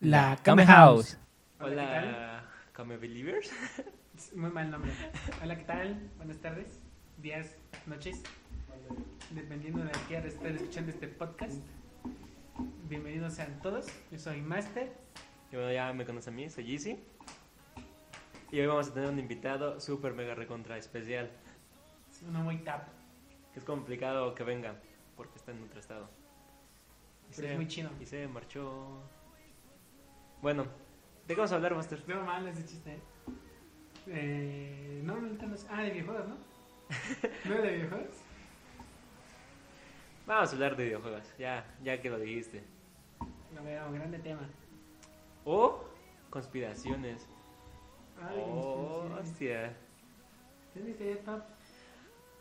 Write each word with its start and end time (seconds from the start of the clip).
La 0.00 0.36
Kame 0.42 0.66
House. 0.66 1.16
Hola, 1.60 2.44
Kame 2.72 2.96
Believers. 2.96 3.50
Muy 4.34 4.50
mal 4.50 4.70
nombre. 4.70 4.92
Hola, 5.42 5.56
¿qué 5.56 5.64
tal? 5.64 6.10
Buenas 6.16 6.38
tardes, 6.38 6.80
días, 7.18 7.56
noches. 7.86 8.22
Dependiendo 9.30 9.82
de 9.82 9.90
a 9.90 10.08
qué 10.08 10.18
hora 10.18 10.26
estén 10.26 10.56
escuchando 10.56 10.90
este 10.90 11.08
podcast. 11.08 11.58
Bienvenidos 12.88 13.34
sean 13.34 13.60
todos. 13.62 13.86
Yo 14.10 14.18
soy 14.18 14.42
Master. 14.42 14.92
Y 15.50 15.56
bueno, 15.56 15.72
ya 15.72 15.92
me 15.92 16.04
conoce 16.04 16.30
a 16.30 16.32
mí, 16.32 16.50
soy 16.50 16.72
Easy. 16.72 16.98
Y 18.50 18.60
hoy 18.60 18.66
vamos 18.66 18.88
a 18.88 18.94
tener 18.94 19.08
un 19.08 19.18
invitado 19.18 19.80
súper 19.80 20.12
mega 20.12 20.34
recontra 20.34 20.76
especial. 20.76 21.30
Es 22.10 22.22
uno 22.22 22.40
muy 22.40 22.58
tap. 22.58 22.88
Que 23.52 23.60
es 23.60 23.64
complicado 23.64 24.34
que 24.34 24.44
venga 24.44 24.74
porque 25.16 25.38
está 25.38 25.52
en 25.52 25.62
otro 25.62 25.80
estado. 25.80 26.10
Y 27.30 27.36
Pero 27.36 27.48
es 27.48 27.56
muy 27.56 27.68
chido. 27.68 27.90
Y 28.00 28.06
se 28.06 28.26
marchó. 28.28 29.02
Bueno, 30.44 30.64
¿de 31.26 31.34
qué 31.34 31.36
vamos 31.36 31.52
a 31.52 31.54
hablar, 31.54 31.74
Master? 31.74 32.04
No 32.06 32.22
mal 32.22 32.46
ese 32.46 32.66
chiste. 32.66 32.92
¿eh? 32.92 33.00
Eh, 34.08 35.00
no, 35.02 35.14
ahorita 35.14 35.46
no 35.46 35.56
sé. 35.56 35.66
Ah, 35.70 35.82
de 35.82 35.90
videojuegos, 35.90 36.28
¿no? 36.28 36.36
¿No 37.46 37.62
de 37.62 37.72
videojuegos? 37.72 38.16
Vamos 40.26 40.50
a 40.50 40.52
hablar 40.52 40.76
de 40.76 40.84
videojuegos, 40.84 41.22
ya, 41.38 41.64
ya 41.82 41.98
que 41.98 42.10
lo 42.10 42.18
dijiste. 42.18 42.62
Lo 43.54 43.64
veo, 43.64 43.90
grande 43.90 44.18
tema. 44.18 44.46
O 45.46 45.82
conspiraciones. 46.28 47.26
Ay, 48.20 48.36
oh, 48.38 49.08
hostia. 49.18 49.74
¿Tienes 50.74 51.00
idea, 51.00 51.22
Pap? 51.24 51.46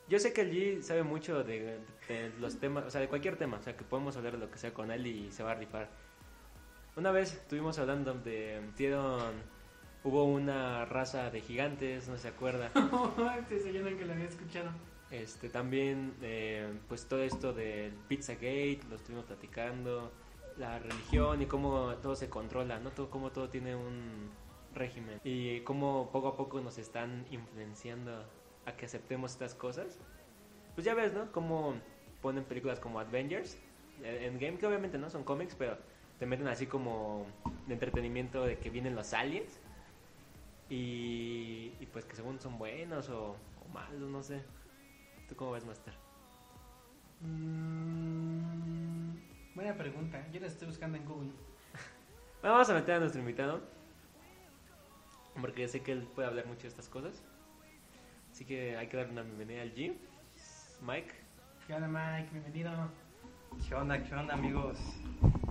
Yo 0.09 0.19
sé 0.19 0.33
que 0.33 0.41
el 0.41 0.51
G 0.51 0.81
sabe 0.81 1.03
mucho 1.03 1.41
de, 1.45 1.79
de 2.09 2.33
los 2.41 2.59
temas, 2.59 2.83
o 2.83 2.89
sea, 2.89 2.99
de 2.99 3.07
cualquier 3.07 3.37
tema, 3.37 3.59
o 3.59 3.63
sea, 3.63 3.77
que 3.77 3.85
podemos 3.85 4.17
hablar 4.17 4.33
de 4.33 4.39
lo 4.39 4.51
que 4.51 4.57
sea 4.57 4.73
con 4.73 4.91
él 4.91 5.07
y 5.07 5.31
se 5.31 5.41
va 5.41 5.51
a 5.51 5.55
rifar. 5.55 6.02
Una 6.95 7.11
vez 7.11 7.33
estuvimos 7.33 7.79
hablando 7.79 8.13
de, 8.13 8.61
dieron, 8.77 9.33
hubo 10.03 10.25
una 10.25 10.85
raza 10.85 11.31
de 11.31 11.41
gigantes, 11.41 12.07
no 12.07 12.17
se 12.17 12.27
acuerda. 12.27 12.69
Sí, 13.49 13.73
yo 13.73 13.81
nunca 13.81 14.05
lo 14.05 14.13
había 14.13 14.25
escuchado. 14.25 14.69
Este, 15.09 15.49
también, 15.49 16.13
eh, 16.21 16.71
pues 16.87 17.07
todo 17.07 17.23
esto 17.23 17.51
del 17.51 17.93
Pizzagate, 18.07 18.81
lo 18.89 18.95
estuvimos 18.95 19.25
platicando, 19.25 20.11
la 20.57 20.77
religión 20.77 21.41
y 21.41 21.47
cómo 21.47 21.95
todo 21.95 22.15
se 22.15 22.29
controla, 22.29 22.79
¿no? 22.79 22.91
Todo, 22.91 23.09
cómo 23.09 23.31
todo 23.31 23.49
tiene 23.49 23.75
un 23.75 24.29
régimen 24.75 25.19
y 25.23 25.61
cómo 25.61 26.09
poco 26.11 26.27
a 26.29 26.35
poco 26.35 26.61
nos 26.61 26.77
están 26.77 27.25
influenciando 27.31 28.23
a 28.65 28.75
que 28.75 28.85
aceptemos 28.85 29.31
estas 29.31 29.55
cosas. 29.55 29.99
Pues 30.75 30.85
ya 30.85 30.93
ves, 30.93 31.11
¿no? 31.13 31.31
Cómo 31.31 31.73
ponen 32.21 32.43
películas 32.43 32.79
como 32.79 32.99
Avengers, 32.99 33.57
en 34.03 34.37
game 34.37 34.57
que 34.57 34.67
obviamente 34.67 34.99
no 34.99 35.09
son 35.09 35.23
cómics, 35.23 35.55
pero 35.57 35.77
te 36.19 36.25
meten 36.25 36.47
así 36.47 36.67
como 36.67 37.25
de 37.67 37.73
entretenimiento 37.73 38.45
de 38.45 38.57
que 38.57 38.69
vienen 38.69 38.95
los 38.95 39.13
aliens 39.13 39.59
y, 40.69 41.73
y 41.79 41.85
pues 41.91 42.05
que 42.05 42.15
según 42.15 42.39
son 42.39 42.57
buenos 42.57 43.09
o, 43.09 43.31
o 43.31 43.73
malos, 43.73 44.09
no 44.09 44.23
sé. 44.23 44.43
¿Tú 45.27 45.35
cómo 45.35 45.51
ves, 45.51 45.65
Master? 45.65 45.93
Mm, 47.21 49.15
buena 49.55 49.75
pregunta. 49.75 50.25
Yo 50.31 50.39
la 50.39 50.47
estoy 50.47 50.67
buscando 50.67 50.97
en 50.97 51.05
Google. 51.05 51.31
Bueno, 52.41 52.55
vamos 52.55 52.69
a 52.69 52.73
meter 52.73 52.95
a 52.95 52.99
nuestro 52.99 53.21
invitado. 53.21 53.61
Porque 55.39 55.67
sé 55.67 55.81
que 55.81 55.93
él 55.93 56.07
puede 56.13 56.27
hablar 56.27 56.45
mucho 56.45 56.63
de 56.63 56.67
estas 56.67 56.89
cosas. 56.89 57.23
Así 58.31 58.43
que 58.45 58.75
hay 58.77 58.87
que 58.87 58.97
darle 58.97 59.13
una 59.13 59.21
bienvenida 59.23 59.61
al 59.61 59.73
G. 59.73 59.95
Mike. 60.81 61.13
¿Qué 61.65 61.73
onda, 61.73 61.87
Mike? 61.87 62.29
Bienvenido. 62.31 62.89
¿Qué 63.61 63.75
onda, 63.75 64.03
qué 64.03 64.13
onda 64.15 64.33
amigos? 64.33 64.77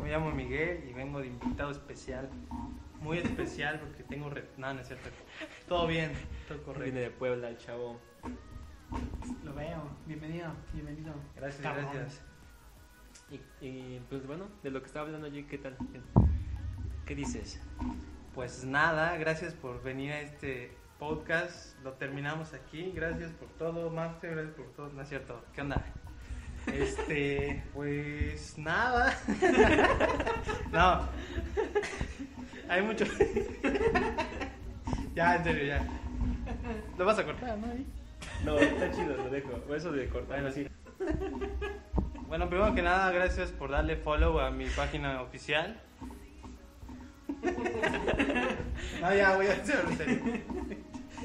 Me 0.02 0.10
llamo 0.10 0.30
Miguel 0.32 0.84
y 0.88 0.92
vengo 0.92 1.20
de 1.20 1.28
invitado 1.28 1.70
especial. 1.70 2.28
Muy 3.00 3.18
especial 3.18 3.80
porque 3.80 4.02
tengo... 4.04 4.30
Re... 4.30 4.48
No, 4.56 4.72
no 4.74 4.80
es 4.80 4.86
cierto. 4.88 5.08
Todo 5.68 5.86
bien, 5.86 6.12
todo 6.46 6.58
Viene 6.58 6.64
correcto. 6.64 6.98
de 7.00 7.10
Puebla, 7.10 7.48
el 7.48 7.58
chavo. 7.58 8.00
Lo 9.44 9.54
veo. 9.54 9.82
Bienvenido, 10.06 10.52
bienvenido. 10.72 11.14
Gracias, 11.36 11.62
Cabrón. 11.62 11.86
gracias. 11.92 12.22
Y, 13.30 13.40
y, 13.66 14.00
pues 14.08 14.26
bueno, 14.26 14.46
de 14.62 14.70
lo 14.70 14.80
que 14.80 14.86
estaba 14.86 15.06
hablando 15.06 15.28
G, 15.28 15.46
¿qué 15.46 15.58
tal? 15.58 15.76
¿Qué, 15.92 16.00
qué 17.06 17.14
dices? 17.14 17.60
Pues 18.34 18.64
nada, 18.64 19.16
gracias 19.16 19.54
por 19.54 19.82
venir 19.82 20.12
a 20.12 20.20
este 20.20 20.76
podcast. 20.98 21.78
Lo 21.82 21.94
terminamos 21.94 22.52
aquí. 22.54 22.92
Gracias 22.94 23.32
por 23.32 23.48
todo, 23.50 23.90
Master. 23.90 24.32
Gracias 24.32 24.54
por 24.54 24.66
todo. 24.74 24.88
No 24.92 25.02
es 25.02 25.08
cierto. 25.08 25.42
¿Qué 25.52 25.60
onda? 25.62 25.82
Este, 26.66 27.62
pues 27.74 28.56
nada. 28.58 29.16
No. 30.72 31.08
Hay 32.68 32.82
mucho. 32.82 33.04
Ya, 35.14 35.36
en 35.36 35.44
serio, 35.44 35.64
ya. 35.64 35.86
Lo 36.96 37.04
vas 37.04 37.18
a 37.18 37.24
cortar, 37.24 37.58
¿no? 37.58 37.66
Ahí? 37.66 37.86
No, 38.46 38.58
está 38.58 38.90
chido, 38.92 39.14
lo 39.14 39.28
dejo. 39.28 39.62
Eso 39.74 39.92
de 39.92 40.08
cortar. 40.08 40.40
Bueno, 40.40 40.54
sí. 40.54 40.66
Bueno, 42.28 42.48
primero 42.48 42.74
que 42.74 42.80
nada, 42.80 43.10
gracias 43.10 43.50
por 43.50 43.70
darle 43.70 43.96
follow 43.96 44.40
a 44.40 44.50
mi 44.50 44.64
página 44.70 45.20
oficial. 45.20 45.78
No, 49.02 49.14
ya 49.14 49.36
voy 49.36 49.46
a 49.48 49.52
hacerlo 49.52 49.90
en 49.90 49.98
serio. 49.98 50.18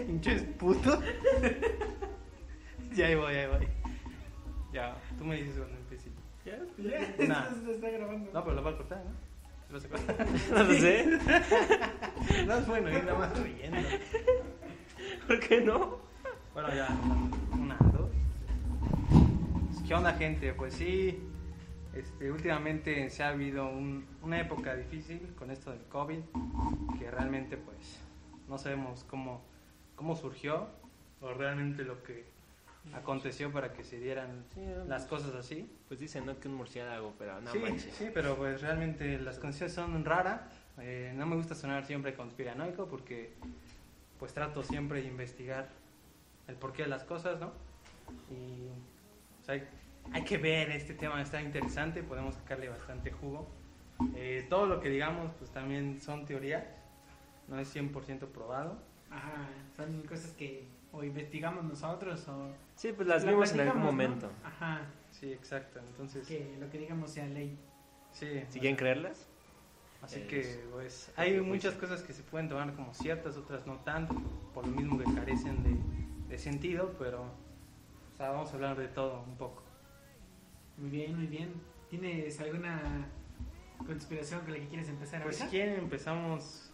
Hinches 0.08 0.42
puto. 0.60 1.02
Ya 2.94 3.08
ahí 3.08 3.16
voy, 3.16 3.36
ahí 3.36 3.48
voy. 3.48 3.68
Ya, 4.78 4.96
tú 5.18 5.26
me 5.26 5.38
dices 5.38 5.56
cuando 5.58 5.76
empiece. 5.76 6.10
¿Ya? 6.46 6.60
Ya, 6.78 7.28
Nah. 7.28 7.50
se 7.66 7.72
está 7.72 7.90
grabando. 7.90 8.30
No, 8.32 8.44
pero 8.44 8.56
lo 8.58 8.62
vas 8.62 8.76
a 8.76 8.78
cortar, 8.78 9.04
¿no? 9.04 9.12
¿Lo 9.70 9.74
vas 9.74 9.86
a 9.86 9.90
cortar? 9.90 10.28
No 10.54 10.64
lo 10.64 10.74
sé. 10.74 11.20
No 12.46 12.54
es 12.60 12.68
bueno, 12.68 12.90
ir 12.92 13.04
nada 13.04 13.18
más 13.18 13.40
riendo. 13.42 13.78
¿Por 15.26 15.40
qué 15.40 15.62
no? 15.62 15.98
Bueno, 16.54 16.70
ya, 16.76 16.88
una, 17.54 17.76
dos. 17.92 18.12
¿Qué 19.88 19.96
onda, 19.96 20.14
gente? 20.14 20.54
Pues 20.54 20.76
sí, 20.76 21.20
este, 21.96 22.32
últimamente 22.32 23.10
se 23.10 23.24
ha 23.24 23.30
habido 23.30 23.68
un- 23.68 24.06
una 24.22 24.40
época 24.40 24.76
difícil 24.76 25.34
con 25.40 25.50
esto 25.50 25.72
del 25.72 25.82
COVID, 25.86 26.20
que 27.00 27.10
realmente, 27.10 27.58
pues, 27.58 28.00
no 28.48 28.60
sabemos 28.60 29.04
cómo, 29.06 29.42
cómo 29.96 30.16
surgió 30.16 30.68
o 31.22 31.34
realmente 31.34 31.84
lo 31.84 32.04
que 32.04 32.26
aconteció 32.94 33.52
para 33.52 33.74
que 33.74 33.84
se 33.84 34.00
dieran 34.00 34.46
Sí, 34.54 34.62
las 34.88 35.06
cosas 35.06 35.36
así. 35.36 35.70
Pues 35.88 36.00
dicen, 36.00 36.26
¿no? 36.26 36.40
Que 36.40 36.48
un 36.48 36.56
murciélago, 36.56 37.14
pero 37.18 37.40
no 37.42 37.52
sí, 37.52 37.60
manches. 37.60 37.94
sí, 37.96 38.10
pero 38.14 38.36
pues 38.36 38.62
realmente 38.62 39.20
las 39.20 39.40
condiciones 39.40 39.74
son 39.74 40.04
raras. 40.06 40.42
Eh, 40.80 41.14
no 41.16 41.26
me 41.26 41.36
gusta 41.36 41.56
sonar 41.56 41.86
siempre 41.86 42.14
conspiranoico 42.14 42.88
porque 42.88 43.34
pues 44.20 44.34
trato 44.34 44.64
siempre 44.64 45.02
de 45.02 45.08
investigar 45.08 45.70
el 46.48 46.56
porqué 46.56 46.84
de 46.84 46.90
las 46.90 47.04
cosas, 47.04 47.40
¿no? 47.40 47.52
Y 48.32 48.68
pues, 49.38 49.50
hay, 49.50 49.68
hay 50.14 50.24
que 50.24 50.38
ver, 50.38 50.72
este 50.72 50.94
tema 50.94 51.22
está 51.22 51.42
interesante, 51.42 52.04
podemos 52.04 52.36
sacarle 52.36 52.70
bastante 52.70 53.12
jugo. 53.12 53.48
Eh, 54.16 54.46
todo 54.50 54.68
lo 54.68 54.80
que 54.80 54.90
digamos 54.90 55.32
pues 55.40 55.50
también 55.52 56.00
son 56.00 56.26
teorías, 56.26 56.64
no 57.48 57.60
es 57.60 57.76
100% 57.76 58.28
probado. 58.28 58.78
Ajá, 59.10 59.48
son 59.76 60.02
cosas 60.04 60.32
que 60.34 60.68
o 60.92 61.04
investigamos 61.04 61.64
nosotros 61.64 62.28
o... 62.28 62.52
Sí, 62.78 62.94
pues 62.94 63.08
las 63.08 63.24
la 63.26 63.32
vimos 63.32 63.52
en 63.52 63.60
algún 63.60 63.74
platicamos, 63.82 63.86
¿no? 63.86 63.92
momento. 64.08 64.32
Ajá, 64.46 64.82
Sí, 65.12 65.34
exacto. 65.34 65.80
Entonces, 65.80 66.28
que 66.28 66.56
lo 66.60 66.70
que 66.70 66.78
digamos 66.78 67.12
sea 67.12 67.26
ley. 67.26 67.58
sí. 68.12 68.44
Si 68.50 68.60
quieren 68.60 68.78
creerlas. 68.78 69.28
Así 70.02 70.20
Es- 70.20 70.28
que, 70.28 70.64
pues, 70.72 71.12
hay 71.18 71.42
muchas 71.42 71.74
cosas 71.74 72.04
que 72.04 72.14
se 72.14 72.22
pueden 72.24 72.48
tomar 72.48 72.72
como 72.76 72.94
ciertas, 72.94 73.36
otras 73.36 73.66
no 73.66 73.78
tanto, 73.80 74.14
por 74.54 74.66
lo 74.68 74.72
mismo 74.74 74.98
que 75.00 75.06
carecen 75.16 75.64
de, 75.64 75.76
de 76.30 76.38
sentido, 76.38 76.94
pero, 77.00 77.24
o 77.24 78.16
sea, 78.18 78.30
vamos 78.30 78.52
a 78.52 78.54
hablar 78.54 78.78
de 78.78 78.88
todo 78.90 79.24
un 79.28 79.36
poco. 79.38 79.64
Muy 80.78 80.92
bien, 80.92 81.16
muy 81.18 81.26
bien. 81.26 81.52
¿Tienes 81.90 82.40
alguna 82.40 83.08
conspiración 83.88 84.42
con 84.42 84.54
la 84.54 84.60
que 84.60 84.68
quieres 84.68 84.90
empezar 84.90 85.24
Pues, 85.24 85.38
si 85.38 85.48
quieren, 85.48 85.80
empezamos. 85.80 86.72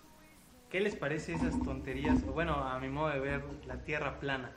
¿Qué 0.69 0.81
les 0.81 0.95
parece 0.95 1.33
esas 1.33 1.57
tonterías? 1.63 2.23
O 2.23 2.33
bueno, 2.33 2.55
a 2.55 2.77
mi 2.79 2.89
modo 2.89 3.09
de 3.09 3.19
ver, 3.19 3.43
la 3.67 3.77
tierra 3.85 4.19
plana. 4.19 4.51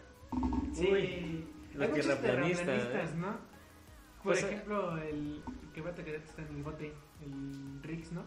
Sí, 0.73 0.89
Uy, 0.93 1.45
la 1.75 1.85
hay 1.87 1.91
muchos 1.91 2.07
tierraplanista, 2.07 2.65
terraplanistas, 2.65 3.13
¿eh? 3.13 3.17
¿no? 3.19 3.27
Por 3.33 4.33
Pues, 4.35 4.45
ejemplo, 4.45 4.99
el 4.99 5.43
que 5.73 5.81
va 5.81 5.91
a 5.91 5.95
que 5.95 6.17
está 6.17 6.43
en 6.43 6.57
el 6.57 6.63
bote, 6.63 6.93
el 7.23 7.81
Rix, 7.83 8.13
¿no? 8.13 8.25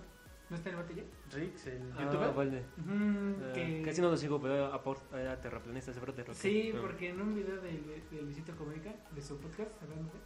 ¿No 0.50 0.56
está 0.56 0.70
en 0.70 0.76
el 0.78 0.82
bote 0.82 0.96
ya? 0.96 1.04
Rix, 1.38 1.68
el 1.68 1.92
Ah, 1.96 2.04
youtuber. 2.04 2.34
vale. 2.34 2.64
Ujú, 2.80 3.44
Eh, 3.44 3.52
que- 3.54 3.82
Casi 3.86 4.02
no 4.02 4.10
lo 4.10 4.18
sigo, 4.18 4.42
pero 4.42 4.74
era 5.14 5.40
terraplanista, 5.42 5.94
seguro 5.94 6.14
terraplanista. 6.14 6.48
Sí, 6.48 6.72
Ah. 6.76 6.80
porque 6.82 7.10
en 7.10 7.22
un 7.22 7.36
video 7.36 7.58
de, 7.62 7.72
de, 7.72 8.04
de 8.12 8.22
Luisito 8.22 8.56
Comunica, 8.56 8.94
de 9.14 9.22
su 9.22 9.38
podcast, 9.38 9.72
hablando 9.84 10.06
de, 10.14 10.20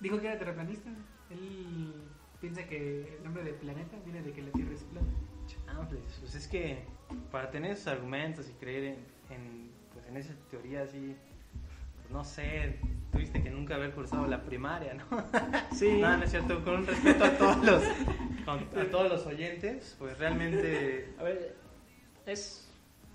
dijo 0.00 0.18
que 0.20 0.26
era 0.26 0.38
terraplanista. 0.38 0.90
Él 1.30 1.92
piensa 2.40 2.66
que 2.66 3.16
el 3.18 3.22
nombre 3.22 3.44
de 3.44 3.52
planeta 3.52 3.96
viene 4.04 4.22
de 4.22 4.32
que 4.32 4.42
la 4.42 4.50
Tierra 4.50 4.72
es 4.74 4.82
plana. 4.84 5.08
Chanfles, 5.46 6.16
Pues 6.20 6.34
es 6.34 6.48
que 6.48 6.84
para 7.30 7.50
tener 7.50 7.72
esos 7.72 7.86
argumentos 7.88 8.48
y 8.48 8.52
creer 8.54 8.84
en, 8.84 8.96
en, 9.34 9.69
pues 9.69 9.69
en 10.10 10.16
esa 10.16 10.34
teoría 10.50 10.82
así, 10.82 11.16
no 12.10 12.24
sé, 12.24 12.78
tuviste 13.12 13.42
que 13.42 13.50
nunca 13.50 13.76
haber 13.76 13.92
cursado 13.92 14.26
la 14.26 14.42
primaria, 14.42 14.94
¿no? 14.94 15.04
Sí. 15.72 15.98
No, 16.00 16.16
no 16.16 16.24
es 16.24 16.30
cierto, 16.30 16.62
con 16.64 16.74
un 16.76 16.86
respeto 16.86 17.24
a 17.24 17.30
todos 17.38 17.64
los, 17.64 17.82
a 18.46 18.90
todos 18.90 19.08
los 19.08 19.26
oyentes, 19.26 19.94
pues 19.98 20.18
realmente, 20.18 21.14
A 21.18 21.22
ver, 21.22 21.56
es, 22.26 22.68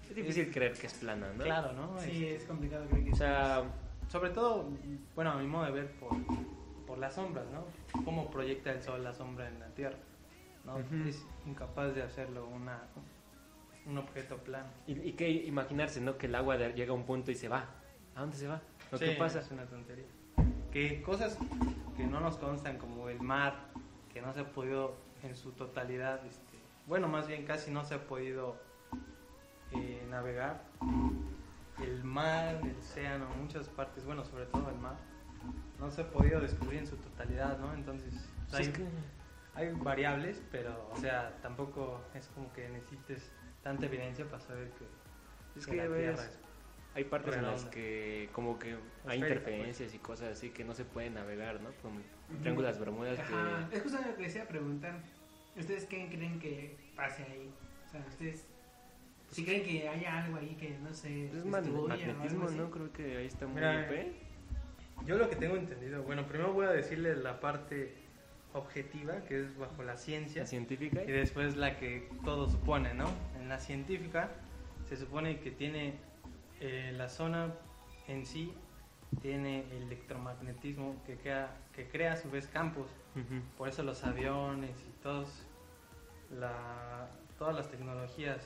es 0.10 0.16
difícil 0.16 0.52
creer 0.52 0.74
que 0.74 0.88
es 0.88 0.94
plana, 0.94 1.28
¿no? 1.34 1.44
claro, 1.44 1.74
¿no? 1.74 2.00
Sí, 2.00 2.10
Este, 2.10 2.36
es 2.36 2.44
complicado, 2.46 2.86
creo 2.90 3.04
que 3.04 3.12
O 3.12 3.16
sea, 3.16 3.64
sobre 4.08 4.30
todo, 4.30 4.70
bueno, 5.16 5.32
a 5.32 5.38
mi 5.38 5.48
modo 5.48 5.66
de 5.66 5.72
ver, 5.72 5.92
por, 5.94 6.16
por 6.88 6.98
las 6.98 7.16
sombras, 7.16 7.46
¿no? 7.52 7.66
Cómo 8.06 8.32
proyecta 8.32 8.72
el 8.72 8.82
sol 8.82 9.04
la 9.04 9.14
sombra 9.14 9.48
en 9.50 9.60
la 9.60 9.68
Tierra, 9.70 9.98
¿no? 10.64 10.78
Ujú. 10.78 11.10
Es 11.10 11.26
incapaz 11.46 11.94
de 11.94 12.04
hacerlo 12.04 12.48
una, 12.48 12.80
un 13.86 13.98
objeto 13.98 14.38
plano. 14.38 14.68
y, 14.88 14.94
y 14.94 15.14
que 15.14 15.30
imaginarse, 15.30 16.02
¿no? 16.02 16.18
Que 16.18 16.26
el 16.28 16.36
agua 16.36 16.58
llega 16.58 16.92
a 16.92 16.96
un 16.96 17.06
punto 17.06 17.32
y 17.32 17.36
se 17.36 17.48
va. 17.48 17.66
¿A 18.16 18.22
dónde 18.22 18.38
se 18.38 18.48
va? 18.48 18.62
¿Lo 18.92 18.98
Sí, 18.98 19.06
que 19.06 19.12
pasa? 19.16 19.40
Es 19.40 19.52
una 19.52 19.66
tontería. 19.66 20.06
Que 20.72 21.02
cosas 21.02 21.38
que 21.96 22.06
no 22.06 22.20
nos 22.20 22.38
constan, 22.38 22.78
como 22.78 23.10
el 23.10 23.20
mar, 23.22 23.56
que 24.14 24.22
no 24.22 24.34
se 24.34 24.42
ha 24.42 24.52
podido 24.52 24.96
en 25.24 25.36
su 25.36 25.52
totalidad, 25.52 26.26
este, 26.26 26.58
bueno, 26.88 27.08
más 27.08 27.28
bien 27.28 27.46
casi 27.46 27.72
no 27.72 27.84
se 27.86 27.96
ha 27.96 28.08
podido 28.08 28.58
eh, 29.72 30.06
navegar. 30.10 30.62
El 31.82 32.04
mar, 32.04 32.60
el 32.64 32.76
océano, 32.78 33.28
muchas 33.42 33.68
partes, 33.70 34.06
bueno, 34.06 34.24
sobre 34.24 34.46
todo 34.46 34.70
el 34.70 34.78
mar, 34.78 34.96
no 35.80 35.90
se 35.92 36.02
ha 36.02 36.10
podido 36.10 36.40
descubrir 36.40 36.80
en 36.80 36.88
su 36.88 36.96
totalidad, 36.98 37.58
¿no? 37.60 37.74
Entonces, 37.74 38.14
Pues 38.50 38.68
hay, 39.56 39.68
hay 39.68 39.74
variables, 39.74 40.42
pero, 40.52 40.90
o 40.94 40.98
sea, 40.98 41.36
tampoco 41.42 42.02
es 42.14 42.28
como 42.28 42.52
que 42.54 42.70
necesites 42.70 43.32
tanta 43.66 43.88
evidencia 43.88 44.26
para 44.26 44.40
saber 44.40 44.70
que, 44.78 44.86
Es 45.60 45.66
que 45.66 45.72
que 45.72 45.78
la 45.78 45.84
ya 45.86 45.90
ves, 45.90 46.16
Tierra 46.16 46.30
es 46.30 46.40
hay 46.94 47.04
partes 47.04 47.36
en 47.36 47.42
las 47.42 47.66
que 47.66 48.30
como 48.32 48.58
que 48.58 48.70
hay 48.70 49.18
Esférica, 49.18 49.28
interferencias 49.28 49.94
y 49.94 49.98
cosas 49.98 50.30
así 50.30 50.52
que 50.52 50.64
no 50.64 50.74
se 50.74 50.86
pueden 50.86 51.16
navegar, 51.16 51.60
¿no? 51.62 51.72
Como 51.82 52.00
Bermudas 52.30 53.20
Ajá, 53.20 53.68
que... 53.70 53.76
es 53.76 53.84
justo 53.84 53.98
lo 53.98 54.16
que 54.16 54.24
decía 54.24 54.48
preguntar. 54.48 55.00
¿Ustedes 55.58 55.86
qué 55.86 56.08
creen 56.08 56.40
que 56.40 56.78
pase 56.96 57.24
ahí? 57.24 57.52
O 57.86 57.90
sea, 57.90 58.06
ustedes. 58.08 58.46
Si 59.32 59.44
creen 59.44 59.64
que 59.64 59.90
haya 59.90 60.24
algo 60.24 60.38
ahí 60.38 60.56
que 60.56 60.78
no 60.78 60.94
sé. 60.94 61.26
Es 61.26 61.44
magnetismo, 61.44 62.46
así. 62.46 62.56
¿no? 62.56 62.70
Creo 62.70 62.94
que 62.94 63.18
ahí 63.18 63.26
está 63.26 63.48
muy 63.48 63.56
Mira. 63.56 63.90
Yo 65.06 65.18
lo 65.18 65.30
que 65.30 65.36
tengo 65.36 65.58
entendido, 65.58 66.04
bueno, 66.04 66.26
primero 66.28 66.54
voy 66.54 66.68
a 66.68 66.70
decirles 66.70 67.18
la 67.18 67.40
parte 67.40 67.94
objetiva, 68.56 69.22
que 69.28 69.42
es 69.42 69.58
bajo 69.58 69.84
la 69.84 69.98
ciencia, 69.98 70.42
La 70.42 70.48
científica. 70.48 71.04
y 71.04 71.12
después 71.12 71.56
la 71.56 71.78
que 71.78 72.10
todo 72.24 72.50
supone, 72.50 72.94
¿no? 72.94 73.10
En 73.40 73.50
la 73.50 73.60
científica 73.60 74.32
se 74.90 74.98
supone 74.98 75.40
que 75.40 75.52
tiene 75.52 75.96
eh, 76.62 76.94
la 76.96 77.10
zona 77.10 77.54
en 78.08 78.26
sí, 78.26 78.54
tiene 79.22 79.66
electromagnetismo 79.78 80.96
que 81.06 81.16
crea, 81.18 81.56
que 81.76 81.88
crea 81.88 82.14
a 82.14 82.18
su 82.18 82.30
vez 82.30 82.48
campos. 82.48 82.88
Por 83.58 83.70
eso 83.70 83.82
los 83.84 84.04
aviones 84.04 84.72
y 84.82 85.02
todos 85.02 85.30
la, 86.32 87.08
todas 87.38 87.56
las 87.56 87.70
tecnologías 87.70 88.40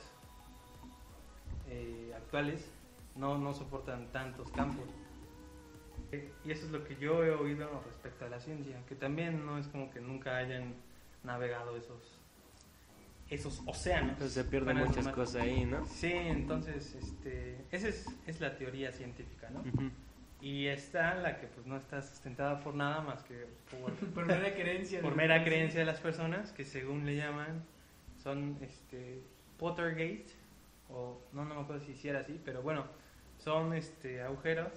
eh, 1.68 2.12
actuales 2.16 2.70
no, 3.16 3.36
no 3.38 3.52
soportan 3.52 4.06
tantos 4.12 4.50
campos. 4.52 4.86
Y 6.44 6.50
eso 6.50 6.66
es 6.66 6.72
lo 6.72 6.82
que 6.84 6.96
yo 6.96 7.22
he 7.24 7.30
oído 7.30 7.82
respecto 7.86 8.24
a 8.24 8.28
la 8.28 8.40
ciencia, 8.40 8.76
que 8.88 8.94
también 8.96 9.44
no 9.46 9.58
es 9.58 9.66
como 9.68 9.90
que 9.90 10.00
nunca 10.00 10.36
hayan 10.36 10.74
navegado 11.24 11.76
esos 11.76 12.16
esos 13.28 13.62
océanos. 13.66 14.10
Entonces 14.14 14.32
se 14.32 14.44
pierden 14.44 14.78
muchas 14.78 15.06
cosas 15.08 15.42
ahí, 15.42 15.64
¿no? 15.64 15.86
Sí, 15.86 16.10
entonces, 16.12 16.96
este, 16.96 17.64
esa 17.70 17.86
es, 17.88 18.06
es 18.26 18.40
la 18.40 18.56
teoría 18.56 18.90
científica, 18.90 19.48
¿no? 19.50 19.62
Y 20.40 20.66
está 20.66 21.14
la 21.14 21.38
que 21.38 21.46
pues 21.46 21.64
no 21.66 21.76
está 21.76 22.02
sustentada 22.02 22.58
por 22.60 22.74
nada 22.74 23.02
más 23.02 23.22
que 23.22 23.46
por 23.70 23.92
Por 24.14 24.26
mera 24.26 24.52
creencia. 24.54 25.00
por 25.00 25.10
de- 25.10 25.16
mera 25.16 25.44
creencia 25.44 25.78
de 25.80 25.86
las 25.86 26.00
personas 26.00 26.50
que 26.50 26.64
según 26.64 27.06
le 27.06 27.14
llaman 27.16 27.62
son 28.20 28.56
este 28.62 29.22
Pottergate 29.58 30.26
o 30.88 31.20
no 31.32 31.44
no 31.44 31.54
me 31.54 31.60
acuerdo 31.60 31.84
si 31.84 32.08
era 32.08 32.20
así 32.20 32.40
pero 32.44 32.62
bueno 32.62 32.84
son 33.38 33.74
este 33.74 34.22
agujeros 34.22 34.72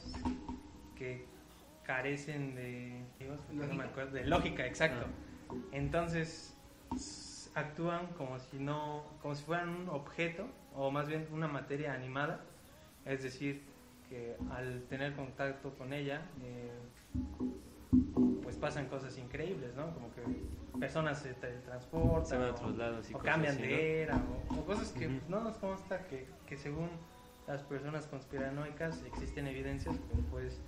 que 0.95 1.25
carecen 1.83 2.55
de 2.55 3.05
no 3.51 3.55
me 3.55 3.65
Lógica. 3.67 3.83
acuerdo, 3.85 4.11
de 4.11 4.25
lógica 4.25 4.65
exacto 4.65 5.05
entonces 5.71 6.55
s- 6.95 7.49
actúan 7.55 8.07
como 8.17 8.39
si 8.39 8.57
no 8.59 9.03
como 9.21 9.35
si 9.35 9.43
fueran 9.43 9.69
un 9.69 9.89
objeto 9.89 10.47
o 10.73 10.91
más 10.91 11.07
bien 11.07 11.27
una 11.31 11.47
materia 11.47 11.93
animada 11.93 12.41
es 13.05 13.21
decir 13.23 13.61
que 14.09 14.37
al 14.51 14.83
tener 14.89 15.13
contacto 15.13 15.73
con 15.77 15.91
ella 15.93 16.21
eh, 16.41 16.71
pues 18.43 18.57
pasan 18.57 18.87
cosas 18.87 19.17
increíbles, 19.17 19.73
¿no? 19.75 19.93
Como 19.93 20.13
que 20.13 20.21
personas 20.79 21.19
se 21.19 21.33
teletransportan 21.35 22.25
Se 22.25 22.37
van 22.37 22.47
a 22.47 22.51
o, 22.51 22.55
otros 22.55 22.77
lados 22.77 23.09
y 23.09 23.13
o 23.13 23.19
cambian 23.19 23.53
así, 23.53 23.61
de 23.63 24.01
era 24.03 24.17
o, 24.17 24.59
o 24.59 24.65
cosas 24.65 24.91
que 24.91 25.07
Ujú. 25.07 25.17
pues, 25.17 25.29
no 25.29 25.41
nos 25.41 25.57
consta 25.57 26.05
que, 26.07 26.27
que 26.45 26.57
según 26.57 26.89
las 27.47 27.61
personas 27.63 28.05
conspiranoicas 28.07 29.03
existen 29.03 29.47
evidencias, 29.47 29.95
pero 30.09 30.21
pues 30.29 30.61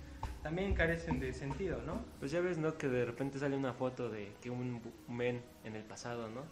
también 0.46 0.74
carecen 0.74 1.18
de 1.18 1.32
sentido, 1.32 1.82
¿no? 1.84 1.98
Pues 2.20 2.30
ya 2.30 2.40
ves, 2.40 2.56
¿no? 2.56 2.78
Que 2.78 2.86
de 2.86 3.04
repente 3.04 3.36
sale 3.36 3.56
una 3.56 3.72
foto 3.72 4.08
de 4.08 4.32
que 4.40 4.48
un 4.48 4.80
men 5.08 5.42
en 5.64 5.74
el 5.74 5.82
pasado, 5.82 6.28
¿no? 6.28 6.42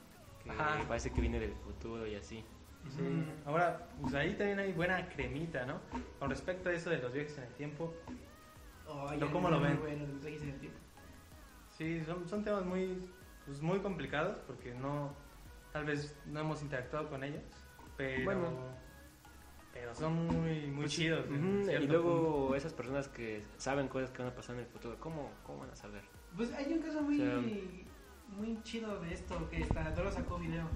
Que 0.42 0.50
Ajá. 0.50 0.82
parece 0.88 1.12
que 1.12 1.20
viene 1.20 1.38
del 1.38 1.54
futuro 1.54 2.04
y 2.04 2.16
así. 2.16 2.44
Sí. 2.90 3.24
Ahora, 3.46 3.86
pues 4.02 4.12
ahí 4.14 4.34
también 4.34 4.58
hay 4.58 4.72
buena 4.72 5.08
cremita, 5.10 5.64
¿no? 5.64 5.78
Con 6.18 6.28
respecto 6.28 6.70
a 6.70 6.72
eso 6.72 6.90
de 6.90 6.98
los 6.98 7.12
viajes 7.12 7.38
en 7.38 7.44
el 7.44 7.52
tiempo, 7.54 7.94
Oh, 8.86 9.10
¿Lo- 9.12 9.26
ya, 9.26 9.32
cómo 9.32 9.48
lo 9.48 9.60
ven? 9.60 9.78
Bueno, 9.80 10.06
los 10.12 10.20
viajes 10.22 10.42
en 10.42 10.48
el 10.50 10.58
tiempo. 10.58 10.78
Sí, 11.78 12.02
son, 12.04 12.28
son 12.28 12.42
temas 12.44 12.64
muy, 12.66 13.08
pues, 13.46 13.62
muy 13.62 13.78
complicados 13.78 14.38
porque 14.46 14.74
no, 14.74 15.14
tal 15.72 15.84
vez 15.84 16.14
no 16.26 16.40
hemos 16.40 16.60
interactuado 16.62 17.08
con 17.08 17.22
ellos, 17.24 17.42
pero, 17.96 18.24
Bueno. 18.24 18.50
Pero 19.74 19.94
son 19.94 20.14
muy, 20.26 20.66
muy 20.68 20.82
Pues, 20.84 20.92
chidos. 20.92 21.26
y 21.28 21.86
luego 21.86 22.38
punto. 22.44 22.54
esas 22.56 22.72
personas 22.72 23.08
que 23.08 23.42
saben 23.58 23.88
cosas 23.88 24.10
que 24.12 24.22
van 24.22 24.30
a 24.32 24.34
pasar 24.34 24.54
en 24.54 24.62
el 24.62 24.68
futuro, 24.68 24.96
¿cómo, 25.00 25.32
cómo 25.42 25.58
van 25.60 25.70
a 25.70 25.76
saber? 25.76 26.02
Pues 26.36 26.52
hay 26.54 26.72
un 26.72 26.78
caso 26.80 27.02
muy, 27.02 27.20
O 27.20 27.24
sea, 27.24 27.42
muy 28.38 28.62
chido 28.62 29.00
de 29.00 29.12
esto 29.12 29.48
que 29.50 29.60
está. 29.60 29.90
Doro 29.90 30.10
sacó 30.10 30.38
video. 30.38 30.66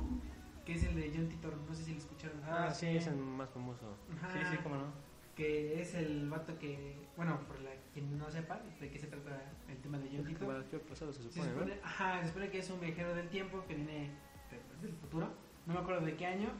Que 0.64 0.74
es 0.74 0.84
el 0.84 0.94
de 0.96 1.10
John 1.14 1.28
Titor. 1.28 1.56
No 1.66 1.74
sé 1.74 1.82
si 1.84 1.92
lo 1.92 1.98
escucharon. 1.98 2.42
Ah, 2.44 2.70
sí, 2.70 2.88
es 2.88 3.06
el 3.06 3.16
más 3.16 3.48
famoso. 3.48 3.96
Ajá. 4.16 4.30
Sí, 4.32 4.38
sí, 4.50 4.56
cómo 4.62 4.76
no. 4.76 4.92
Que 5.34 5.80
es 5.80 5.94
el 5.94 6.28
vato 6.28 6.58
que. 6.58 6.96
Bueno, 7.16 7.40
por 7.46 7.58
la, 7.60 7.70
quien 7.94 8.18
no 8.18 8.30
sepa 8.30 8.60
de 8.80 8.90
qué 8.90 8.98
se 8.98 9.06
trata 9.06 9.50
el 9.68 9.78
tema 9.78 9.98
de 9.98 10.10
John 10.12 10.66
¿qué 10.70 10.78
pasado 10.78 11.12
se 11.12 11.22
Se 11.22 11.30
supone, 11.30 11.52
supone, 11.52 11.80
ajá, 11.82 12.20
se 12.22 12.28
supone 12.28 12.50
que 12.50 12.58
es 12.58 12.68
un 12.70 12.80
viajero 12.80 13.14
del 13.14 13.28
tiempo 13.30 13.64
que 13.66 13.74
viene 13.74 14.10
de- 14.50 14.86
del 14.86 14.94
futuro. 14.96 15.28
No 15.66 15.74
me 15.74 15.80
acuerdo 15.80 16.04
de 16.04 16.16
qué 16.16 16.26
año, 16.26 16.50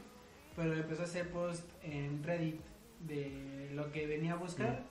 pero 0.59 0.73
empezó 0.73 1.03
a 1.03 1.05
hacer 1.05 1.29
post 1.31 1.63
en 1.83 2.21
Reddit 2.21 2.59
de 3.07 3.71
lo 3.73 3.93
que 3.93 4.05
venía 4.05 4.33
a 4.33 4.35
buscar 4.35 4.83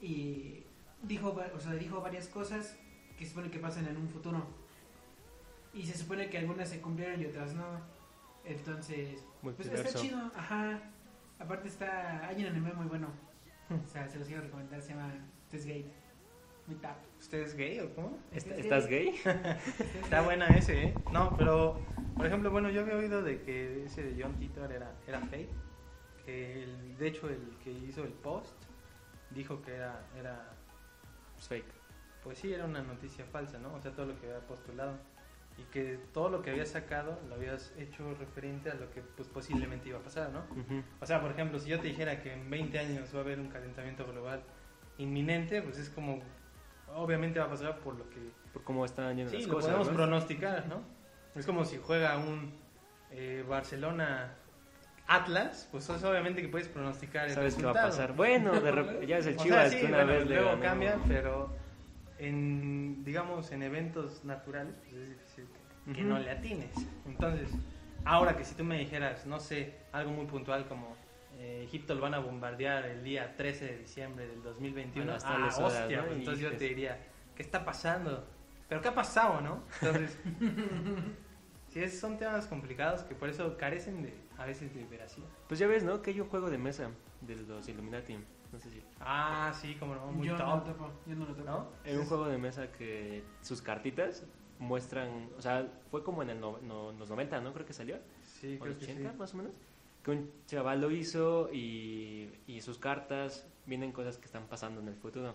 y 0.00 0.64
dijo, 1.04 1.28
o 1.54 1.60
sea, 1.60 1.74
dijo 1.74 2.00
varias 2.00 2.26
cosas 2.26 2.76
que 3.16 3.24
se 3.24 3.30
supone 3.30 3.52
que 3.52 3.60
pasan 3.60 3.86
en 3.86 3.96
un 3.96 4.08
futuro. 4.08 4.44
Y 5.72 5.86
se 5.86 5.96
supone 5.96 6.28
que 6.28 6.38
algunas 6.38 6.68
se 6.68 6.80
cumplieron 6.80 7.22
y 7.22 7.26
otras 7.26 7.54
no. 7.54 7.80
Entonces, 8.44 9.22
pues 9.40 9.60
está 9.60 9.74
Multiverso. 9.74 10.02
chido, 10.02 10.32
ajá. 10.34 10.80
Aparte 11.38 11.68
está, 11.68 12.26
hay 12.26 12.42
un 12.42 12.46
anime 12.48 12.72
muy 12.72 12.86
bueno. 12.86 13.10
O 13.70 13.88
sea, 13.88 14.08
se 14.08 14.18
los 14.18 14.26
quiero 14.26 14.42
recomendar, 14.42 14.82
se 14.82 14.88
llama 14.88 15.14
Test 15.48 15.66
Gate. 15.66 15.92
¿Usted 17.18 17.40
es 17.42 17.54
gay 17.56 17.80
o 17.80 17.94
cómo? 17.94 18.18
¿Est- 18.32 18.46
¿Es 18.46 18.58
¿Estás 18.58 18.86
gay? 18.86 19.14
Está 20.02 20.22
buena 20.22 20.56
ese, 20.56 20.84
¿eh? 20.84 20.96
No, 21.10 21.34
pero, 21.36 21.80
por 22.16 22.26
ejemplo, 22.26 22.50
bueno, 22.50 22.70
yo 22.70 22.80
había 22.82 22.96
oído 22.96 23.22
de 23.22 23.42
que 23.42 23.84
ese 23.84 24.02
de 24.02 24.22
John 24.22 24.34
Titor 24.36 24.72
era, 24.72 24.94
era 25.06 25.20
fake. 25.20 25.50
Que 26.24 26.62
el- 26.62 26.96
de 26.98 27.08
hecho, 27.08 27.28
el 27.28 27.56
que 27.62 27.70
hizo 27.72 28.04
el 28.04 28.12
post 28.12 28.54
dijo 29.30 29.62
que 29.62 29.74
era, 29.74 30.06
era, 30.16 30.56
Es 31.38 31.48
fake. 31.48 31.72
pues 32.22 32.38
sí, 32.38 32.52
era 32.52 32.64
una 32.64 32.82
noticia 32.82 33.24
falsa, 33.26 33.58
¿no? 33.58 33.74
O 33.74 33.80
sea, 33.80 33.92
todo 33.92 34.06
lo 34.06 34.20
que 34.20 34.26
había 34.26 34.46
postulado. 34.46 34.98
Y 35.58 35.62
que 35.64 35.98
todo 36.14 36.30
lo 36.30 36.40
que 36.42 36.50
había 36.50 36.64
sacado 36.64 37.20
lo 37.28 37.34
habías 37.34 37.74
hecho 37.76 38.14
referente 38.14 38.70
a 38.70 38.74
lo 38.74 38.90
que 38.92 39.02
pues, 39.02 39.28
posiblemente 39.28 39.88
iba 39.88 39.98
a 39.98 40.02
pasar, 40.02 40.30
¿no? 40.30 40.40
Ujú. 40.58 40.82
O 41.00 41.06
sea, 41.06 41.20
por 41.20 41.30
ejemplo, 41.32 41.58
si 41.58 41.68
yo 41.68 41.80
te 41.80 41.88
dijera 41.88 42.22
que 42.22 42.32
en 42.32 42.48
20 42.48 42.78
años 42.78 43.14
va 43.14 43.18
a 43.18 43.22
haber 43.22 43.38
un 43.40 43.48
calentamiento 43.48 44.06
global 44.06 44.42
inminente, 44.96 45.60
pues 45.60 45.78
es 45.78 45.90
como, 45.90 46.20
obviamente 46.96 47.38
va 47.38 47.46
a 47.46 47.50
pasar 47.50 47.78
por 47.78 47.94
lo 47.96 48.08
que 48.10 48.18
Por 48.52 48.62
cómo 48.64 48.84
están 48.84 49.16
yendo 49.16 49.30
Sí, 49.30 49.38
las 49.38 49.46
lo 49.46 49.54
cosas. 49.54 49.68
podemos 49.70 49.88
¿no? 49.88 49.94
pronosticar, 49.96 50.66
¿no? 50.66 50.82
Es 51.34 51.46
como 51.46 51.64
si 51.64 51.78
juega 51.78 52.18
un 52.18 52.52
eh, 53.10 53.44
Barcelona 53.48 54.34
Atlas, 55.06 55.68
pues 55.72 55.88
es 55.90 56.04
obviamente 56.04 56.40
que 56.42 56.48
puedes 56.48 56.68
pronosticar 56.68 57.26
el 57.28 57.34
¿Sabes 57.34 57.56
qué 57.56 57.64
va 57.64 57.70
a 57.70 57.74
pasar? 57.74 58.14
Bueno, 58.14 58.52
de 58.60 59.06
ya 59.06 59.18
es 59.18 59.26
el 59.26 59.34
O 59.38 59.38
sea, 59.38 59.44
Chivas 59.44 59.70
sí, 59.72 59.78
que 59.80 59.86
una 59.86 59.96
bueno, 59.98 60.12
vez 60.12 60.26
le 60.26 60.34
luego 60.36 60.50
ganó. 60.50 60.62
cambia, 60.62 60.98
pero 61.08 61.50
en 62.18 63.02
digamos 63.04 63.50
en 63.52 63.62
eventos 63.62 64.24
naturales 64.24 64.74
pues 64.82 64.92
es 64.94 65.08
difícil 65.08 65.46
que, 65.86 65.92
que 65.94 66.02
no 66.02 66.18
le 66.18 66.30
atines. 66.30 66.70
Entonces, 67.06 67.50
ahora 68.04 68.36
que 68.36 68.44
si 68.44 68.54
tú 68.54 68.62
me 68.64 68.78
dijeras, 68.78 69.26
no 69.26 69.40
sé, 69.40 69.74
algo 69.92 70.12
muy 70.12 70.26
puntual 70.26 70.66
como 70.68 70.94
eh, 71.40 71.62
Egipto 71.64 71.94
lo 71.94 72.02
van 72.02 72.12
a 72.14 72.18
bombardear 72.18 72.84
el 72.84 73.02
día 73.02 73.34
13 73.36 73.64
de 73.64 73.78
diciembre 73.78 74.26
del 74.26 74.42
2021. 74.42 75.10
A 75.10 75.14
las 75.14 75.24
Ah, 75.24 75.64
hostia, 75.64 75.98
¿no? 76.02 76.06
pues 76.08 76.18
entonces 76.18 76.42
yo 76.42 76.56
te 76.56 76.64
diría, 76.64 76.98
¿qué 77.34 77.42
está 77.42 77.64
pasando? 77.64 78.26
¿Pero 78.68 78.82
qué 78.82 78.88
ha 78.88 78.94
pasado, 78.94 79.40
no? 79.40 79.62
Entonces, 79.80 80.18
sí, 81.68 81.80
es- 81.82 81.98
son 81.98 82.18
temas 82.18 82.46
complicados 82.46 83.02
que 83.04 83.14
por 83.14 83.28
eso 83.28 83.56
carecen 83.56 84.02
de, 84.02 84.14
a 84.38 84.44
veces 84.44 84.74
de 84.74 84.84
veracidad. 84.84 85.26
Pues 85.48 85.58
ya 85.58 85.66
ves, 85.66 85.82
¿no? 85.84 86.02
Que 86.02 86.10
hay 86.10 86.20
un 86.20 86.28
juego 86.28 86.50
de 86.50 86.58
mesa 86.58 86.90
de 87.20 87.36
los 87.36 87.68
Illuminati. 87.68 88.18
No 88.52 88.58
sé 88.58 88.68
si. 88.70 88.82
Ah, 89.00 89.52
sí, 89.60 89.76
como 89.76 89.94
no, 89.94 90.06
muy 90.10 90.26
yo 90.26 90.36
no 90.36 90.38
top, 90.44 90.66
lo 90.66 90.72
topo, 90.74 90.92
yo 91.06 91.14
no 91.14 91.24
lo 91.24 91.34
topo. 91.34 91.44
¿no? 91.50 91.68
Hay 91.84 91.96
un 91.96 92.04
juego 92.06 92.26
de 92.26 92.36
mesa 92.36 92.70
que 92.72 93.22
sus 93.42 93.62
cartitas 93.62 94.24
muestran. 94.58 95.30
O 95.38 95.42
sea, 95.42 95.68
fue 95.90 96.02
como 96.02 96.22
en 96.22 96.30
el 96.30 96.40
no- 96.40 96.58
no- 96.62 96.92
los 96.92 97.08
90, 97.10 97.40
¿no? 97.40 97.52
Creo 97.52 97.64
que 97.64 97.72
salió. 97.72 97.96
Sí, 98.24 98.56
creo 98.60 98.72
los 98.74 98.78
que 98.78 98.86
sí. 98.86 98.92
80 98.92 99.12
más 99.14 99.32
o 99.34 99.36
menos. 99.36 99.52
Que 100.02 100.10
un 100.12 100.30
chaval 100.46 100.80
lo 100.80 100.90
hizo 100.90 101.50
y, 101.52 102.32
y 102.46 102.60
sus 102.62 102.78
cartas 102.78 103.46
vienen 103.66 103.92
cosas 103.92 104.16
que 104.18 104.26
están 104.26 104.46
pasando 104.46 104.80
en 104.80 104.88
el 104.88 104.96
futuro. 104.96 105.34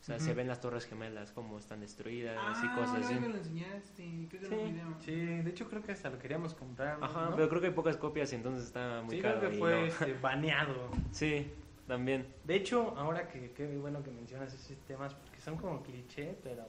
O 0.00 0.04
sea, 0.04 0.18
se 0.20 0.32
ven 0.32 0.46
las 0.48 0.60
torres 0.60 0.86
gemelas, 0.86 1.32
como 1.32 1.58
están 1.58 1.80
destruidas 1.80 2.36
Ah, 2.38 2.62
y 2.64 2.68
cosas 2.78 2.96
una 2.96 3.06
así. 3.06 3.14
me 3.20 3.28
lo 3.28 3.36
enseñaste, 3.36 4.26
creo 4.30 4.40
que 4.42 4.48
Sí. 4.48 4.72
video. 4.72 4.94
Sí, 5.00 5.12
de 5.42 5.50
hecho 5.50 5.68
creo 5.68 5.82
que 5.82 5.92
hasta 5.92 6.08
lo 6.08 6.18
queríamos 6.18 6.54
comprar. 6.54 6.98
Ajá, 7.02 7.30
¿no? 7.30 7.36
pero 7.36 7.48
creo 7.48 7.60
que 7.60 7.66
hay 7.66 7.72
pocas 7.74 7.96
copias 7.96 8.32
y 8.32 8.36
entonces 8.36 8.64
está 8.64 9.02
muy 9.04 9.16
sí, 9.16 9.22
caro. 9.22 9.40
creo 9.40 9.50
que 9.50 9.56
y 9.56 9.58
fue 9.58 9.70
no. 9.72 9.86
este, 9.86 10.12
baneado. 10.22 10.88
Sí, 11.10 11.50
también. 11.86 12.26
De 12.44 12.54
hecho, 12.54 12.96
ahora 12.96 13.28
que 13.28 13.50
qué 13.52 13.76
bueno 13.76 14.02
que 14.02 14.10
mencionas 14.12 14.54
esos 14.54 14.78
temas, 14.86 15.14
porque 15.14 15.40
son 15.40 15.56
como 15.56 15.82
cliché, 15.82 16.38
pero 16.44 16.64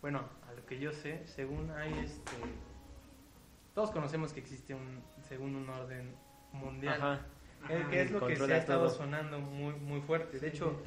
bueno, 0.00 0.22
a 0.48 0.52
lo 0.54 0.64
que 0.64 0.78
yo 0.78 0.92
sé, 0.92 1.26
según 1.26 1.70
hay 1.72 1.92
este. 1.98 2.36
Todos 3.74 3.90
conocemos 3.90 4.32
que 4.32 4.40
existe 4.40 4.74
un, 4.74 5.02
según 5.28 5.54
un 5.54 5.68
orden 5.68 6.14
mundial, 6.52 6.94
Ajá. 7.00 7.20
que, 7.66 7.74
Ajá. 7.76 7.90
que 7.90 8.02
es 8.02 8.10
lo 8.10 8.26
que 8.26 8.36
se 8.36 8.52
ha 8.52 8.56
estado 8.56 8.86
todo. 8.86 8.90
sonando 8.96 9.38
muy, 9.40 9.74
muy 9.74 10.00
fuerte. 10.00 10.38
De 10.40 10.48
hecho, 10.48 10.82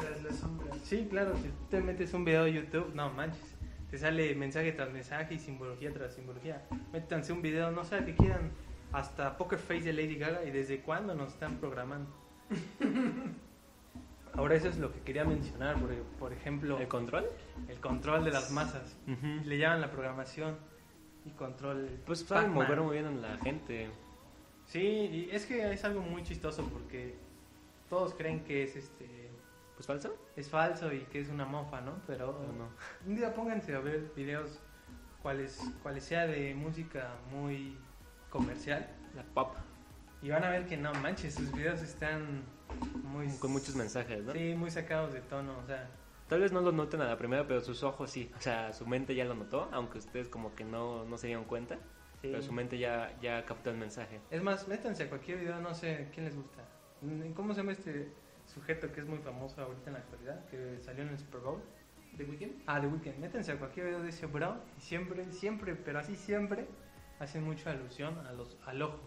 sí, 0.84 1.08
claro, 1.10 1.36
si 1.38 1.44
tú 1.50 1.66
te 1.70 1.82
metes 1.82 2.14
un 2.14 2.26
video 2.26 2.44
de 2.44 2.54
YouTube, 2.54 2.94
no 2.94 3.10
manches, 3.12 3.56
te 3.90 3.98
sale 3.98 4.36
mensaje 4.36 4.72
tras 4.74 4.92
mensaje 4.92 5.36
y 5.36 5.40
simbología 5.40 5.92
tras 5.94 6.14
simbología. 6.14 6.64
Métanse 6.92 7.32
un 7.32 7.42
video, 7.42 7.72
no 7.72 7.84
sé, 7.86 8.04
que 8.04 8.16
quieran, 8.16 8.52
hasta 8.92 9.38
Poker 9.38 9.60
Face 9.60 9.82
de 9.84 9.94
Lady 9.94 10.16
Gaga 10.18 10.44
y 10.46 10.52
desde 10.52 10.82
cuándo 10.82 11.16
nos 11.16 11.34
están 11.34 11.58
programando. 11.58 12.10
Ahora 14.36 14.56
eso 14.56 14.68
es 14.68 14.80
lo 14.80 14.92
que 14.92 15.00
quería 15.02 15.24
mencionar, 15.26 15.80
porque, 15.80 16.02
por 16.18 16.34
ejemplo, 16.34 16.80
¿El 16.80 16.88
control? 16.88 17.26
el 17.68 17.80
control 17.80 18.26
de 18.26 18.32
las 18.32 18.50
masas. 18.52 18.98
Le 19.46 19.58
llaman 19.60 19.80
la 19.80 19.92
programación 19.92 20.58
y 21.26 21.30
control. 21.32 21.90
Pues 22.06 22.20
saben 22.20 22.52
mover 22.52 22.82
muy 22.82 22.94
bien 23.00 23.06
a 23.06 23.12
la 23.12 23.38
gente. 23.38 23.90
Sí, 24.66 24.80
y 24.82 25.30
es 25.32 25.46
que 25.46 25.72
es 25.74 25.84
algo 25.84 26.02
muy 26.02 26.24
chistoso 26.24 26.66
porque 26.70 27.16
todos 27.90 28.14
creen 28.14 28.44
que 28.44 28.64
es 28.64 28.76
este 28.76 29.30
¿Pues 29.76 29.88
falso? 29.88 30.16
es 30.36 30.50
falso 30.50 30.92
y 30.94 31.02
que 31.06 31.20
es 31.20 31.30
una 31.30 31.46
mofa, 31.46 31.82
¿no? 31.82 32.02
Pero 32.08 32.40
un 33.06 33.16
día 33.16 33.34
pónganse 33.34 33.76
a 33.76 33.80
ver 33.80 34.12
videos 34.16 34.60
cuales 35.22 35.60
cuales 35.82 36.04
sea 36.04 36.28
de 36.28 36.54
música 36.56 37.16
muy 37.32 37.78
comercial 38.30 38.88
La 39.16 39.24
pop. 39.24 39.56
y 40.22 40.30
van 40.30 40.44
a 40.44 40.50
ver 40.50 40.66
que 40.66 40.78
no 40.78 40.94
manches, 40.96 41.36
sus 41.36 41.52
videos 41.52 41.82
están 41.82 42.44
muy 43.04 43.28
Con 43.38 43.52
muchos 43.52 43.76
mensajes, 43.76 44.24
¿no? 44.24 44.32
Sí, 44.34 44.54
muy 44.56 44.72
sacados 44.72 45.14
de 45.14 45.22
tono, 45.22 45.58
o 45.60 45.66
sea, 45.66 45.90
Tal 46.28 46.40
vez 46.42 46.52
no 46.52 46.62
lo 46.62 46.72
noten 46.72 47.02
a 47.02 47.06
la 47.06 47.18
primera, 47.18 47.46
pero 47.48 47.62
sus 47.62 47.84
ojos 47.84 48.10
sí. 48.10 48.32
O 48.38 48.42
sea, 48.42 48.74
su 48.74 48.88
mente 48.88 49.14
ya 49.16 49.26
lo 49.26 49.36
notó, 49.36 49.70
aunque 49.72 49.98
ustedes 50.00 50.28
como 50.30 50.56
que 50.56 50.64
no, 50.64 51.06
no 51.06 51.18
se 51.18 51.28
dieron 51.28 51.46
cuenta. 51.46 51.76
sí. 52.22 52.30
Pero 52.32 52.42
su 52.42 52.54
mente 52.54 52.78
ya, 52.80 53.16
ya 53.22 53.44
captó 53.46 53.70
el 53.70 53.78
mensaje. 53.78 54.20
Es 54.32 54.42
más, 54.42 54.68
métanse 54.68 55.04
a 55.04 55.10
cualquier 55.10 55.40
video, 55.40 55.60
no 55.60 55.74
sé 55.76 56.10
quién 56.14 56.26
les 56.26 56.36
gusta. 56.36 56.64
¿Cómo 57.36 57.54
se 57.54 57.60
llama 57.60 57.74
este 57.74 58.12
sujeto 58.46 58.92
que 58.92 59.02
es 59.02 59.06
muy 59.06 59.20
famoso 59.20 59.62
ahorita 59.62 59.88
en 59.90 59.94
la 59.94 60.00
actualidad? 60.00 60.46
Que 60.48 60.80
salió 60.80 61.04
en 61.04 61.10
el 61.10 61.18
Super 61.20 61.42
Bowl. 61.42 61.62
¿The 62.16 62.24
Weeknd? 62.24 62.62
Ah, 62.68 62.80
The 62.80 62.88
Weeknd. 62.88 63.18
Métanse 63.20 63.52
a 63.52 63.58
cualquier 63.60 63.88
video 63.88 64.02
de 64.02 64.10
ese 64.10 64.26
bro. 64.28 64.56
Y 64.78 64.82
siempre, 64.82 65.32
siempre, 65.34 65.76
pero 65.76 66.00
así 66.00 66.16
siempre, 66.16 66.68
hacen 67.20 67.44
mucha 67.44 67.72
alusión 67.72 68.18
a 68.26 68.32
los, 68.32 68.58
al 68.66 68.82
ojo. 68.82 69.00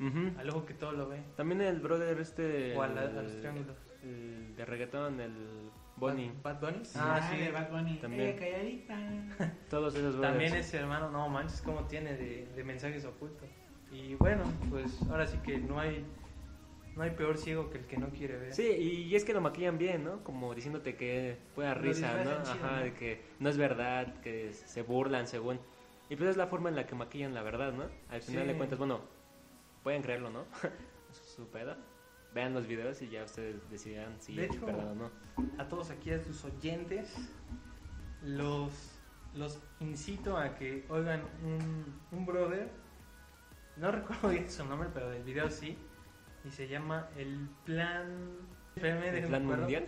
Ujú. 0.00 0.32
Al 0.38 0.50
ojo 0.50 0.66
que 0.66 0.74
todo 0.74 0.90
lo 0.92 1.08
ve. 1.08 1.22
También 1.36 1.60
el 1.60 1.78
brother 1.78 2.18
este... 2.18 2.76
o 2.76 2.82
a, 2.82 2.88
la- 2.88 3.04
el- 3.04 3.18
a 3.18 3.22
los 3.22 3.38
triángulos. 3.38 3.76
el 4.02 4.56
de 4.56 4.64
reggaetón, 4.64 5.20
el 5.20 5.70
Bonnie. 6.10 6.32
Bad, 6.42 6.60
Bunny. 6.60 6.82
Ah, 6.96 7.30
sí, 7.32 7.38
de 7.38 7.50
Bad 7.50 7.70
Bunny. 7.70 7.96
También. 7.98 8.28
Eh, 8.30 8.36
calladita. 8.36 9.54
Todos 9.70 9.94
esos 9.94 10.16
brothers. 10.16 10.32
También 10.32 10.54
ese 10.54 10.76
hermano, 10.78 11.10
no 11.10 11.28
manches, 11.28 11.62
cómo 11.62 11.84
tiene 11.86 12.14
de, 12.16 12.46
de 12.54 12.64
mensajes 12.64 13.04
ocultos. 13.04 13.48
Y 13.90 14.14
bueno, 14.16 14.44
pues 14.70 15.00
ahora 15.10 15.26
sí 15.26 15.38
que 15.38 15.58
no 15.58 15.78
hay, 15.80 16.04
no 16.96 17.02
hay 17.02 17.10
peor 17.10 17.38
ciego 17.38 17.70
que 17.70 17.78
el 17.78 17.86
que 17.86 17.96
no 17.96 18.08
quiere 18.08 18.36
ver. 18.36 18.52
Sí, 18.54 18.64
y 18.68 19.14
es 19.14 19.24
que 19.24 19.32
lo 19.32 19.40
maquillan 19.40 19.78
bien, 19.78 20.04
¿no? 20.04 20.22
Como 20.24 20.54
diciéndote 20.54 20.96
que 20.96 21.38
fue 21.54 21.66
a 21.68 21.74
Lo 21.74 21.80
risa, 21.82 22.12
¿no? 22.24 22.42
chido, 22.42 22.54
Ajá, 22.64 22.76
¿no? 22.78 22.82
de 22.84 22.92
que 22.94 23.22
no 23.38 23.48
es 23.48 23.56
verdad, 23.56 24.20
que 24.20 24.52
se 24.52 24.82
burlan 24.82 25.26
según. 25.26 25.60
Y 26.10 26.16
pues 26.16 26.30
es 26.30 26.36
la 26.36 26.48
forma 26.48 26.68
en 26.68 26.76
la 26.76 26.86
que 26.86 26.94
maquillan 26.94 27.32
la 27.34 27.42
verdad, 27.42 27.72
¿no? 27.72 27.84
Al 28.10 28.20
final 28.20 28.42
Sí. 28.42 28.48
de 28.48 28.56
cuentas, 28.56 28.78
bueno, 28.78 29.00
pueden 29.82 30.02
creerlo, 30.02 30.28
¿no? 30.30 30.44
Es 31.10 31.16
su 31.36 31.48
pedo. 31.48 31.76
Vean 32.34 32.52
los 32.52 32.66
videos 32.66 33.00
y 33.00 33.08
ya 33.08 33.22
ustedes 33.24 33.68
decidirán 33.70 34.20
si 34.20 34.34
De 34.34 34.46
hecho, 34.46 34.66
o 34.66 34.94
no. 34.94 35.10
a 35.56 35.68
todos 35.68 35.90
aquí, 35.90 36.10
a 36.10 36.18
sus 36.18 36.44
oyentes, 36.44 37.14
los, 38.22 38.98
los 39.34 39.60
incito 39.78 40.36
a 40.36 40.56
que 40.56 40.84
oigan 40.88 41.22
un, 41.44 42.00
un 42.10 42.26
brother, 42.26 42.68
no 43.76 43.90
recuerdo 43.92 44.30
bien 44.30 44.50
su 44.50 44.64
nombre, 44.64 44.88
pero 44.92 45.10
del 45.10 45.22
video 45.22 45.48
sí, 45.48 45.78
y 46.44 46.50
se 46.50 46.68
llama 46.68 47.08
El 47.16 47.48
Plan... 47.64 48.06
Espérame, 48.74 49.14
¿El 49.14 49.26
plan 49.28 49.46
mundial? 49.46 49.86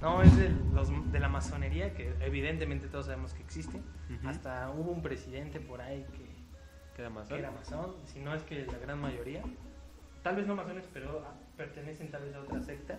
No, 0.00 0.22
es 0.22 0.36
de, 0.36 0.50
los, 0.72 0.90
de 1.10 1.18
la 1.18 1.28
masonería, 1.28 1.94
que 1.94 2.14
evidentemente 2.20 2.88
todos 2.88 3.06
sabemos 3.06 3.34
que 3.34 3.42
existe. 3.42 3.80
Hasta 4.24 4.70
hubo 4.70 4.92
un 4.92 5.02
presidente 5.02 5.60
por 5.60 5.80
ahí 5.80 6.06
que, 6.12 6.24
que 6.94 7.02
era 7.02 7.50
masón, 7.50 7.96
si 8.04 8.20
no 8.20 8.34
es 8.34 8.42
que 8.42 8.66
la 8.66 8.78
gran 8.78 9.00
mayoría. 9.00 9.42
Tal 10.22 10.36
vez 10.36 10.46
no 10.46 10.54
masones, 10.54 10.88
pero 10.92 11.24
pertenecen 11.56 12.10
tal 12.10 12.24
vez 12.24 12.34
a 12.34 12.40
otra 12.40 12.60
secta. 12.60 12.98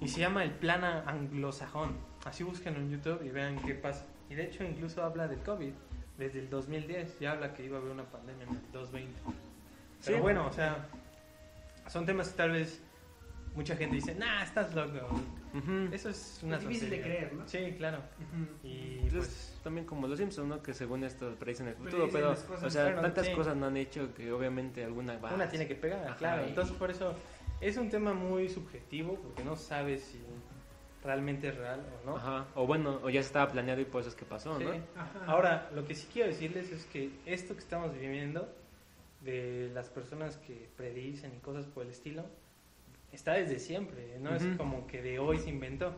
Y 0.00 0.08
se 0.08 0.20
llama 0.20 0.44
el 0.44 0.50
plan 0.52 0.84
anglosajón. 0.84 1.96
Así 2.24 2.42
búsquenlo 2.44 2.80
en 2.80 2.90
YouTube 2.90 3.22
y 3.24 3.30
vean 3.30 3.56
qué 3.60 3.74
pasa. 3.74 4.04
Y 4.28 4.34
de 4.34 4.44
hecho 4.44 4.64
incluso 4.64 5.02
habla 5.02 5.28
del 5.28 5.40
COVID. 5.40 5.72
Desde 6.18 6.38
el 6.40 6.48
2010 6.50 7.18
ya 7.20 7.32
habla 7.32 7.54
que 7.54 7.64
iba 7.64 7.76
a 7.76 7.80
haber 7.80 7.92
una 7.92 8.04
pandemia 8.04 8.44
en 8.44 8.50
el 8.50 8.72
2020. 8.72 9.20
Pero 10.04 10.16
Sí. 10.16 10.22
bueno, 10.22 10.46
o 10.46 10.52
sea, 10.52 10.86
son 11.88 12.06
temas 12.06 12.28
que 12.30 12.36
tal 12.36 12.50
vez 12.52 12.80
mucha 13.54 13.76
gente 13.76 13.96
dice, 13.96 14.14
nah, 14.14 14.42
estás 14.42 14.74
loco. 14.74 14.98
Ujú. 15.54 15.88
Eso 15.92 16.08
es 16.10 16.40
una 16.42 16.56
Es 16.56 16.62
difícil 16.62 16.90
de 16.90 16.96
tontería". 16.96 17.18
creer, 17.28 17.32
¿no? 17.34 17.48
Sí, 17.48 17.74
claro. 17.78 17.98
Ujú. 17.98 18.66
Y 18.68 18.98
Pues, 19.10 19.12
pues 19.14 19.60
también 19.62 19.86
como 19.86 20.06
los 20.08 20.18
Simpsons, 20.18 20.48
¿no? 20.48 20.62
Que 20.62 20.74
según 20.74 21.04
esto 21.04 21.34
predicen 21.36 21.68
el 21.68 21.74
futuro, 21.76 22.08
pero, 22.12 22.32
o 22.32 22.70
sea, 22.70 23.00
tantas 23.00 23.26
sí. 23.26 23.32
cosas 23.32 23.56
no 23.56 23.66
han 23.66 23.76
hecho 23.76 24.12
que 24.14 24.32
obviamente 24.32 24.84
alguna 24.84 25.16
va. 25.18 25.32
Una 25.34 25.48
tiene 25.48 25.66
que 25.68 25.74
pegar, 25.76 26.04
Ajá, 26.06 26.16
claro. 26.16 26.44
y- 26.44 26.48
Entonces, 26.48 26.76
por 26.76 26.90
eso 26.90 27.14
es 27.68 27.76
un 27.76 27.88
tema 27.90 28.12
muy 28.14 28.48
subjetivo, 28.48 29.14
porque 29.16 29.42
no 29.44 29.56
sabes 29.56 30.02
si 30.02 30.18
realmente 31.02 31.48
es 31.48 31.56
real 31.56 31.80
o 32.02 32.06
no. 32.06 32.16
Ajá, 32.16 32.46
o 32.54 32.66
bueno, 32.66 33.00
o 33.02 33.10
ya 33.10 33.20
estaba 33.20 33.50
planeado 33.52 33.80
y 33.80 33.84
por 33.84 34.00
eso 34.00 34.10
es 34.10 34.16
que 34.16 34.24
pasó, 34.24 34.58
Sí. 34.58 34.64
¿no? 34.64 34.70
Ajá. 35.00 35.24
Ahora, 35.26 35.70
lo 35.74 35.84
que 35.86 35.94
sí 35.94 36.08
quiero 36.12 36.28
decirles 36.28 36.70
es 36.70 36.84
que 36.86 37.10
esto 37.26 37.54
que 37.54 37.60
estamos 37.60 37.92
viviendo, 37.94 38.48
de 39.20 39.70
las 39.72 39.88
personas 39.88 40.36
que 40.36 40.68
predicen 40.76 41.32
y 41.34 41.38
cosas 41.40 41.64
por 41.66 41.84
el 41.84 41.90
estilo, 41.90 42.24
está 43.12 43.32
desde 43.34 43.58
siempre. 43.58 44.18
No 44.20 44.34
es 44.34 44.44
como 44.58 44.86
que 44.86 45.00
de 45.02 45.18
hoy 45.18 45.38
se 45.38 45.48
inventó. 45.50 45.94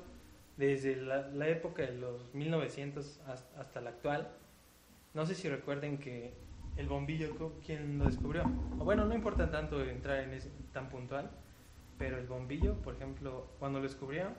Desde 0.56 0.96
la, 0.96 1.28
la 1.28 1.48
época 1.48 1.82
de 1.82 1.92
los 1.92 2.32
1900 2.34 3.20
hasta, 3.26 3.60
hasta 3.60 3.80
la 3.82 3.90
actual. 3.90 4.30
No 5.12 5.26
sé 5.26 5.34
si 5.34 5.48
recuerden 5.48 5.98
que 5.98 6.32
el 6.76 6.88
bombillo, 6.88 7.36
co- 7.36 7.52
¿quién 7.64 7.98
lo 7.98 8.06
descubrió? 8.06 8.42
O 8.78 8.84
bueno, 8.84 9.04
no 9.04 9.14
importa 9.14 9.50
tanto 9.50 9.82
entrar 9.84 10.20
en 10.20 10.32
ese 10.34 10.50
tan 10.72 10.88
puntual, 10.88 11.30
pero 11.98 12.18
el 12.18 12.26
bombillo, 12.26 12.74
por 12.82 12.94
ejemplo, 12.94 13.46
cuando 13.58 13.78
lo 13.78 13.84
descubrieron, 13.84 14.34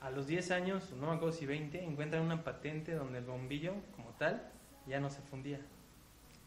a 0.00 0.10
los 0.10 0.26
10 0.26 0.50
años, 0.50 0.92
no 0.92 1.06
me 1.08 1.14
acuerdo 1.14 1.32
si 1.32 1.46
20, 1.46 1.82
encuentran 1.82 2.22
una 2.22 2.44
patente 2.44 2.92
donde 2.94 3.18
el 3.18 3.24
bombillo, 3.24 3.74
como 3.94 4.10
tal, 4.10 4.50
ya 4.86 5.00
no 5.00 5.10
se 5.10 5.22
fundía. 5.22 5.60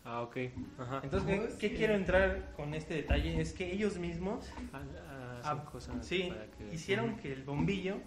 Ah, 0.05 0.21
ok. 0.21 0.37
Ajá. 0.77 1.01
Entonces, 1.03 1.55
¿qué, 1.55 1.69
qué 1.69 1.75
quiero 1.75 1.93
entrar 1.93 2.53
con 2.55 2.73
este 2.73 2.93
detalle? 2.93 3.39
Es 3.41 3.53
que 3.53 3.71
ellos 3.71 3.97
mismos 3.97 4.49
Ah, 4.71 4.81
ah, 5.07 5.41
ah, 5.43 5.65
cosas 5.71 6.05
sí, 6.05 6.31
que- 6.57 6.73
hicieron 6.73 7.17
que 7.17 7.33
el 7.33 7.43
bombillo 7.43 7.97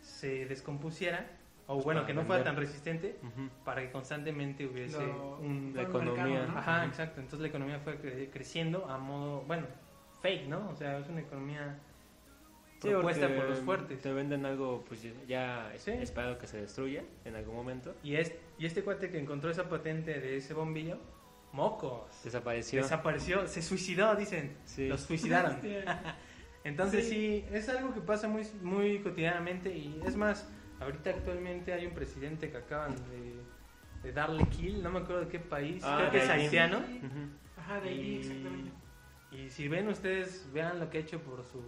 se 0.00 0.46
descompusiera, 0.46 1.26
o 1.66 1.74
Pues 1.74 1.84
bueno, 1.84 2.06
que 2.06 2.14
no 2.14 2.22
fuera 2.24 2.42
tan 2.44 2.56
resistente, 2.56 3.18
Ujú. 3.22 3.50
para 3.62 3.82
que 3.82 3.90
constantemente 3.90 4.66
hubiese 4.66 4.98
Lo- 5.06 5.38
un... 5.38 5.72
La 5.74 5.82
economía. 5.82 6.24
mercado, 6.24 6.52
¿no? 6.52 6.58
Ajá, 6.58 6.84
exacto. 6.86 7.20
Entonces 7.20 7.40
la 7.40 7.48
economía 7.48 7.78
fue 7.80 8.00
cre- 8.00 8.30
creciendo 8.32 8.88
a 8.88 8.96
modo, 8.96 9.42
bueno, 9.42 9.66
fake, 10.20 10.46
¿no? 10.48 10.68
O 10.70 10.76
sea, 10.76 10.98
es 10.98 11.08
una 11.08 11.20
economía 11.20 11.78
Sí, 12.80 12.88
propuesta 12.90 13.26
por 13.34 13.48
los 13.48 13.58
fuertes. 13.60 14.00
Te 14.00 14.12
venden 14.12 14.46
algo, 14.46 14.84
pues 14.86 15.04
ya 15.26 15.72
Sí. 15.76 15.90
esperado 15.90 16.38
que 16.38 16.46
se 16.46 16.60
destruya 16.60 17.02
en 17.24 17.34
algún 17.34 17.56
momento. 17.56 17.94
Y, 18.04 18.14
es, 18.14 18.32
y 18.58 18.66
este 18.66 18.82
cuate 18.84 19.10
que 19.10 19.18
encontró 19.18 19.50
esa 19.50 19.68
patente 19.68 20.20
de 20.20 20.36
ese 20.36 20.54
bombillo, 20.54 20.96
mocos. 21.52 22.22
Desapareció. 22.22 22.82
Desapareció, 22.82 23.46
se 23.48 23.62
suicidó, 23.62 24.14
dicen. 24.14 24.56
Sí. 24.64 24.86
Los 24.88 25.00
suicidaron. 25.00 25.58
Entonces 26.64 27.08
Sí. 27.08 27.44
sí. 27.50 27.54
es 27.56 27.68
algo 27.68 27.94
que 27.94 28.00
pasa 28.00 28.28
muy, 28.28 28.46
muy 28.62 29.00
cotidianamente 29.00 29.74
y 29.76 30.00
es 30.06 30.14
más, 30.16 30.48
ahorita 30.80 31.10
actualmente 31.10 31.72
hay 31.72 31.86
un 31.86 31.94
presidente 31.94 32.50
que 32.50 32.58
acaban 32.58 32.94
de, 33.10 33.40
de 34.02 34.12
darle 34.12 34.44
kill, 34.48 34.82
no 34.82 34.90
me 34.90 34.98
acuerdo 35.00 35.22
de 35.22 35.28
qué 35.28 35.38
país, 35.40 35.82
Ah, 35.84 35.96
creo 35.98 36.10
que 36.12 36.18
es 36.18 36.28
haitiano. 36.28 36.80
Ajá, 37.56 37.80
de 37.80 37.88
ahí, 37.88 38.16
exactamente. 38.18 38.70
Y 39.32 39.50
si 39.50 39.68
ven 39.68 39.88
ustedes, 39.88 40.48
vean 40.52 40.78
lo 40.80 40.88
que 40.90 40.98
ha 40.98 41.00
hecho 41.00 41.20
por 41.20 41.44
su, 41.44 41.62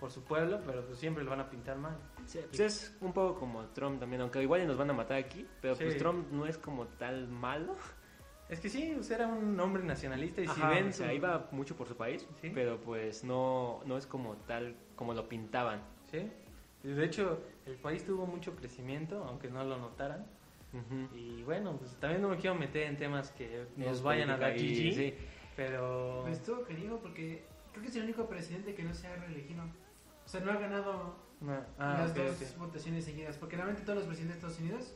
por 0.00 0.10
su 0.10 0.22
pueblo, 0.24 0.60
pero 0.66 0.84
pues 0.84 0.98
siempre 0.98 1.24
lo 1.24 1.30
van 1.30 1.40
a 1.40 1.48
pintar 1.50 1.76
mal. 1.78 1.96
Sí, 2.26 2.40
pues 2.48 2.60
es 2.60 2.96
un 3.00 3.12
poco 3.12 3.38
como 3.40 3.64
Trump 3.66 4.00
también, 4.00 4.22
aunque 4.22 4.42
igual 4.42 4.62
y 4.62 4.66
nos 4.66 4.76
van 4.76 4.90
a 4.90 4.92
matar 4.92 5.16
aquí, 5.18 5.46
pero 5.60 5.76
pues. 5.76 5.96
Trump 5.98 6.30
no 6.32 6.46
es 6.46 6.58
como 6.58 6.86
tal 6.86 7.28
malo. 7.28 7.76
Es 8.48 8.60
que 8.60 8.68
sí, 8.68 8.94
usted 8.98 9.14
era 9.14 9.28
un 9.28 9.58
hombre 9.60 9.82
nacionalista 9.82 10.42
y 10.42 10.46
si 10.48 10.60
ven 10.60 10.88
o 10.88 10.92
sea, 10.92 11.08
su- 11.08 11.14
iba 11.14 11.48
mucho 11.52 11.74
por 11.74 11.88
su 11.88 11.96
país, 11.96 12.26
Sí. 12.40 12.50
pero 12.54 12.78
pues 12.78 13.24
no, 13.24 13.80
no 13.86 13.96
es 13.96 14.06
como 14.06 14.36
tal 14.36 14.74
como 14.94 15.14
lo 15.14 15.26
pintaban. 15.28 15.80
Sí. 16.10 16.28
De 16.82 17.04
hecho, 17.04 17.40
el 17.64 17.76
país 17.76 18.04
tuvo 18.04 18.26
mucho 18.26 18.54
crecimiento, 18.56 19.24
aunque 19.24 19.48
no 19.48 19.64
lo 19.64 19.78
notaran. 19.78 20.26
Y 21.14 21.42
bueno, 21.44 21.76
pues 21.76 21.94
también 22.00 22.22
no 22.22 22.28
me 22.30 22.36
quiero 22.38 22.56
meter 22.56 22.84
en 22.84 22.96
temas 22.96 23.30
que 23.32 23.66
nos 23.76 23.88
Es 23.98 24.02
vayan 24.02 24.30
a 24.30 24.36
dar 24.38 24.58
sí. 24.58 25.14
Pero... 25.56 26.20
Pues 26.22 26.38
estuvo 26.38 26.64
querido 26.64 26.98
porque 27.00 27.44
creo 27.72 27.82
que 27.82 27.88
es 27.90 27.96
el 27.96 28.04
único 28.04 28.28
presidente 28.28 28.74
que 28.74 28.82
no 28.82 28.94
se 28.94 29.06
ha 29.08 29.16
reelegido. 29.16 29.62
O 30.24 30.28
sea, 30.28 30.40
no 30.40 30.52
ha 30.52 30.56
ganado 30.56 31.16
No, 31.40 31.52
ah, 31.78 31.96
las 31.98 32.14
dos 32.14 32.56
votaciones 32.58 33.04
seguidas. 33.04 33.36
Porque 33.36 33.56
realmente 33.56 33.82
todos 33.82 33.98
los 33.98 34.06
presidentes 34.06 34.40
de 34.40 34.48
Estados 34.48 34.60
Unidos 34.60 34.94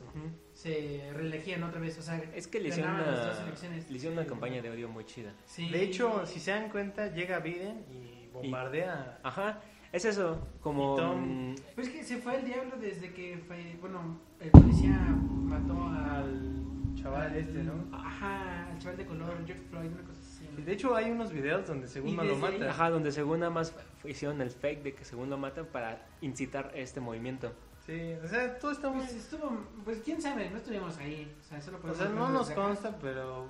se 0.53 1.09
reelegían 1.13 1.63
otra 1.63 1.79
vez. 1.81 1.97
O 1.97 2.01
sea, 2.01 2.17
Es 2.33 2.47
que 2.47 2.59
le 2.59 2.69
hicieron, 2.69 2.93
ganaban 2.93 3.13
las 3.15 3.25
dos 3.27 3.35
una, 3.37 3.47
elecciones. 3.47 3.89
le 3.91 3.97
hicieron 3.97 4.17
una 4.17 4.27
campaña 4.27 4.61
de 4.61 4.69
odio 4.69 4.87
muy 4.89 5.05
chida. 5.05 5.33
Sí. 5.45 5.69
De 5.69 5.83
hecho, 5.83 6.25
si 6.25 6.39
se 6.39 6.51
dan 6.51 6.69
cuenta, 6.69 7.07
llega 7.13 7.39
Biden 7.39 7.85
y 7.91 8.27
bombardea. 8.31 9.19
Ajá, 9.23 9.59
es 9.91 10.05
eso, 10.05 10.47
como... 10.61 10.95
Tom- 10.95 11.51
mm, 11.51 11.55
Pues 11.75 11.87
es 11.87 11.93
que 11.93 12.03
se 12.03 12.17
fue 12.17 12.35
al 12.37 12.45
diablo 12.45 12.77
desde 12.79 13.13
que 13.13 13.37
fue. 13.47 13.75
Bueno, 13.81 14.17
el 14.39 14.49
policía 14.51 14.97
mató 14.97 15.83
al 15.89 16.93
chaval 16.95 17.35
este, 17.35 17.63
¿no? 17.63 17.73
Ajá, 17.95 18.69
al 18.71 18.79
chaval 18.79 18.97
de 18.97 19.05
color, 19.05 19.35
George 19.45 19.63
Floyd, 19.69 19.87
una 19.91 20.03
cosa 20.03 20.21
de 20.63 20.73
hecho, 20.73 20.95
hay 20.95 21.09
unos 21.11 21.31
videos 21.31 21.67
donde 21.67 21.87
según 21.87 22.15
no 22.15 22.23
lo 22.23 22.33
desde 22.35 22.47
ahí- 22.47 22.59
mata. 22.59 22.71
Ajá, 22.71 22.89
donde 22.89 23.11
según 23.11 23.39
nada 23.39 23.51
más 23.51 23.73
hicieron 24.03 24.41
el 24.41 24.49
fake 24.51 24.83
de 24.83 24.93
que 24.93 25.05
según 25.05 25.29
lo 25.29 25.37
matan 25.37 25.65
para 25.67 26.05
incitar 26.21 26.71
este 26.75 26.99
movimiento. 26.99 27.53
Sí, 27.85 28.13
o 28.23 28.27
sea, 28.27 28.57
todo 28.59 28.71
está 28.71 28.89
muy... 28.89 28.99
Pues 28.99 29.13
estuvo, 29.15 29.49
pues 29.85 30.01
quién 30.03 30.21
sabe, 30.21 30.49
no 30.49 30.57
estuvimos 30.57 30.97
ahí. 30.97 31.33
O 31.39 31.43
sea, 31.43 31.61
solo 31.61 31.77
O 31.77 31.81
podemos 31.81 31.99
sea, 31.99 32.09
no 32.09 32.29
nos 32.29 32.49
acá. 32.49 32.61
consta, 32.61 32.97
pero 33.01 33.47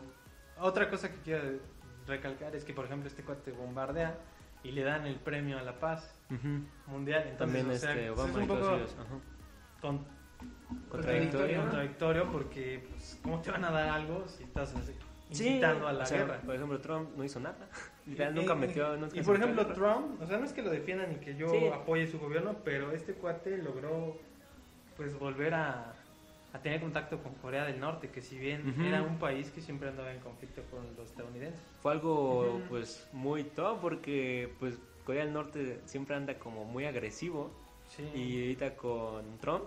otra 0.60 0.90
cosa 0.90 1.10
que 1.12 1.18
quiero 1.22 1.60
recalcar 2.06 2.56
es 2.56 2.64
que, 2.64 2.74
por 2.74 2.86
ejemplo, 2.86 3.08
este 3.08 3.24
cuate 3.24 3.52
bombardea 3.52 4.16
y 4.64 4.72
le 4.72 4.84
dan 4.84 5.06
el 5.08 5.16
premio 5.16 5.58
a 5.58 5.64
la 5.64 5.80
paz 5.80 6.14
mundial. 6.88 7.24
Entonces, 7.30 7.38
También 7.38 7.70
o 7.70 7.74
sea, 7.80 7.92
este 7.96 8.08
pues, 8.12 8.20
Obama 8.20 8.30
es 8.32 8.38
y 8.38 8.42
un 8.42 8.48
todos 8.48 8.60
poco 8.62 8.76
ellos. 8.76 8.96
Con- 9.82 10.18
Contradictorio. 10.90 11.62
contradictorio 11.62 12.32
porque, 12.32 12.86
pues, 12.92 13.20
¿cómo 13.24 13.42
te 13.42 13.50
van 13.52 13.66
a 13.66 13.72
dar 13.72 13.90
algo 13.90 14.28
si 14.28 14.44
estás 14.44 14.76
así, 14.76 14.94
Sí, 15.32 15.48
incitando 15.48 15.88
a 15.88 15.94
la 15.94 16.04
o 16.04 16.06
sea, 16.08 16.18
guerra? 16.20 16.40
Por 16.42 16.56
ejemplo, 16.56 16.80
Trump 16.80 17.10
no 17.18 17.24
hizo 17.24 17.40
nada. 17.40 17.68
Nunca 18.34 18.56
metió. 18.56 18.96
nunca 18.98 19.18
Y 19.18 19.24
por 19.24 19.36
ejemplo, 19.36 19.64
guerra. 19.64 19.76
Trump, 19.76 20.22
o 20.22 20.26
sea, 20.28 20.38
no 20.38 20.46
es 20.46 20.54
que 20.54 20.62
lo 20.62 20.70
defiendan 20.70 21.10
ni 21.10 21.16
que 21.18 21.36
yo 21.36 21.50
Sí. 21.50 21.68
apoye 21.74 22.08
su 22.08 22.18
gobierno, 22.20 22.56
pero 22.64 22.92
este 22.92 23.14
cuate 23.14 23.58
logró, 23.58 24.18
pues, 24.96 25.18
volver 25.20 25.54
a, 25.54 25.94
a 26.54 26.60
tener 26.60 26.80
contacto 26.80 27.22
con 27.22 27.34
Corea 27.36 27.66
del 27.66 27.80
Norte, 27.80 28.10
que 28.10 28.22
si 28.22 28.38
bien 28.38 28.70
Ujú. 28.70 28.84
era 28.84 29.02
un 29.04 29.18
país 29.20 29.52
que 29.52 29.60
siempre 29.62 29.90
andaba 29.90 30.14
en 30.14 30.20
conflicto 30.22 30.62
con 30.72 30.86
los 30.96 31.10
estadounidenses. 31.10 31.60
Fue 31.82 31.92
algo, 31.92 32.40
Ujú. 32.56 32.62
pues, 32.70 33.08
muy 33.12 33.44
top 33.44 33.80
porque, 33.82 34.54
pues, 34.60 34.76
Corea 35.06 35.26
del 35.26 35.34
Norte 35.34 35.82
siempre 35.86 36.16
anda 36.16 36.36
como 36.40 36.64
muy 36.66 36.86
agresivo. 36.86 37.52
Sí. 37.90 38.04
Y 38.16 38.42
ahorita 38.42 38.76
con 38.76 39.38
Trump 39.40 39.64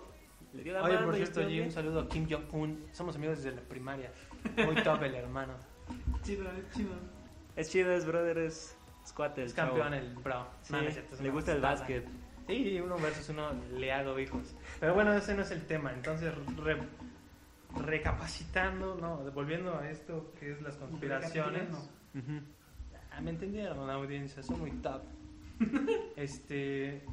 le 0.53 0.63
dio 0.63 0.73
la 0.73 0.83
Oye, 0.83 0.93
mano 0.95 1.05
por 1.07 1.15
cierto, 1.15 1.41
un 1.41 1.71
saludo 1.71 2.01
a 2.01 2.09
Kim 2.09 2.27
Jong-un. 2.29 2.85
Somos 2.91 3.15
amigos 3.15 3.37
desde 3.43 3.55
la 3.55 3.61
primaria. 3.61 4.11
Muy 4.65 4.75
top 4.83 5.03
el 5.03 5.15
hermano. 5.15 5.53
Chido, 6.23 6.49
es 6.51 6.75
chido. 6.75 6.91
Es 7.55 7.69
chido, 7.69 7.91
es 7.91 8.05
brother, 8.05 8.37
es, 8.37 8.77
es 9.03 9.13
cuate, 9.13 9.41
el 9.41 9.47
Es 9.47 9.53
campeón 9.53 9.91
chavo. 9.91 9.95
el 9.95 10.15
bro. 10.15 10.47
Sí, 10.61 10.73
No, 10.73 10.91
cierto, 10.91 11.21
le 11.21 11.29
gusta 11.29 11.51
el 11.53 11.61
básquet. 11.61 12.07
Sí, 12.47 12.79
uno 12.81 12.97
versus 12.97 13.29
uno 13.29 13.51
le 13.73 13.91
hago 13.91 14.17
hijos. 14.19 14.55
Pero 14.79 14.93
bueno, 14.93 15.13
ese 15.13 15.33
no 15.35 15.41
es 15.43 15.51
el 15.51 15.65
tema. 15.65 15.93
Entonces, 15.93 16.33
re- 16.57 16.77
recapacitando, 17.75 18.95
no, 18.95 19.17
volviendo 19.31 19.77
a 19.77 19.89
esto 19.89 20.33
que 20.39 20.51
es 20.53 20.61
las 20.61 20.75
conspiraciones. 20.75 21.69
Ah, 23.11 23.21
me 23.21 23.31
entendieron, 23.31 23.85
la 23.87 23.93
audiencia, 23.93 24.41
son 24.43 24.59
muy 24.59 24.71
top. 24.71 25.01
este, 26.15 27.03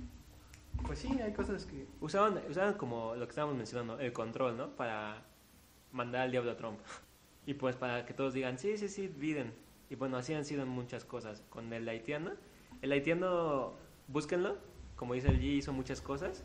pues 0.87 0.99
sí, 1.01 1.21
hay 1.21 1.33
cosas 1.33 1.65
que 1.67 1.87
Usaban, 2.01 2.41
usaban 2.49 2.75
como 2.75 3.15
lo 3.15 3.27
que 3.27 3.31
estábamos 3.31 3.57
mencionando, 3.57 3.99
el 3.99 4.13
control, 4.13 4.57
¿no? 4.57 4.71
Para 4.71 5.23
mandar 5.93 6.23
al 6.23 6.31
diablo 6.31 6.53
a 6.53 6.57
Trump. 6.57 6.79
Y 7.49 7.55
pues 7.55 7.77
para 7.77 8.05
que 8.05 8.13
todos 8.13 8.35
digan, 8.35 8.59
sí, 8.59 8.77
sí, 8.77 8.89
sí, 8.89 9.09
Biden. 9.09 9.55
Y 9.89 9.95
bueno, 9.95 10.19
así 10.19 10.35
han 10.35 10.45
sido 10.45 10.67
muchas 10.67 11.07
cosas. 11.07 11.43
Con 11.49 11.73
el 11.73 11.89
haitiano, 11.89 12.33
el 12.83 12.93
haitiano, 12.93 13.73
búsquenlo, 14.07 14.59
como 14.97 15.15
dice 15.15 15.29
el 15.29 15.41
G, 15.41 15.45
hizo 15.57 15.73
muchas 15.73 16.03
cosas. 16.03 16.45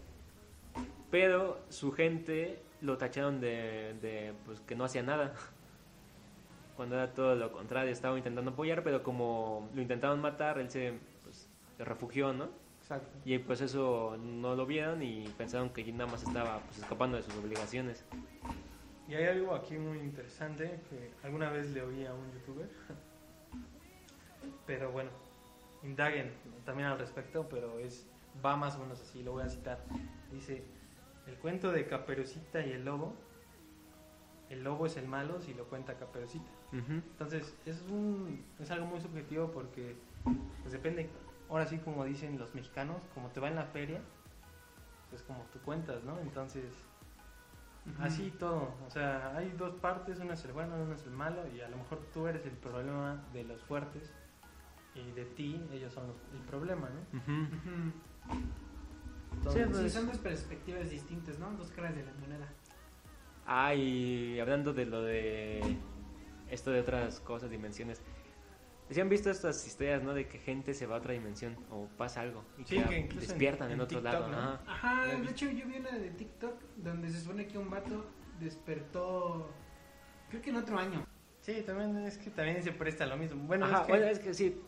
Pero 1.11 1.59
su 1.67 1.91
gente 1.91 2.61
lo 2.79 2.97
tacharon 2.97 3.41
de, 3.41 3.97
de 4.01 4.33
pues, 4.45 4.61
que 4.61 4.77
no 4.77 4.85
hacía 4.85 5.03
nada. 5.03 5.35
Cuando 6.77 6.95
era 6.95 7.13
todo 7.13 7.35
lo 7.35 7.51
contrario, 7.51 7.91
estaba 7.91 8.17
intentando 8.17 8.51
apoyar, 8.51 8.81
pero 8.81 9.03
como 9.03 9.69
lo 9.75 9.81
intentaron 9.81 10.21
matar, 10.21 10.57
él 10.57 10.69
se, 10.69 10.93
pues, 11.25 11.49
se 11.75 11.83
refugió, 11.83 12.31
¿no? 12.31 12.47
Exacto. 12.79 13.11
Y 13.25 13.39
pues 13.39 13.59
eso 13.59 14.15
no 14.23 14.55
lo 14.55 14.65
vieron 14.65 15.03
y 15.03 15.27
pensaron 15.37 15.69
que 15.71 15.83
nada 15.91 16.09
más 16.09 16.23
estaba 16.23 16.61
pues, 16.61 16.79
escapando 16.79 17.17
de 17.17 17.23
sus 17.23 17.35
obligaciones. 17.35 18.05
Y 19.07 19.15
hay 19.15 19.25
algo 19.25 19.53
aquí 19.53 19.77
muy 19.77 19.99
interesante 19.99 20.79
que 20.89 21.11
alguna 21.23 21.49
vez 21.49 21.71
le 21.71 21.81
oí 21.81 22.05
a 22.05 22.13
un 22.13 22.31
youtuber. 22.31 22.69
Pero 24.65 24.91
bueno, 24.91 25.09
indaguen 25.83 26.31
también 26.65 26.89
al 26.89 26.97
respecto, 26.97 27.47
pero 27.49 27.79
es 27.79 28.07
va 28.43 28.55
más 28.55 28.75
o 28.75 28.79
menos 28.79 29.01
así, 29.01 29.23
lo 29.23 29.33
voy 29.33 29.43
a 29.43 29.49
citar. 29.49 29.79
Dice, 30.31 30.63
el 31.27 31.35
cuento 31.35 31.71
de 31.71 31.87
Caperucita 31.87 32.65
y 32.65 32.71
el 32.71 32.85
lobo. 32.85 33.13
El 34.49 34.63
lobo 34.63 34.85
es 34.85 34.97
el 34.97 35.07
malo 35.07 35.41
si 35.41 35.53
lo 35.53 35.65
cuenta 35.65 35.95
Caperucita. 35.95 36.49
Entonces, 36.71 37.55
es, 37.67 37.81
un, 37.89 38.43
es 38.59 38.71
algo 38.71 38.87
muy 38.87 38.99
subjetivo 38.99 39.51
porque 39.51 39.95
pues 40.61 40.71
depende, 40.71 41.07
ahora 41.49 41.67
sí 41.67 41.77
como 41.77 42.03
dicen 42.03 42.39
los 42.39 42.55
mexicanos, 42.55 42.97
como 43.13 43.29
te 43.29 43.39
va 43.39 43.47
en 43.47 43.55
la 43.55 43.65
feria, 43.65 44.01
es 45.13 45.21
como 45.21 45.43
tú 45.53 45.59
cuentas, 45.59 46.03
¿no? 46.03 46.19
Entonces, 46.19 46.65
así 47.99 48.31
todo, 48.39 48.73
o 48.85 48.89
sea, 48.89 49.35
hay 49.35 49.51
dos 49.57 49.73
partes, 49.75 50.19
uno 50.19 50.33
es 50.33 50.43
el 50.45 50.53
bueno, 50.53 50.75
uno 50.81 50.93
es 50.93 51.03
el 51.05 51.11
malo 51.11 51.41
y 51.53 51.61
a 51.61 51.69
lo 51.69 51.77
mejor 51.77 51.99
tú 52.13 52.27
eres 52.27 52.45
el 52.45 52.51
problema 52.53 53.23
de 53.33 53.43
los 53.43 53.61
fuertes 53.63 54.11
y 54.95 55.11
de 55.11 55.25
ti 55.25 55.61
ellos 55.71 55.91
son 55.93 56.07
los- 56.07 56.17
el 56.33 56.39
problema, 56.47 56.89
¿no? 56.89 57.19
Entonces, 59.35 59.67
Sí, 59.67 59.71
pues- 59.73 59.93
son 59.93 60.07
dos 60.07 60.17
perspectivas 60.19 60.89
distintas, 60.89 61.39
¿no? 61.39 61.51
Dos 61.51 61.71
caras 61.71 61.95
de 61.95 62.03
la 62.05 62.13
moneda. 62.13 62.47
Ah, 63.45 63.73
y 63.75 64.39
hablando 64.39 64.73
de 64.73 64.85
lo 64.85 65.01
de 65.01 65.77
esto 66.49 66.71
de 66.71 66.79
otras 66.79 67.19
cosas, 67.19 67.49
dimensiones. 67.49 68.01
¿Sí 68.89 68.99
han 69.01 69.09
visto 69.09 69.31
estas 69.31 69.65
historias, 69.65 70.03
no? 70.03 70.13
De 70.13 70.27
que 70.27 70.37
gente 70.39 70.73
se 70.73 70.85
va 70.85 70.95
a 70.95 70.99
otra 70.99 71.13
dimensión 71.13 71.55
o 71.71 71.87
pasa 71.97 72.21
algo 72.21 72.43
y 72.57 72.63
Sí, 72.65 72.77
que, 72.83 73.09
despiertan 73.19 73.67
en, 73.69 73.73
en 73.75 73.81
otro 73.81 73.99
TikTok, 74.01 74.13
lado. 74.13 74.27
¿no? 74.29 74.71
Ajá. 74.71 75.05
De 75.05 75.29
hecho 75.31 75.49
yo 75.49 75.65
vi 75.65 75.77
una 75.77 75.91
de 75.91 76.09
TikTok 76.11 76.61
donde 76.77 77.09
se 77.09 77.21
supone 77.21 77.47
que 77.47 77.57
un 77.57 77.69
vato 77.69 78.05
despertó, 78.39 79.49
creo 80.29 80.41
que 80.41 80.49
en 80.51 80.57
otro 80.57 80.77
año. 80.77 81.05
sí, 81.41 81.61
también 81.65 81.97
es 82.05 82.17
que 82.17 82.29
también 82.29 82.61
se 82.61 82.71
presta 82.71 83.05
lo 83.05 83.17
mismo. 83.17 83.41
Bueno, 83.47 83.65
Ajá, 83.65 83.79
es 83.81 83.85
que, 83.85 83.91
bueno, 83.91 84.05
es 84.07 84.19
que 84.19 84.33
sí, 84.33 84.61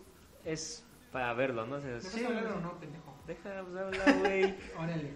es 0.44 0.86
para 1.12 1.34
verlo, 1.34 1.66
¿no? 1.68 1.76
O 1.76 1.82
sea, 1.82 1.92
¿Me 1.92 1.98
es- 1.98 2.04
vas 2.06 2.14
Sí, 2.14 2.26
hablar 2.26 2.48
o 2.48 2.60
no, 2.62 2.80
pendejo? 2.80 3.16
Deja, 3.28 3.64
pues 3.64 3.76
habla, 3.76 4.14
güey. 4.20 4.56
Órale. 4.80 5.12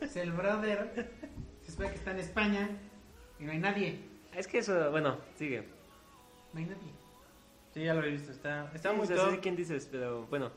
Es 0.00 0.16
el 0.16 0.32
brother, 0.32 1.10
se 1.62 1.70
espera 1.70 1.90
que 1.90 1.96
está 1.96 2.10
en 2.12 2.18
España 2.18 2.68
y 3.38 3.44
no 3.44 3.52
hay 3.52 3.58
nadie. 3.58 4.00
es 4.34 4.46
que 4.46 4.58
eso, 4.58 4.90
bueno, 4.90 5.18
sigue. 5.36 5.66
No 6.52 6.58
hay 6.60 6.66
nadie. 6.66 6.92
Sí, 7.80 7.86
ya 7.86 7.94
lo 7.94 8.04
he 8.04 8.10
visto, 8.10 8.30
está, 8.30 8.70
está 8.74 8.90
Sí, 8.90 8.96
muy 8.96 9.04
o 9.04 9.06
sea, 9.06 9.16
top. 9.16 9.30
sé 9.30 9.40
quién 9.40 9.56
dices, 9.56 9.88
pero 9.90 10.26
bueno, 10.26 10.50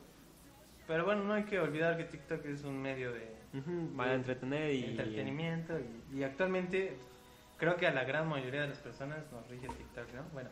Pero 0.88 1.06
bueno, 1.06 1.24
no 1.24 1.34
hay 1.34 1.44
que 1.44 1.60
olvidar 1.60 1.98
que 1.98 2.04
TikTok 2.04 2.46
es 2.46 2.64
un 2.64 2.82
medio 2.82 3.14
de 3.14 3.34
ujú, 3.54 3.96
para 3.96 4.14
entretener 4.16 4.74
y... 4.74 4.84
entretenimiento 4.86 5.74
y, 5.80 6.18
y 6.20 6.24
actualmente 6.24 6.98
creo 7.58 7.78
que 7.78 7.88
a 7.88 7.94
la 7.94 8.04
gran 8.04 8.28
mayoría 8.28 8.62
de 8.64 8.68
las 8.70 8.80
personas 8.80 9.20
nos 9.32 9.48
rige 9.48 9.68
TikTok, 9.68 10.14
¿no? 10.14 10.24
Bueno, 10.34 10.50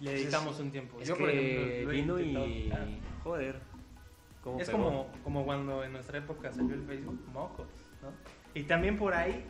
le 0.00 0.10
Pues 0.10 0.14
es- 0.16 0.20
dedicamos 0.22 0.58
un 0.58 0.70
tiempo. 0.72 1.00
Es 1.00 1.08
Yo, 1.08 1.14
que 1.16 1.20
por 1.20 1.30
ejemplo, 1.30 1.90
vino 1.92 2.20
y... 2.20 2.62
quitar. 2.64 2.88
Joder. 3.22 3.60
¿cómo 4.42 4.58
Es 4.60 4.66
pegó? 4.68 4.78
como, 4.84 5.12
como 5.22 5.44
cuando 5.44 5.84
en 5.84 5.92
nuestra 5.92 6.18
época 6.18 6.52
salió 6.52 6.74
el 6.74 6.82
Facebook, 6.82 7.18
mocos, 7.32 7.68
¿no? 8.02 8.10
Y 8.54 8.64
también 8.64 8.98
por 8.98 9.14
ahí, 9.14 9.44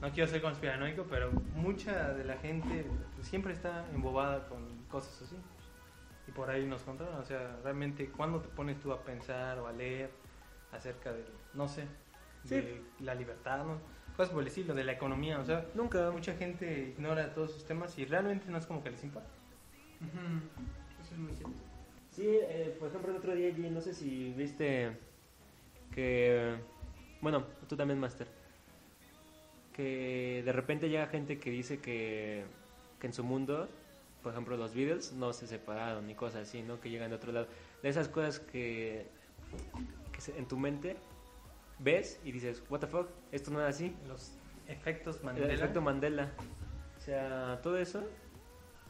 no 0.00 0.10
quiero 0.10 0.28
ser 0.28 0.40
conspiranoico, 0.42 1.04
pero 1.08 1.30
mucha 1.54 2.12
de 2.14 2.24
la 2.24 2.36
gente 2.38 2.86
pues, 3.14 3.28
siempre 3.28 3.52
está 3.52 3.86
embobada 3.94 4.48
con 4.48 4.60
cosas 4.90 5.22
así. 5.22 5.36
Y 6.26 6.32
por 6.32 6.50
ahí 6.50 6.66
nos 6.66 6.82
contaron, 6.82 7.14
o 7.16 7.24
sea, 7.24 7.58
realmente, 7.62 8.08
¿cuándo 8.08 8.40
te 8.40 8.48
pones 8.48 8.80
tú 8.80 8.92
a 8.92 9.02
pensar 9.02 9.58
o 9.58 9.66
a 9.66 9.72
leer 9.72 10.10
acerca 10.72 11.12
del, 11.12 11.26
no 11.52 11.68
sé, 11.68 11.86
de 12.44 12.82
la 13.00 13.14
libertad, 13.14 13.64
¿no? 13.64 13.78
cosas 14.16 14.32
por 14.32 14.42
el 14.42 14.48
estilo, 14.48 14.74
de 14.74 14.84
la 14.84 14.92
economía? 14.92 15.38
O 15.38 15.44
sea, 15.44 15.66
Nunca. 15.74 16.10
mucha 16.10 16.34
gente 16.34 16.94
ignora 16.96 17.34
todos 17.34 17.50
esos 17.50 17.64
temas 17.66 17.98
y 17.98 18.04
realmente 18.04 18.48
no 18.48 18.58
es 18.58 18.66
como 18.66 18.82
que 18.82 18.90
les 18.90 19.02
importa. 19.04 19.28
Eso 21.02 21.14
es 21.14 21.18
muy 21.18 21.34
cierto. 21.34 21.56
Sí, 22.10 22.26
eh, 22.26 22.76
por 22.78 22.88
ejemplo, 22.88 23.10
el 23.10 23.16
otro 23.16 23.34
día, 23.34 23.50
G, 23.50 23.70
no 23.70 23.80
sé 23.80 23.92
si 23.92 24.32
viste 24.34 24.96
que. 25.92 26.54
Bueno, 27.20 27.44
tú 27.68 27.76
también, 27.76 27.98
Master. 27.98 28.28
Que 29.72 30.42
de 30.44 30.52
repente 30.52 30.88
llega 30.88 31.08
gente 31.08 31.40
que 31.40 31.50
dice 31.50 31.80
que, 31.80 32.44
que 33.00 33.06
en 33.08 33.12
su 33.12 33.24
mundo, 33.24 33.68
por 34.24 34.32
ejemplo, 34.32 34.56
los 34.56 34.74
Beatles 34.74 35.12
no 35.12 35.32
se 35.32 35.46
separaron 35.46 36.06
ni 36.08 36.14
cosas 36.16 36.48
así, 36.48 36.62
¿no? 36.62 36.80
Que 36.80 36.90
llegan 36.90 37.10
de 37.10 37.16
otro 37.16 37.30
lado. 37.30 37.46
De 37.82 37.88
esas 37.90 38.08
cosas 38.08 38.40
que, 38.40 39.06
que 40.12 40.20
se- 40.20 40.36
en 40.36 40.46
tu 40.48 40.56
mente 40.58 40.96
ves 41.78 42.18
y 42.24 42.32
dices, 42.32 42.62
¿What 42.70 42.80
the 42.80 42.86
fuck? 42.88 43.08
Esto 43.30 43.50
no 43.52 43.60
era 43.60 43.68
así. 43.68 43.94
Los 44.08 44.32
efectos 44.66 45.18
El 45.18 45.24
Mandela. 45.26 45.52
efecto 45.54 45.80
Mandela. 45.82 46.32
O 46.96 47.00
sea, 47.00 47.60
todo 47.62 47.76
eso. 47.76 48.02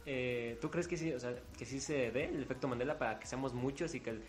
eh, 0.06 0.56
¿Tú 0.60 0.70
crees 0.70 0.86
que 0.86 0.96
sí, 0.96 1.12
o 1.12 1.18
sea, 1.18 1.34
que 1.58 1.64
sí 1.66 1.80
se 1.80 2.10
dé 2.12 2.26
el 2.26 2.40
efecto 2.42 2.68
Mandela 2.68 2.96
para 2.96 3.18
que 3.18 3.26
seamos 3.26 3.52
muchos 3.54 3.94
y 3.96 4.00
que, 4.00 4.20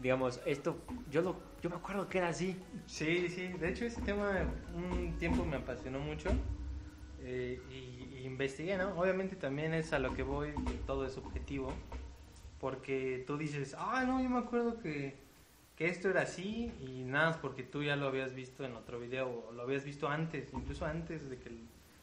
digamos, 0.00 0.40
esto, 0.44 0.76
yo 1.08 1.22
lo, 1.22 1.36
yo 1.62 1.70
me 1.70 1.76
acuerdo 1.76 2.08
que 2.08 2.18
era 2.18 2.28
así. 2.30 2.56
Sí, 2.86 3.28
sí, 3.28 3.46
de 3.48 3.68
hecho 3.68 3.84
ese 3.84 4.00
tema 4.02 4.40
un 4.74 5.16
tiempo 5.18 5.44
me 5.44 5.56
apasionó 5.56 6.00
mucho 6.00 6.30
eh, 7.20 7.60
y, 7.70 8.16
y 8.18 8.26
investigué, 8.26 8.76
¿no? 8.76 8.98
Obviamente 8.98 9.36
también 9.36 9.74
es 9.74 9.92
a 9.92 9.98
lo 9.98 10.14
que 10.14 10.22
voy, 10.22 10.52
que 10.52 10.78
todo 10.86 11.04
es 11.06 11.12
subjetivo, 11.12 11.76
porque 12.60 13.24
tú 13.26 13.36
dices, 13.36 13.74
ah, 13.78 14.04
no, 14.06 14.22
yo 14.22 14.28
me 14.28 14.38
acuerdo 14.38 14.80
que, 14.80 15.14
que 15.76 15.88
esto 15.88 16.10
era 16.10 16.22
así 16.22 16.72
y 16.80 17.04
nada, 17.04 17.30
es 17.32 17.36
porque 17.36 17.62
tú 17.62 17.82
ya 17.82 17.96
lo 17.96 18.06
habías 18.06 18.34
visto 18.34 18.64
en 18.64 18.74
otro 18.74 18.98
video 19.00 19.46
o 19.48 19.52
lo 19.52 19.62
habías 19.62 19.84
visto 19.84 20.08
antes, 20.08 20.52
incluso 20.52 20.84
antes 20.84 21.28
de 21.28 21.38
que 21.38 21.50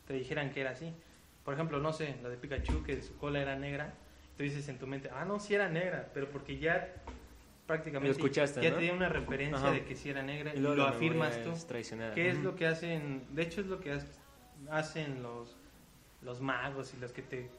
te 0.05 0.13
dijeran 0.13 0.51
que 0.51 0.61
era 0.61 0.71
así. 0.71 0.93
Por 1.43 1.53
ejemplo, 1.53 1.79
no 1.79 1.93
sé, 1.93 2.15
la 2.23 2.29
de 2.29 2.37
Pikachu, 2.37 2.83
que 2.83 3.01
su 3.01 3.17
cola 3.17 3.41
era 3.41 3.55
negra, 3.55 3.93
tú 4.35 4.43
dices 4.43 4.67
en 4.69 4.79
tu 4.79 4.87
mente, 4.87 5.09
ah, 5.13 5.25
no, 5.25 5.39
sí 5.39 5.53
era 5.53 5.69
negra, 5.69 6.09
pero 6.13 6.29
porque 6.29 6.57
ya 6.57 7.01
prácticamente 7.65 8.07
Lo 8.07 8.11
escuchaste, 8.13 8.61
ya 8.61 8.71
¿no? 8.71 8.77
te 8.77 8.83
dio 8.83 8.93
una 8.93 9.09
referencia 9.09 9.57
Ajá. 9.57 9.71
de 9.71 9.85
que 9.85 9.95
sí 9.95 10.09
era 10.09 10.23
negra 10.23 10.53
y, 10.55 10.59
lo 10.59 10.85
afirmas 10.85 11.41
tú. 11.43 11.51
es 11.51 11.67
traicionada. 11.67 12.13
¿Qué 12.13 12.29
es 12.29 12.39
lo 12.39 12.55
que 12.55 12.67
hacen? 12.67 13.27
De 13.31 13.43
hecho, 13.43 13.61
es 13.61 13.67
lo 13.67 13.79
que 13.79 13.91
ha- 13.91 14.05
hacen 14.71 15.21
los, 15.23 15.55
los 16.21 16.41
magos 16.41 16.93
y 16.93 16.97
los 16.97 17.11
que 17.11 17.21
te 17.21 17.49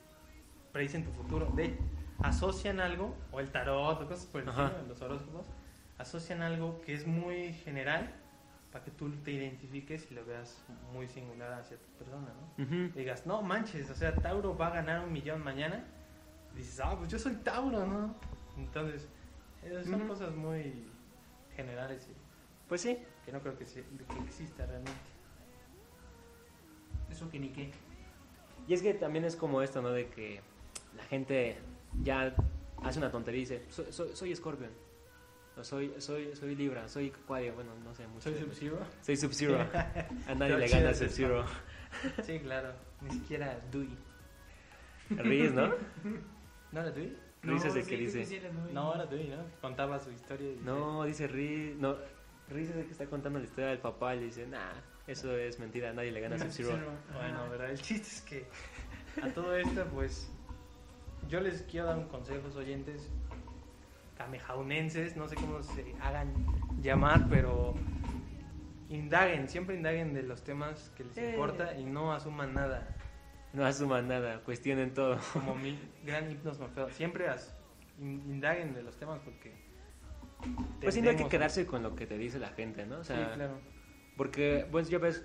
predicen 0.73 1.05
tu 1.05 1.11
futuro. 1.13 1.47
De, 1.55 1.77
asocian 2.23 2.81
algo, 2.81 3.15
o 3.33 3.41
el 3.41 3.51
tarot, 3.51 4.01
o 4.03 4.09
cosas 4.09 4.27
por 4.27 4.41
el 4.43 4.49
estilo, 4.49 4.73
los 4.89 5.01
horóscopos, 5.03 5.47
asocian 5.99 6.43
algo 6.43 6.81
que 6.83 6.95
es 6.95 7.07
muy 7.07 7.53
general 7.53 8.11
para 8.73 8.85
que 8.85 8.91
tú 8.91 9.11
te 9.23 9.31
identifiques 9.33 10.11
y 10.11 10.15
lo 10.15 10.25
veas 10.27 10.59
muy 10.93 11.09
singular 11.09 11.53
hacia 11.53 11.77
tu 11.79 11.87
persona, 11.99 12.29
¿no? 12.29 12.65
Digas, 12.95 13.25
no 13.27 13.41
manches, 13.43 13.89
o 13.91 13.95
sea, 13.95 14.15
Tauro 14.17 14.57
va 14.57 14.67
a 14.69 14.71
ganar 14.71 15.05
un 15.05 15.13
millón 15.13 15.43
mañana. 15.43 15.85
Dices, 16.55 16.81
ah, 16.81 16.95
pues 16.99 17.11
yo 17.11 17.19
soy 17.19 17.35
Tauro, 17.37 17.87
¿no? 17.87 18.15
Entonces, 18.57 19.09
son 19.85 20.07
cosas 20.09 20.35
muy 20.35 20.87
generales 21.55 22.07
y 22.11 22.15
Pues 22.69 22.81
sí. 22.83 22.99
que 23.25 23.33
no 23.33 23.41
creo 23.41 23.57
que, 23.59 23.65
se- 23.67 23.85
que 23.85 24.19
exista 24.25 24.67
realmente. 24.67 25.01
Eso 27.17 27.31
que 27.31 27.39
ni 27.39 27.49
qué. 27.49 27.71
Y 28.69 28.75
es 28.75 28.83
que 28.83 28.93
también 28.95 29.25
es 29.25 29.37
como 29.37 29.63
esto, 29.63 29.81
¿no? 29.81 29.91
De 29.91 30.09
que 30.09 30.41
la 30.97 31.05
gente 31.05 31.57
ya 32.03 32.35
hace 32.83 32.99
una 32.99 33.11
tontería 33.11 33.39
y 33.39 33.45
dice, 33.45 33.63
soy, 33.71 33.87
soy, 33.91 34.09
soy 34.15 34.37
Scorpion. 34.37 34.71
O 35.57 35.65
soy, 35.65 35.95
soy, 35.99 36.37
soy 36.37 36.55
Libra, 36.55 36.87
soy 36.89 37.11
Acuario, 37.23 37.55
bueno, 37.55 37.71
no 37.83 37.95
sé 37.95 38.07
mucho. 38.07 38.29
Soy 38.29 38.39
Sub-Zero. 38.39 38.79
Soy 39.01 39.17
Sub-Zero. 39.17 39.59
A 40.29 40.35
nadie 40.35 40.59
le 40.59 40.69
gana. 40.69 40.93
Sub-Zero. 40.93 41.45
Sí, 42.23 42.39
claro. 42.41 42.75
Ni 43.01 43.11
siquiera 43.13 43.59
Dewey. 43.73 43.89
Ríes, 45.11 45.55
¿no? 45.55 45.69
¿No 46.73 46.81
era 46.81 46.91
Dewey? 46.91 47.17
Riz 47.43 47.65
es 47.65 47.77
el 47.77 47.85
sí, 47.85 47.91
que 47.91 47.97
dice. 47.97 48.25
sí 48.27 48.35
era 48.37 48.53
muy- 48.53 48.73
No, 48.73 48.95
era 48.95 49.07
Dewey, 49.07 49.29
¿no? 49.29 49.37
Contaba 49.63 49.99
su 50.01 50.11
historia. 50.11 50.51
y 50.53 50.61
No, 50.63 51.05
dice 51.05 51.27
Riz. 51.29 51.77
No, 51.77 51.97
Riz 52.51 52.69
es 52.71 52.77
el 52.77 52.85
que 52.85 52.93
está 52.93 53.07
contando 53.07 53.39
la 53.39 53.47
historia 53.47 53.69
del 53.71 53.79
papá 53.79 54.15
y 54.15 54.19
le 54.21 54.25
dice, 54.27 54.47
nah, 54.47 54.73
eso 55.07 55.37
es 55.37 55.59
mentira, 55.59 55.93
nadie 55.93 56.11
le 56.13 56.21
gana 56.21 56.37
a 56.37 56.39
Sub-Zero. 56.39 56.79
Bueno. 57.15 57.49
¿verdad? 57.51 57.71
El 57.71 57.81
chiste 57.81 58.09
es 58.09 58.21
que 58.23 58.47
a 59.23 59.29
todo 59.33 59.57
esto, 59.57 59.85
pues, 59.95 60.31
yo 61.29 61.41
les 61.41 61.63
quiero 61.63 61.87
dar 61.87 61.99
un 61.99 62.09
consejo, 62.09 62.47
oyentes 62.57 63.09
camejaunenses, 64.17 65.17
no 65.17 65.29
sé 65.29 65.37
cómo 65.37 65.63
se 65.63 65.95
hagan 66.01 66.33
llamar, 66.81 67.27
pero 67.29 67.75
indaguen, 68.89 69.49
siempre 69.49 69.77
indaguen 69.77 70.15
de 70.15 70.23
los 70.23 70.43
temas 70.43 70.91
que 70.97 71.05
les 71.05 71.17
Eh. 71.19 71.31
importa 71.33 71.75
y 71.77 71.85
no 71.85 72.13
asuman 72.13 72.55
nada. 72.55 72.97
No 73.53 73.65
asuman 73.65 74.09
nada, 74.09 74.41
cuestionen 74.41 74.93
todo. 74.95 75.19
Como 75.33 75.55
mi 75.55 75.79
gran 76.05 76.31
hipnos 76.31 76.59
Morfeo, 76.59 76.91
siempre 76.91 77.29
as- 77.29 77.55
indaguen 78.01 78.75
de 78.75 78.83
los 78.83 78.97
temas 78.97 79.21
porque... 79.21 79.53
Pues 80.83 81.01
no 81.03 81.09
hay 81.11 81.17
que 81.17 81.29
quedarse 81.29 81.65
con 81.67 81.83
lo 81.83 81.95
que 81.97 82.07
te 82.07 82.19
dice 82.19 82.39
la 82.39 82.51
gente, 82.51 82.85
¿no? 82.85 82.99
O 82.99 83.05
sea, 83.05 83.17
sí, 83.31 83.35
claro. 83.35 83.59
Porque, 84.17 84.67
pues 84.71 84.89
ya 84.89 84.99
ves, 84.99 85.25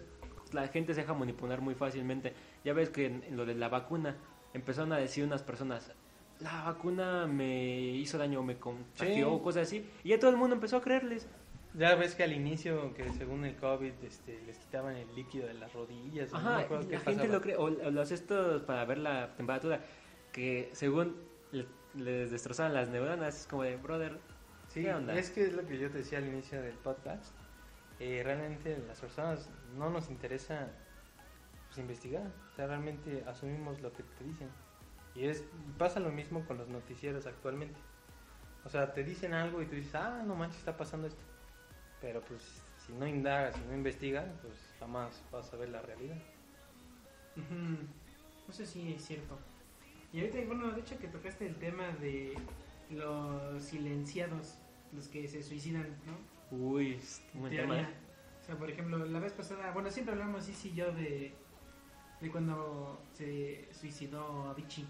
la 0.52 0.68
gente 0.68 0.94
se 0.94 1.02
deja 1.02 1.14
manipular 1.14 1.62
muy 1.62 1.76
fácilmente. 1.76 2.34
Ya 2.64 2.74
ves 2.74 2.90
que 2.90 3.06
en, 3.06 3.24
en 3.24 3.38
lo 3.38 3.46
de 3.46 3.56
la 3.56 3.70
vacuna 3.70 4.18
empezaron 4.54 4.92
a 4.94 4.98
decir 4.98 5.24
unas 5.24 5.44
personas, 5.44 5.92
la 6.40 6.64
vacuna 6.64 7.28
me 7.28 7.70
hizo 7.92 8.18
daño, 8.18 8.44
me 8.44 8.58
contagió, 8.58 9.14
Sí. 9.16 9.22
o 9.24 9.42
cosas 9.42 9.68
así. 9.68 9.88
Y 10.04 10.10
ya 10.10 10.20
todo 10.20 10.32
el 10.32 10.38
mundo 10.38 10.56
empezó 10.56 10.78
a 10.78 10.82
creerles. 10.82 11.28
Ya 11.74 11.96
ves 11.96 12.16
que 12.16 12.24
al 12.24 12.34
inicio, 12.34 12.94
que 12.94 13.10
según 13.14 13.46
el 13.46 13.56
COVID, 13.56 13.94
este, 14.04 14.42
les 14.46 14.58
quitaban 14.58 14.98
el 14.98 15.14
líquido 15.16 15.48
de 15.48 15.54
las 15.54 15.72
rodillas. 15.72 16.34
o 16.34 16.38
no 16.38 16.44
me 16.44 16.50
Ajá, 16.50 16.62
y 16.82 16.86
qué 16.88 16.94
la 16.96 17.00
gente 17.00 17.14
pasaba. 17.14 17.28
lo 17.28 17.42
cree. 17.42 17.56
O, 17.56 17.64
o 17.64 17.92
los 17.92 18.12
estos 18.12 18.64
para 18.64 18.84
ver 18.84 18.98
la 18.98 19.34
temperatura, 19.38 19.80
que 20.34 20.70
según 20.74 21.16
le- 21.54 21.66
les 21.96 22.30
destrozaban 22.32 22.74
las 22.74 22.90
neuronas, 22.90 23.42
es 23.42 23.48
como 23.48 23.64
de, 23.64 23.78
brother, 23.78 24.20
Sí, 24.68 24.82
¿Qué 24.84 24.94
onda? 24.94 25.14
es 25.16 25.30
que 25.30 25.44
es 25.44 25.54
lo 25.54 25.66
que 25.66 25.78
yo 25.78 25.90
te 25.92 26.00
decía 26.00 26.18
al 26.18 26.28
inicio 26.28 26.62
del 26.62 26.76
podcast. 26.76 27.34
Realmente 28.24 28.84
las 28.88 29.00
personas 29.00 29.48
no 29.78 29.92
nos 29.92 30.10
interesa 30.10 30.70
pues, 31.68 31.78
investigar. 31.78 32.24
O 32.52 32.56
sea, 32.56 32.68
realmente 32.68 33.24
asumimos 33.28 33.80
lo 33.82 33.94
que 33.94 34.04
te 34.04 34.24
dicen. 34.24 34.50
Y 35.14 35.26
es 35.26 35.44
pasa 35.78 36.00
lo 36.00 36.10
mismo 36.12 36.44
con 36.46 36.58
los 36.58 36.68
noticieros 36.68 37.28
actualmente. 37.28 37.80
O 38.66 38.70
sea, 38.70 38.94
te 38.94 39.04
dicen 39.04 39.34
algo 39.34 39.62
y 39.62 39.66
tú 39.66 39.76
dices, 39.76 39.96
ah, 39.96 40.24
no 40.26 40.36
manches, 40.36 40.60
está 40.60 40.76
pasando 40.76 41.08
esto. 41.08 41.22
Pero 42.00 42.22
pues 42.22 42.42
si 42.86 42.94
no 42.94 43.06
indagas, 43.06 43.56
si 43.56 43.62
no 43.62 43.74
investigas, 43.74 44.26
pues 44.42 44.54
jamás 44.80 45.22
vas 45.32 45.54
a 45.54 45.58
ver 45.58 45.70
la 45.70 45.82
realidad. 45.82 46.18
Ujú. 47.38 47.78
Eso 48.50 48.66
sí 48.66 48.94
es 48.94 49.06
cierto. 49.06 49.38
Y 50.12 50.20
ahorita, 50.22 50.40
bueno, 50.48 50.72
de 50.72 50.82
hecho 50.82 50.98
que 50.98 51.08
tocaste 51.08 51.46
el 51.46 51.56
tema 51.56 51.88
de 52.00 52.34
los 52.90 53.64
silenciados, 53.64 54.56
los 54.92 55.08
que 55.08 55.28
se 55.28 55.42
suicidan, 55.44 55.88
¿no? 56.06 56.41
Uy, 56.52 56.94
es 56.94 57.22
un 57.34 57.42
buen 57.42 57.56
tema. 57.56 57.82
¿eh? 57.82 57.88
O 58.42 58.46
sea, 58.46 58.58
por 58.58 58.70
ejemplo, 58.70 59.06
la 59.06 59.20
vez 59.20 59.34
pasada, 59.34 59.72
bueno, 59.72 59.90
siempre 59.90 60.14
hablamos, 60.14 60.44
sí, 60.46 60.54
sí, 60.54 60.74
yo 60.74 60.92
de, 60.92 61.34
de 62.20 62.32
cuando 62.32 63.02
se 63.14 63.68
suicidó 63.74 64.50
Avicii. 64.50 64.88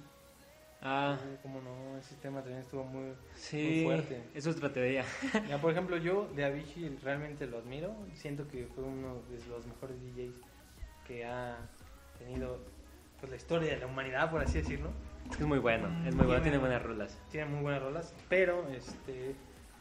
Ah, 0.84 1.15
Como 1.43 1.62
no, 1.62 1.95
ese 2.00 2.15
tema 2.15 2.39
también 2.39 2.62
estuvo 2.62 2.84
muy... 2.84 3.13
sí, 3.36 3.84
fuerte. 3.84 4.24
eso 4.34 4.50
es 4.50 4.56
otra 4.58 4.74
teoría. 4.74 5.06
Ya, 5.47 5.62
por 5.62 5.71
ejemplo, 5.71 5.95
yo 5.97 6.28
de 6.36 6.43
Avicii 6.43 6.97
realmente 7.04 7.45
lo 7.45 7.60
admiro. 7.60 7.95
Siento 8.13 8.47
que 8.47 8.65
fue 8.65 8.84
uno 8.84 9.21
de 9.30 9.45
los 9.47 9.67
mejores 9.67 9.97
DJs 10.02 10.41
que 11.06 11.24
ha 11.24 11.58
tenido 12.17 12.60
pues, 13.19 13.30
la 13.30 13.36
historia 13.36 13.74
de 13.76 13.80
la 13.80 13.86
humanidad, 13.86 14.32
por 14.32 14.41
así 14.41 14.58
decirlo. 14.58 14.89
Es 15.30 15.45
muy 15.45 15.60
bueno, 15.60 15.88
es 16.08 16.15
muy 16.15 16.26
bueno, 16.26 16.41
tiene 16.41 16.58
buenas 16.58 16.82
rolas. 16.82 17.19
Tiene 17.30 17.45
muy 17.47 17.62
buenas 17.62 17.84
rolas, 17.84 18.15
pero 18.28 18.67
este 18.69 19.36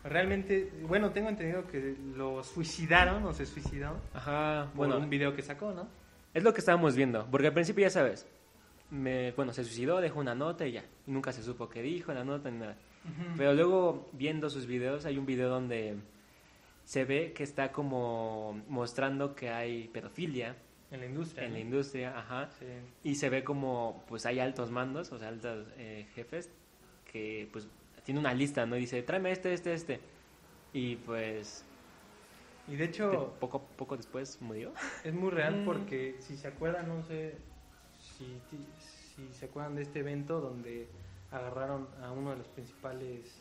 realmente, 0.05 0.71
bueno, 0.83 1.11
tengo 1.11 1.29
entendido 1.29 1.67
que 1.67 1.95
lo 2.17 2.43
suicidaron 2.43 3.25
o 3.25 3.33
se 3.33 3.47
suicidó 3.47 3.97
Ajá, 4.15 4.67
por 4.75 4.77
bueno, 4.89 4.99
un 4.99 5.11
video 5.11 5.35
que 5.35 5.43
sacó, 5.43 5.73
¿no? 5.73 5.89
es 6.33 6.43
lo 6.45 6.53
que 6.55 6.61
estábamos 6.61 6.95
viendo, 6.97 7.27
porque 7.31 7.49
al 7.49 7.53
principio 7.55 7.83
ya 7.83 7.91
sabes, 7.91 8.27
me, 8.91 9.33
bueno, 9.33 9.53
se 9.53 9.65
suicidó, 9.65 10.01
dejó 10.01 10.21
una 10.21 10.35
nota 10.35 10.67
y 10.67 10.73
ya, 10.73 10.85
y 11.07 11.11
nunca 11.11 11.33
se 11.33 11.43
supo 11.43 11.69
qué 11.69 11.83
dijo 11.83 12.13
la 12.13 12.25
nota 12.25 12.51
ni 12.51 12.59
nada. 12.59 12.77
Pero 13.37 13.55
luego 13.55 14.11
viendo 14.13 14.51
sus 14.51 14.67
videos, 14.67 15.07
hay 15.07 15.17
un 15.17 15.25
video 15.27 15.49
donde 15.49 15.97
se 16.85 17.05
ve 17.05 17.33
que 17.33 17.43
está 17.45 17.73
como 17.73 18.63
mostrando 18.69 19.35
que 19.35 19.49
hay 19.51 19.89
pedofilia 19.89 20.55
En 20.91 21.01
la 21.01 21.07
industria. 21.07 21.47
en 21.47 21.53
la 21.55 21.59
industria, 21.61 22.19
ajá, 22.19 22.51
Sí. 22.59 22.67
y 23.05 23.15
se 23.15 23.29
ve 23.31 23.43
como 23.43 24.05
pues 24.09 24.27
hay 24.27 24.39
altos 24.39 24.71
mandos, 24.71 25.11
o 25.13 25.19
sea, 25.19 25.29
altos 25.29 25.67
eh, 25.79 26.07
jefes 26.15 26.51
que 27.11 27.49
pues 27.53 27.67
tiene 28.05 28.21
una 28.21 28.35
lista, 28.35 28.67
¿no? 28.67 28.77
Y 28.77 28.81
dice, 28.81 29.03
tráeme 29.03 29.33
este, 29.33 29.53
este, 29.53 29.73
este. 29.75 30.01
Y 30.73 30.97
pues 30.97 31.65
Y 32.69 32.77
de 32.77 32.85
hecho, 32.85 33.35
poco 33.41 33.63
poco 33.77 33.97
después 33.97 34.41
murió. 34.41 34.73
Es 35.05 35.13
muy 35.15 35.31
real 35.31 35.63
Mm. 35.63 35.65
porque 35.65 36.17
si 36.21 36.37
se 36.37 36.49
acuerdan, 36.49 36.89
no 36.89 37.03
sé 37.05 37.35
si, 37.99 38.41
si 38.79 39.33
se 39.35 39.47
acuerdan 39.47 39.75
de 39.75 39.83
este 39.83 40.01
evento 40.01 40.41
donde 40.41 40.89
agarraron 41.31 41.89
a 42.03 42.11
uno 42.13 42.31
de 42.31 42.37
los 42.39 42.49
principales 42.49 43.41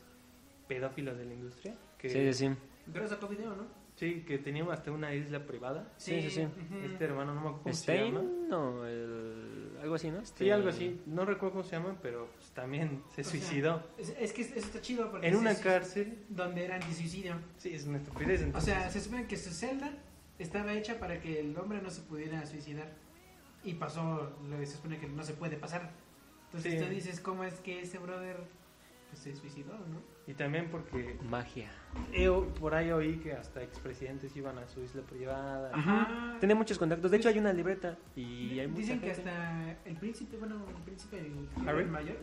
pedófilos 0.68 1.18
de 1.18 1.26
la 1.26 1.34
industria. 1.34 1.76
Que, 1.98 2.10
Sí, 2.10 2.34
sí, 2.34 2.48
sí. 2.50 2.56
Pero 2.94 3.08
sacó 3.08 3.28
video, 3.28 3.56
¿no? 3.56 3.66
Sí, 4.00 4.24
que 4.26 4.38
tenía 4.38 4.64
hasta 4.72 4.92
una 4.94 5.14
isla 5.14 5.46
privada. 5.46 5.92
Sí, 5.98 6.22
sí, 6.22 6.30
sí. 6.32 6.48
Este 6.86 7.04
hermano, 7.04 7.34
no 7.36 7.42
me 7.42 7.48
acuerdo 7.50 7.64
cómo 7.64 7.76
se 7.76 7.98
llama. 8.06 8.22
No, 8.48 8.86
el- 8.88 9.78
algo 9.82 9.96
así, 9.96 10.10
¿no? 10.10 10.20
Sí, 10.22 10.28
Stein. 10.28 10.54
algo 10.54 10.70
así. 10.70 11.02
No 11.06 11.26
recuerdo 11.26 11.52
cómo 11.58 11.64
se 11.66 11.72
llama, 11.76 11.98
pero 12.02 12.30
pues, 12.34 12.50
también 12.52 13.04
se 13.14 13.22
O 13.22 13.24
sea, 13.26 13.32
suicidó. 13.32 13.84
Es, 13.98 14.16
es 14.18 14.32
que 14.32 14.44
eso 14.44 14.56
está 14.56 14.80
chido 14.80 15.12
porque 15.12 15.28
en 15.28 15.36
una 15.36 15.54
cárcel. 15.56 16.18
donde 16.30 16.64
era 16.64 16.76
antisuicidio. 16.76 17.36
Sí, 17.58 17.74
es 17.74 17.86
una 17.88 17.98
estupidez. 17.98 18.48
O 18.56 18.62
sea, 18.62 18.90
se 18.90 19.02
supone 19.02 19.28
que 19.28 19.36
su 19.36 19.50
celda 19.52 19.92
estaba 20.38 20.72
hecha 20.74 20.98
para 20.98 21.20
que 21.20 21.42
el 21.42 21.58
hombre 21.58 21.82
no 21.82 21.90
se 21.90 22.00
pudiera 22.02 22.46
suicidar. 22.46 22.94
Y 23.66 23.74
pasó 23.74 24.32
lo 24.50 24.58
que 24.58 24.66
se 24.66 24.78
supone 24.78 24.98
que 24.98 25.08
no 25.10 25.24
se 25.24 25.34
puede 25.34 25.58
pasar. 25.58 25.92
Entonces 26.46 26.80
Sí. 26.80 26.86
tú 26.86 26.90
dices, 26.90 27.20
¿cómo 27.20 27.44
es 27.44 27.56
que 27.56 27.82
ese 27.82 27.98
brother 27.98 28.38
pues, 29.10 29.22
se 29.24 29.36
suicidó, 29.36 29.74
no? 29.74 30.02
Y 30.30 30.34
también 30.36 30.70
porque 30.70 31.18
Magia. 31.28 31.72
he 32.14 32.30
o- 32.30 32.48
por 32.54 32.76
ahí 32.76 32.92
oí 32.92 33.18
que 33.18 33.34
hasta 33.34 33.64
expresidentes 33.64 34.36
iban 34.36 34.58
a 34.60 34.68
su 34.68 34.82
isla 34.82 35.02
privada. 35.02 35.72
Ajá. 35.74 36.36
Tiene 36.40 36.54
muchos 36.54 36.78
contactos. 36.78 37.10
De 37.10 37.18
hecho, 37.18 37.30
hay 37.30 37.40
una 37.40 37.52
libreta 37.52 37.98
y 38.16 38.60
hay 38.60 38.68
mucha 38.68 38.80
Dicen 38.82 39.02
que 39.02 39.14
gente. 39.16 39.30
hasta 39.32 39.72
el 39.86 39.96
príncipe, 39.98 40.38
bueno, 40.38 40.64
el 40.70 40.84
príncipe, 40.84 41.18
el, 41.20 41.68
¿Harry? 41.68 41.82
el 41.84 41.90
mayor. 41.90 42.18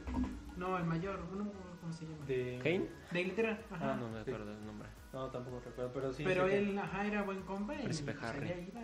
No, 0.57 0.79
el 0.79 0.85
mayor, 0.85 1.19
no, 1.33 1.45
me 1.45 1.51
acuerdo 1.51 1.77
¿cómo 1.81 1.93
se 1.93 2.05
llama? 2.07 2.27
De, 2.27 2.37
De... 2.37 2.59
¿Kane? 2.59 3.21
Inglaterra. 3.21 3.59
Ajá. 3.73 3.93
Ah, 3.93 3.97
no 3.97 4.09
me 4.09 4.23
Sí. 4.25 4.31
acuerdo 4.31 4.53
el 4.53 4.67
nombre. 4.67 4.89
No, 5.13 5.27
tampoco 5.31 5.61
recuerdo, 5.65 5.91
pero 5.93 6.13
sí. 6.13 6.23
Pero 6.25 6.45
sé 6.45 6.51
que- 6.51 6.59
él, 6.59 6.79
ajá, 6.79 7.07
era 7.07 7.23
buen 7.23 7.41
compa 7.43 7.75
y 7.75 7.79
Príncipe 7.83 8.15
Harry. 8.23 8.47
iba. 8.71 8.81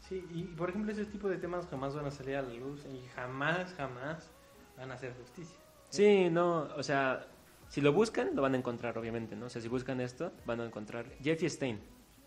Sí, 0.00 0.24
y 0.32 0.42
por 0.44 0.70
ejemplo, 0.70 0.92
ese 0.92 1.04
tipo 1.06 1.28
de 1.28 1.36
temas 1.38 1.66
jamás 1.68 1.94
van 1.94 2.06
a 2.06 2.10
salir 2.10 2.36
a 2.36 2.42
la 2.42 2.54
luz 2.54 2.84
y 2.86 3.06
jamás, 3.14 3.74
jamás 3.74 4.30
van 4.76 4.90
a 4.90 4.94
hacer 4.94 5.14
justicia. 5.14 5.58
Sí, 5.88 6.28
no, 6.30 6.68
o 6.76 6.82
sea, 6.82 7.26
si 7.70 7.80
lo 7.80 7.92
buscan, 7.92 8.34
lo 8.34 8.42
van 8.42 8.54
a 8.54 8.58
encontrar, 8.58 8.98
obviamente, 8.98 9.36
¿no? 9.36 9.46
O 9.46 9.48
sea, 9.48 9.62
si 9.62 9.68
buscan 9.68 10.00
esto, 10.00 10.32
van 10.44 10.60
a 10.60 10.66
encontrar 10.66 11.06
Jeffrey 11.22 11.48
Stein, 11.48 11.80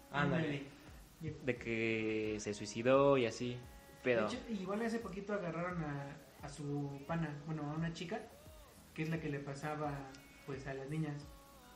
Ándale. 0.09 0.63
de 1.21 1.57
que 1.57 2.37
se 2.39 2.53
suicidó 2.53 3.17
y 3.17 3.25
así. 3.25 3.57
Pero, 4.03 4.27
De 4.27 4.35
hecho, 4.35 4.45
igual 4.49 4.81
hace 4.83 4.99
poquito 4.99 5.33
agarraron 5.33 5.83
a, 5.83 6.15
a 6.41 6.47
su 6.49 7.01
pana, 7.07 7.29
bueno, 7.45 7.69
a 7.69 7.73
una 7.75 7.91
chica, 7.91 8.21
que 8.93 9.03
es 9.03 9.09
la 9.09 9.19
que 9.19 9.27
le 9.29 9.39
pasaba 9.39 9.91
pues 10.45 10.65
a 10.65 10.73
las 10.73 10.89
niñas. 10.89 11.27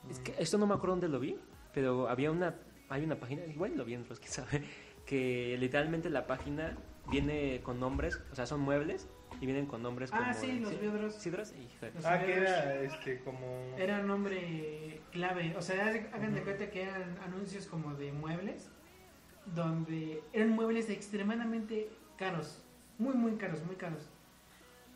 es 0.09 0.19
que 0.19 0.33
esto 0.39 0.57
no 0.57 0.65
me 0.65 0.73
acuerdo 0.73 0.95
dónde 0.95 1.09
lo 1.09 1.19
vi, 1.19 1.37
pero 1.73 2.07
había 2.07 2.31
una, 2.31 2.55
hay 2.87 3.03
una 3.03 3.19
página, 3.19 3.45
igual 3.45 3.75
lo 3.75 3.83
vi 3.83 3.95
en 3.95 4.07
los 4.07 4.19
que 4.19 4.27
sabe, 4.29 4.63
que 5.05 5.57
literalmente 5.59 6.09
la 6.09 6.25
página 6.25 6.77
viene 7.09 7.59
con 7.63 7.81
nombres, 7.81 8.21
o 8.31 8.35
sea, 8.35 8.45
son 8.45 8.61
muebles 8.61 9.09
y 9.39 9.45
vienen 9.45 9.65
con 9.65 9.81
nombres 9.83 10.11
como... 10.11 10.23
Ah, 10.23 10.33
sí, 10.33 10.59
los 10.59 10.79
vidros. 10.79 11.15
¿Sidros? 11.15 11.53
Híjole. 11.53 11.91
Los 11.95 12.05
Ah, 12.05 12.19
que 12.19 12.25
vidros. 12.27 12.49
era 12.49 12.81
este 12.81 13.19
como... 13.19 13.75
Era 13.77 13.99
un 13.99 14.07
nombre 14.07 15.01
clave. 15.11 15.55
O 15.57 15.61
sea, 15.61 15.87
hagan 16.13 16.33
de 16.33 16.41
cuenta 16.41 16.69
que 16.69 16.83
eran 16.83 17.17
anuncios 17.25 17.65
como 17.67 17.93
de 17.95 18.11
muebles, 18.11 18.69
donde 19.53 20.21
eran 20.33 20.49
muebles 20.49 20.89
extremadamente 20.89 21.89
caros. 22.17 22.63
Muy, 22.97 23.13
muy 23.15 23.33
caros, 23.35 23.63
muy 23.65 23.75
caros. 23.75 24.09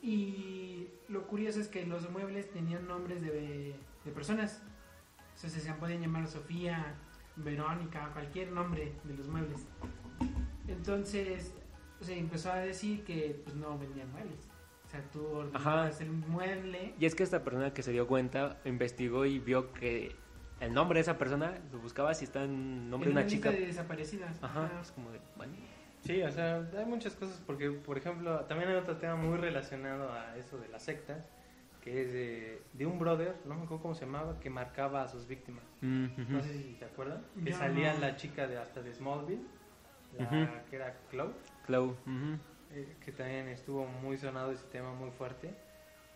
Y 0.02 0.88
lo 1.08 1.28
curioso 1.28 1.60
es 1.60 1.68
que 1.68 1.86
los 1.86 2.10
muebles 2.10 2.50
tenían 2.52 2.88
nombres 2.88 3.22
de, 3.22 3.76
de 4.04 4.12
personas. 4.12 4.62
O 5.36 5.38
sea, 5.38 5.50
se 5.50 5.74
podían 5.76 6.02
llamar 6.02 6.28
Sofía, 6.28 6.96
Verónica, 7.36 8.10
cualquier 8.14 8.52
nombre 8.52 8.92
de 9.04 9.14
los 9.14 9.28
muebles. 9.28 9.68
Entonces, 10.68 11.54
o 12.02 12.04
sea, 12.04 12.18
empezó 12.18 12.52
a 12.52 12.58
decir 12.60 13.04
que 13.04 13.40
pues 13.44 13.56
no 13.56 13.78
vendían 13.78 14.12
muebles. 14.12 14.50
O 14.86 14.90
sea, 14.90 15.02
tú 15.12 15.26
ordenabas 15.26 16.02
Ajá. 16.02 16.10
un 16.10 16.20
mueble 16.30 16.94
Y 17.00 17.06
es 17.06 17.16
que 17.16 17.24
esta 17.24 17.44
persona 17.44 17.74
que 17.74 17.82
se 17.82 17.92
dio 17.94 18.08
cuenta 18.08 18.58
investigó 18.66 19.26
y 19.26 19.40
vio 19.40 19.72
que 19.72 20.14
el 20.60 20.74
nombre 20.74 20.98
de 20.98 21.02
esa 21.02 21.18
persona 21.18 21.54
lo 21.72 21.80
buscaba 21.80 22.14
si 22.14 22.26
está 22.26 22.44
en 22.44 22.90
nombre 22.90 23.08
de 23.08 23.12
en 23.12 23.18
una 23.18 23.22
una 23.22 23.30
chica. 23.30 23.50
lista 23.50 23.62
de 23.62 23.68
desaparecidas. 23.68 24.44
Ajá, 24.44 24.70
es 24.82 24.92
como 24.92 25.12
de, 25.12 25.20
bueno. 25.38 25.54
Sí, 26.02 26.22
o 26.24 26.32
sea, 26.32 26.68
hay 26.78 26.86
muchas 26.86 27.16
cosas 27.16 27.42
porque, 27.46 27.70
por 27.72 27.98
ejemplo, 27.98 28.40
también 28.46 28.70
hay 28.72 28.76
otro 28.76 28.98
tema 28.98 29.16
muy 29.16 29.38
relacionado 29.38 30.12
a 30.12 30.36
eso 30.36 30.58
de 30.58 30.68
las 30.68 30.84
sectas, 30.84 31.24
que 31.82 32.02
es 32.02 32.12
de, 32.12 32.62
de 32.74 32.86
un 32.86 33.00
brother, 33.00 33.36
no 33.46 33.56
me 33.56 33.64
acuerdo 33.64 33.82
cómo 33.84 33.96
se 33.96 34.06
llamaba, 34.06 34.40
que 34.40 34.50
marcaba 34.50 35.04
a 35.04 35.08
sus 35.08 35.28
víctimas. 35.28 35.64
Mm. 35.82 36.08
No 36.28 36.42
sé 36.44 36.54
si 36.54 36.76
se 36.76 36.86
acuerdan. 36.86 37.24
Que 37.44 37.54
salía 37.54 37.94
no. 37.94 38.00
la 38.02 38.16
chica 38.18 38.48
de 38.48 38.58
hasta 38.58 38.82
de 38.82 38.94
Smallville, 38.94 39.44
la 40.18 40.64
que 40.70 40.76
era 40.76 40.96
Chloe, 41.10 41.34
Chloe, 41.72 41.90
ujú. 41.90 42.38
eh, 42.74 42.96
que 43.04 43.12
también 43.12 43.48
estuvo 43.48 43.86
muy 43.86 44.18
sonado 44.18 44.52
ese 44.52 44.66
tema 44.66 44.94
muy 44.94 45.12
fuerte 45.12 45.54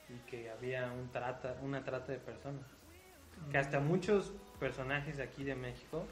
y 0.09 0.29
que 0.29 0.49
había 0.51 0.91
un 0.91 1.09
trata, 1.11 1.57
una 1.61 1.83
trata 1.83 2.11
de 2.11 2.19
personas. 2.19 2.63
Que 3.51 3.57
hasta 3.57 3.79
muchos 3.79 4.33
personajes 4.59 5.17
de 5.17 5.23
aquí 5.23 5.43
de 5.43 5.55
México 5.55 6.05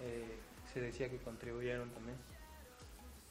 eh, 0.00 0.36
se 0.72 0.80
decía 0.80 1.08
que 1.10 1.16
contribuyeron 1.18 1.90
también. 1.90 2.16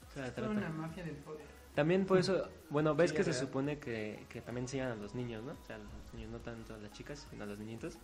O 0.10 0.14
sea, 0.14 0.28
Es 0.28 0.36
trata. 0.36 0.50
una 0.52 0.70
mafia 0.70 1.04
del 1.04 1.16
poder. 1.16 1.46
También 1.76 2.06
por 2.06 2.18
eso, 2.18 2.50
bueno, 2.70 2.96
ves 2.96 3.12
Sí, 3.12 3.16
que 3.18 3.24
se 3.24 3.32
real. 3.32 3.46
supone 3.46 3.80
que, 3.80 4.26
que 4.28 4.42
también 4.42 4.68
se 4.68 4.76
llevan 4.78 4.92
a 4.92 4.96
los 4.96 5.16
niños, 5.16 5.42
¿no? 5.44 5.54
O 5.54 5.66
sea, 5.66 5.78
los 5.78 6.14
niños, 6.14 6.30
no 6.32 6.40
tanto 6.40 6.74
a 6.76 6.78
las 6.78 6.92
chicas, 6.92 7.26
sino 7.30 7.44
a 7.46 7.48
los 7.48 7.58
niñitos. 7.60 7.98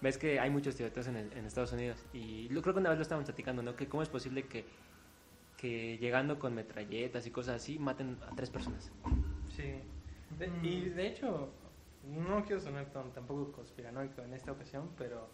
Ves 0.00 0.18
que 0.18 0.40
hay 0.40 0.50
muchos 0.50 0.74
tiroteos 0.74 1.06
en, 1.06 1.14
el- 1.16 1.32
en 1.32 1.44
Estados 1.46 1.72
Unidos. 1.72 2.04
Y 2.12 2.48
lo, 2.48 2.60
creo 2.62 2.74
que 2.74 2.80
una 2.80 2.88
vez 2.90 2.98
lo 2.98 3.02
estaban 3.02 3.22
platicando, 3.24 3.62
¿no? 3.62 3.76
Que 3.76 3.86
cómo 3.86 4.02
es 4.02 4.08
posible 4.08 4.42
que, 4.48 4.64
que 5.62 5.96
llegando 5.98 6.40
con 6.40 6.56
metralletas 6.56 7.24
y 7.24 7.30
cosas 7.30 7.62
así 7.62 7.78
maten 7.78 8.18
a 8.28 8.34
tres 8.34 8.50
personas. 8.50 8.90
Sí. 9.48 9.74
De- 10.38 10.48
Mm. 10.48 10.64
Y 10.64 10.80
de 10.88 11.06
hecho, 11.06 11.50
no 12.04 12.44
quiero 12.44 12.60
sonar 12.60 12.86
tan- 12.90 13.12
tampoco 13.12 13.52
conspiranoico 13.52 14.22
en 14.22 14.34
esta 14.34 14.50
ocasión, 14.50 14.90
pero 14.98 15.28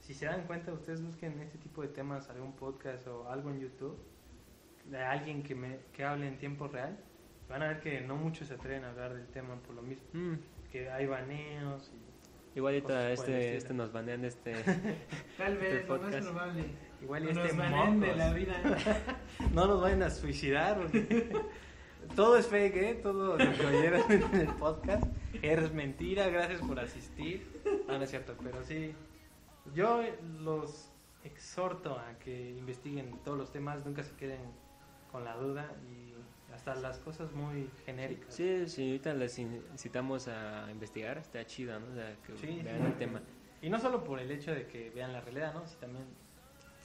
si 0.00 0.14
se 0.14 0.26
dan 0.26 0.46
cuenta, 0.48 0.72
ustedes 0.72 1.00
busquen 1.00 1.40
este 1.40 1.58
tipo 1.58 1.82
de 1.82 1.88
temas, 1.88 2.28
algún 2.28 2.52
podcast 2.54 3.06
o 3.06 3.28
algo 3.28 3.50
en 3.50 3.60
YouTube, 3.60 3.96
de 4.90 4.98
alguien 4.98 5.44
que, 5.44 5.54
me, 5.54 5.78
que 5.92 6.02
hable 6.04 6.26
en 6.26 6.38
tiempo 6.38 6.66
real, 6.66 6.98
van 7.48 7.62
a 7.62 7.68
ver 7.68 7.80
que 7.80 8.00
no 8.00 8.16
muchos 8.16 8.48
se 8.48 8.54
atreven 8.54 8.82
a 8.84 8.90
hablar 8.90 9.14
del 9.14 9.28
tema 9.28 9.54
por 9.64 9.76
lo 9.76 9.82
mismo, 9.82 10.02
Mm, 10.12 10.34
que 10.72 10.90
hay 10.90 11.06
baneos 11.06 11.92
y 11.94 12.08
Igual 12.58 12.74
ahorita 12.74 12.88
Cosas 13.10 13.20
por 13.20 13.28
el 13.30 13.34
este, 13.36 13.56
este 13.58 13.74
nos 13.74 13.92
banean 13.92 14.24
este... 14.24 14.54
Tal 15.38 15.56
vez, 15.58 15.74
Este 15.74 15.86
lo 15.86 15.98
más 16.00 16.16
probable. 16.16 16.64
Igual 17.02 17.24
y 17.28 17.32
Nos 17.32 17.44
este 17.46 17.56
banean 17.56 18.00
de 18.00 18.14
la 18.16 18.32
vida. 18.32 18.54
No 19.54 19.66
nos 19.66 19.80
vayan 19.80 20.02
a 20.02 20.10
suicidar. 20.10 20.76
porque 20.78 21.30
Todo 22.16 22.36
es 22.38 22.46
fake, 22.46 22.76
¿eh? 22.76 22.94
Todo 23.02 23.36
lo 23.36 23.52
que 23.54 23.66
oyeron 23.66 24.02
en 24.12 24.34
el 24.40 24.48
podcast 24.54 25.04
es 25.42 25.72
mentira. 25.72 26.28
Gracias 26.28 26.60
por 26.60 26.78
asistir. 26.80 27.46
No, 27.86 27.98
no 27.98 28.04
es 28.04 28.10
cierto, 28.10 28.34
pero 28.42 28.62
sí. 28.64 28.94
Yo 29.74 30.02
los 30.40 30.90
exhorto 31.24 31.98
a 31.98 32.18
que 32.18 32.50
investiguen 32.50 33.12
todos 33.24 33.36
los 33.36 33.52
temas, 33.52 33.84
nunca 33.84 34.02
se 34.02 34.14
queden 34.16 34.40
con 35.12 35.24
la 35.24 35.36
duda 35.36 35.70
y 35.90 36.14
hasta 36.54 36.74
las 36.76 36.98
cosas 36.98 37.30
muy 37.32 37.68
genéricas. 37.84 38.32
Sí, 38.34 38.66
sí, 38.68 38.86
ahorita 38.86 39.12
les 39.14 39.38
in- 39.38 39.62
incitamos 39.72 40.28
a 40.28 40.70
investigar, 40.70 41.18
está 41.18 41.44
chido, 41.44 41.78
¿no? 41.78 41.86
O 41.90 41.94
sea, 41.94 42.16
que 42.26 42.36
Sí, 42.38 42.60
vean 42.64 42.78
sí. 42.80 42.86
el 42.86 42.94
tema. 42.96 43.20
Y 43.60 43.68
no 43.68 43.78
solo 43.78 44.02
por 44.04 44.18
el 44.20 44.30
hecho 44.30 44.52
de 44.54 44.66
que 44.66 44.90
vean 44.90 45.12
la 45.12 45.20
realidad, 45.20 45.52
¿no? 45.52 45.66
Si 45.66 45.76
también, 45.76 46.04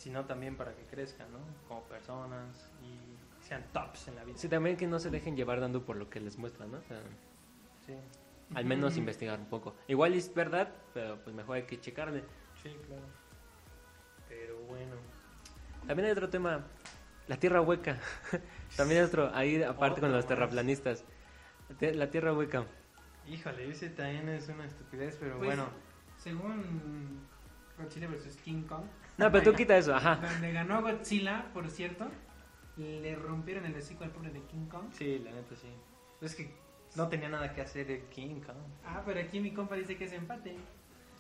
sino 0.03 0.25
también 0.25 0.57
para 0.57 0.75
que 0.75 0.83
crezcan, 0.83 1.31
¿no? 1.31 1.39
Como 1.67 1.81
personas 1.83 2.69
y 2.81 3.43
sean 3.47 3.63
tops 3.71 4.09
en 4.09 4.15
la 4.17 4.23
vida. 4.25 4.37
Sí, 4.37 4.49
también 4.49 4.75
que 4.75 4.85
no 4.87 4.99
se 4.99 5.09
dejen 5.09 5.35
llevar 5.37 5.59
dando 5.61 5.85
por 5.85 5.95
lo 5.95 6.09
que 6.09 6.19
les 6.19 6.37
muestran, 6.37 6.71
¿no? 6.71 6.77
O 6.79 6.83
sea, 6.83 6.99
Sí, 7.85 7.93
al 8.55 8.65
menos 8.65 8.97
investigar 8.97 9.39
un 9.39 9.45
poco. 9.47 9.75
Igual 9.87 10.13
es 10.13 10.33
verdad, 10.33 10.69
pero 10.93 11.17
pues 11.23 11.35
mejor 11.35 11.55
hay 11.57 11.63
que 11.63 11.79
checarle. 11.79 12.23
sí, 12.61 12.75
claro. 12.87 13.03
Pero 14.29 14.57
bueno. 14.67 14.95
También 15.87 16.05
hay 16.07 16.11
otro 16.11 16.29
tema, 16.29 16.65
la 17.27 17.37
tierra 17.37 17.61
hueca. 17.61 17.97
También 18.77 19.01
hay 19.01 19.05
otro, 19.07 19.31
ahí 19.33 19.61
aparte 19.63 20.01
con 20.01 20.11
los 20.11 20.25
terraplanistas. 20.27 21.03
La 21.69 21.75
te- 21.77 21.93
La 21.93 22.09
tierra 22.09 22.33
hueca. 22.33 22.65
Híjole, 23.27 23.69
ese 23.69 23.89
también 23.89 24.27
es 24.29 24.49
una 24.49 24.65
estupidez, 24.65 25.15
pero 25.19 25.37
Pues, 25.37 25.47
bueno. 25.47 25.69
Según 26.17 27.21
Godzilla 27.77 28.07
vs. 28.07 28.37
King 28.43 28.63
Kong, 28.63 28.83
No, 29.17 29.31
pero 29.31 29.43
tú 29.51 29.53
quita 29.53 29.77
eso, 29.77 29.93
ajá. 29.95 30.15
donde 30.15 30.51
ganó 30.51 30.81
Godzilla, 30.81 31.45
por 31.53 31.69
cierto, 31.69 32.07
le 32.77 33.15
rompieron 33.15 33.65
el 33.65 33.75
hocico 33.75 34.03
al 34.03 34.09
pobre 34.11 34.31
de 34.31 34.41
King 34.43 34.65
Kong. 34.67 34.85
Sí, 34.91 35.19
la 35.19 35.31
neta 35.31 35.55
sí. 35.55 35.67
Es 36.21 36.35
que 36.35 36.51
no 36.95 37.07
tenía 37.09 37.29
nada 37.29 37.53
que 37.53 37.61
hacer 37.61 37.89
el 37.91 38.01
King 38.05 38.41
Kong. 38.41 38.57
Ah, 38.85 39.03
pero 39.05 39.19
aquí 39.19 39.39
mi 39.39 39.51
compa 39.53 39.75
dice 39.75 39.95
que 39.97 40.05
es 40.05 40.13
empate. 40.13 40.55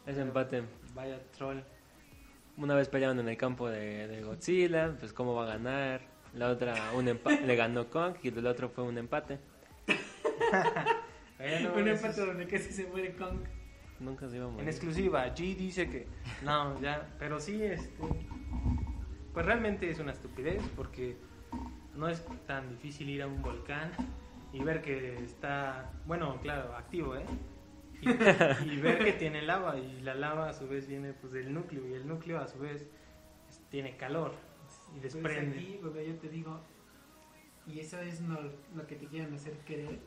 Ese 0.05 0.21
empate. 0.21 0.63
Vaya 0.95 1.19
troll. 1.37 1.59
Una 2.57 2.75
vez 2.75 2.87
pelearon 2.89 3.19
en 3.19 3.29
el 3.29 3.37
campo 3.37 3.69
de, 3.69 4.07
de 4.07 4.21
Godzilla, 4.23 4.95
pues 4.99 5.13
cómo 5.13 5.33
va 5.35 5.43
a 5.43 5.47
ganar. 5.47 6.01
La 6.33 6.49
otra 6.49 6.73
un 6.95 7.05
empa- 7.07 7.39
le 7.45 7.55
ganó 7.55 7.89
Kong 7.89 8.15
y 8.23 8.29
el 8.29 8.45
otro 8.47 8.69
fue 8.69 8.83
un 8.83 8.97
empate. 8.97 9.39
Bueno, 11.37 11.73
Un 11.73 11.87
empate 11.87 12.09
es- 12.21 12.25
donde 12.25 12.47
casi 12.47 12.71
se 12.71 12.85
muere 12.87 13.15
Kong. 13.15 13.39
Nunca 14.03 14.27
se 14.29 14.35
iba 14.37 14.45
a 14.45 14.49
En 14.49 14.53
morir. 14.55 14.69
exclusiva, 14.69 15.25
G 15.33 15.55
dice 15.55 15.89
que. 15.89 16.07
No, 16.43 16.79
ya. 16.81 17.15
Pero 17.19 17.39
sí, 17.39 17.61
este. 17.63 18.03
Pues 19.33 19.45
realmente 19.45 19.89
es 19.89 19.99
una 19.99 20.11
estupidez 20.11 20.61
porque 20.75 21.17
no 21.95 22.07
es 22.07 22.23
tan 22.45 22.69
difícil 22.69 23.09
ir 23.09 23.21
a 23.23 23.27
un 23.27 23.41
volcán 23.41 23.91
y 24.51 24.61
ver 24.63 24.81
que 24.81 25.17
está. 25.23 25.91
Bueno, 26.05 26.39
claro, 26.41 26.75
activo, 26.75 27.15
¿eh? 27.15 27.25
y, 28.01 28.09
y 28.73 28.77
ver 28.81 29.03
que 29.03 29.13
tiene 29.13 29.41
lava 29.41 29.77
y 29.77 30.01
la 30.01 30.13
lava 30.13 30.49
a 30.49 30.53
su 30.53 30.67
vez 30.67 30.87
viene 30.87 31.13
pues 31.13 31.31
del 31.31 31.53
núcleo 31.53 31.87
y 31.87 31.93
el 31.93 32.05
núcleo 32.07 32.37
a 32.39 32.47
su 32.49 32.59
vez 32.59 32.85
es- 33.49 33.61
tiene 33.69 33.95
calor 33.95 34.33
y 34.95 34.99
Pues 34.99 35.13
desprende. 35.13 35.55
aquí, 35.57 35.79
bebé, 35.81 36.07
yo 36.07 36.15
te 36.15 36.27
digo, 36.27 36.59
y 37.65 37.79
eso 37.79 37.99
es 38.01 38.19
no- 38.19 38.39
lo 38.75 38.85
que 38.87 38.95
te 38.97 39.05
quieren 39.07 39.33
hacer 39.33 39.53
creer. 39.65 39.99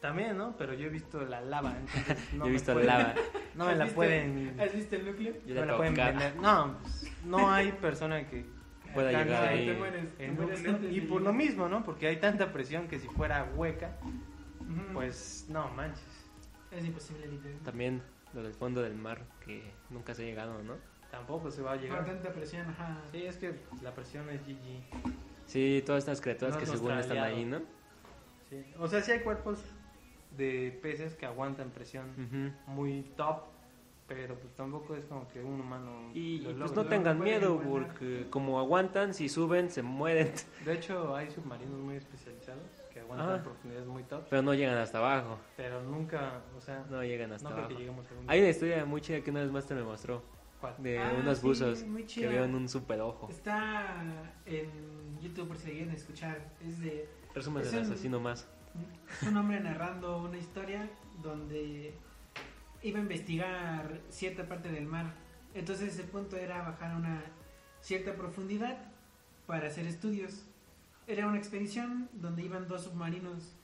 También, 0.00 0.36
¿no? 0.36 0.56
Pero 0.56 0.74
yo 0.74 0.86
he 0.86 0.90
visto 0.90 1.20
la 1.24 1.40
lava, 1.40 1.76
entonces 1.76 2.32
no 2.34 2.44
Yo 2.44 2.50
he 2.50 2.52
visto 2.52 2.72
pueden- 2.72 2.86
lava. 2.86 3.14
No 3.54 3.64
me 3.64 3.72
¿Has 3.72 3.78
la 3.78 3.84
visto- 3.84 3.96
pueden, 3.96 4.60
¿Has 4.60 4.72
visto 4.74 4.94
el 4.96 5.06
núcleo? 5.06 5.34
Yo 5.44 5.54
no 5.54 5.60
me 5.60 5.66
la 5.66 5.72
la 5.72 5.76
pueden 5.76 5.94
vender. 5.94 6.36
No, 6.36 6.76
no 7.24 7.50
hay 7.50 7.72
persona 7.72 8.28
que 8.28 8.44
Pueda 8.94 9.10
llegar 9.12 9.44
ahí. 9.48 9.66
Te 9.66 9.74
mueres, 9.74 10.16
te 10.16 10.24
el 10.26 10.32
mueres 10.32 10.58
núcleo. 10.60 10.76
antes 10.76 10.92
Y 10.96 11.00
por 11.02 11.20
lo 11.22 11.32
mismo, 11.32 11.68
¿no? 11.68 11.84
Porque 11.84 12.06
hay 12.06 12.16
tanta 12.18 12.52
presión 12.52 12.86
que 12.88 12.98
si 12.98 13.06
fuera 13.08 13.44
hueca, 13.54 13.96
pues 14.92 15.46
no 15.48 15.68
manches. 15.70 16.02
Es 16.70 16.84
imposible, 16.84 17.26
literal. 17.26 17.58
También 17.64 18.02
lo 18.34 18.42
del 18.42 18.52
fondo 18.54 18.80
del 18.82 18.94
mar, 18.94 19.20
que 19.44 19.72
nunca 19.90 20.14
se 20.14 20.22
ha 20.22 20.26
llegado, 20.26 20.62
¿no? 20.62 20.74
Tampoco 21.10 21.50
se 21.50 21.62
va 21.62 21.72
a 21.72 21.74
Con 21.74 21.82
llegar. 21.82 22.04
tanta 22.04 22.32
presión, 22.32 22.68
ajá. 22.68 22.98
Sí, 23.10 23.24
es 23.24 23.36
que 23.38 23.54
la 23.82 23.94
presión 23.94 24.28
es 24.30 24.40
GG. 24.46 24.82
Sí, 25.46 25.82
todas 25.84 26.00
estas 26.04 26.20
criaturas 26.20 26.54
No 26.54 26.60
que 26.60 26.66
según 26.66 26.92
están 26.92 27.18
ahí, 27.18 27.44
¿no? 27.44 27.60
Sí. 28.50 28.62
O 28.78 28.86
sea, 28.86 29.00
sí 29.02 29.12
hay 29.12 29.20
cuerpos 29.20 29.58
de 30.38 30.78
peces 30.80 31.14
que 31.14 31.26
aguantan 31.26 31.68
presión 31.70 32.06
Ujú. 32.16 32.72
muy 32.72 33.02
top, 33.16 33.42
pero 34.06 34.36
pues 34.36 34.54
tampoco 34.54 34.94
es 34.96 35.04
como 35.04 35.28
que 35.28 35.42
un 35.44 35.60
humano 35.60 36.10
Y 36.14 36.38
lo 36.38 36.56
pues 36.58 36.72
no 36.72 36.86
tengan 36.86 37.20
miedo, 37.20 37.60
porque 37.60 38.26
como 38.30 38.58
aguantan, 38.58 39.12
si 39.12 39.28
suben, 39.28 39.68
se 39.70 39.82
mueren, 39.82 40.32
De 40.64 40.72
hecho, 40.72 41.14
hay 41.14 41.30
submarinos 41.30 41.78
muy 41.78 41.96
especializados 41.96 42.62
que 42.94 43.00
aguantan 43.00 43.40
Ah. 43.40 43.42
profundidades 43.42 43.86
muy 43.86 44.04
top, 44.04 44.22
pero 44.30 44.40
no 44.40 44.54
llegan 44.54 44.78
hasta 44.78 44.98
abajo. 44.98 45.38
pero 45.58 45.82
nunca, 45.82 46.40
o 46.56 46.60
sea, 46.60 46.86
no, 46.88 46.96
No 46.96 47.04
llegan 47.04 47.32
hasta 47.32 47.48
creo 47.48 47.58
abajo. 47.58 47.68
que 47.68 47.80
lleguemos 47.80 48.06
a 48.10 48.14
un... 48.14 48.30
Hay 48.30 48.38
una 48.40 48.48
historia 48.48 48.84
muy 48.86 49.00
chida 49.02 49.20
que 49.20 49.30
una 49.30 49.40
vez 49.42 49.50
más 49.50 49.66
te 49.66 49.74
me 49.74 49.82
mostró, 49.82 50.22
¿Cuál? 50.60 50.74
de 50.78 50.98
Ah, 50.98 51.12
unos 51.20 51.38
sí, 51.38 51.46
buzos 51.46 51.84
que 52.14 52.28
vieron 52.28 52.54
un 52.54 52.68
super 52.68 53.00
ojo. 53.02 53.28
Está 53.28 54.02
en 54.46 54.70
YouTube 55.20 55.48
por 55.48 55.56
si 55.58 55.70
quieren 55.72 55.90
escuchar. 55.90 56.38
Es 56.66 56.80
de 56.80 57.06
Resumen 57.34 57.62
es 57.62 57.70
del 57.72 57.80
un- 57.84 57.86
asesino 57.92 58.20
más. 58.20 58.48
Es 59.20 59.28
un 59.28 59.36
hombre 59.36 59.60
narrando 59.60 60.18
una 60.18 60.38
historia 60.38 60.88
donde 61.22 61.94
iba 62.82 62.98
a 62.98 63.02
investigar 63.02 64.00
cierta 64.10 64.46
parte 64.46 64.70
del 64.70 64.86
mar. 64.86 65.06
Entonces 65.54 65.98
el 65.98 66.06
punto 66.06 66.36
era 66.36 66.62
bajar 66.62 66.92
a 66.92 66.96
una 66.96 67.22
cierta 67.80 68.14
profundidad 68.14 68.78
para 69.46 69.68
hacer 69.68 69.86
estudios. 69.86 70.44
Era 71.06 71.26
una 71.26 71.38
expedición 71.38 72.08
donde 72.12 72.42
iban 72.42 72.68
dos 72.68 72.84
submarinos. 72.84 73.54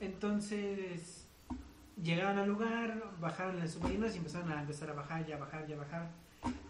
Entonces 0.00 1.26
llegaron 2.02 2.38
al 2.38 2.48
lugar, 2.48 3.12
bajaron 3.20 3.60
los 3.60 3.72
submarinos 3.72 4.14
y 4.14 4.18
empezaron 4.18 4.50
a 4.50 4.60
empezar 4.60 4.90
a 4.90 4.94
bajar, 4.94 5.26
ya 5.26 5.36
bajar, 5.36 5.66
ya 5.66 5.76
bajar. 5.76 6.10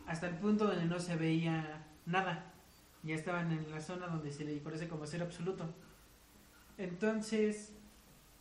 Hasta 0.07 0.29
el 0.29 0.37
punto 0.37 0.67
donde 0.67 0.85
no 0.85 0.99
se 0.99 1.17
veía 1.17 1.85
nada. 2.05 2.53
Ya 3.03 3.15
estaban 3.15 3.53
en 3.53 3.71
la 3.71 3.81
zona 3.81 4.09
donde 4.09 4.33
se 4.33 4.45
le 4.45 4.61
conoce 4.63 4.89
como 4.89 5.07
cero 5.07 5.25
absoluto. 5.25 5.73
Entonces, 6.79 7.73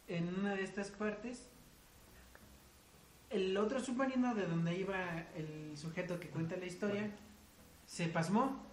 en 0.07 0.33
una 0.39 0.55
de 0.55 0.63
estas 0.63 0.91
partes, 0.91 1.47
el 3.29 3.57
otro 3.57 3.79
submarino 3.79 4.35
de 4.35 4.47
donde 4.47 4.77
iba 4.77 5.25
el 5.35 5.77
sujeto 5.77 6.19
que 6.19 6.29
cuenta 6.29 6.55
la 6.57 6.65
historia 6.65 7.09
se 7.85 8.07
pasmó, 8.07 8.63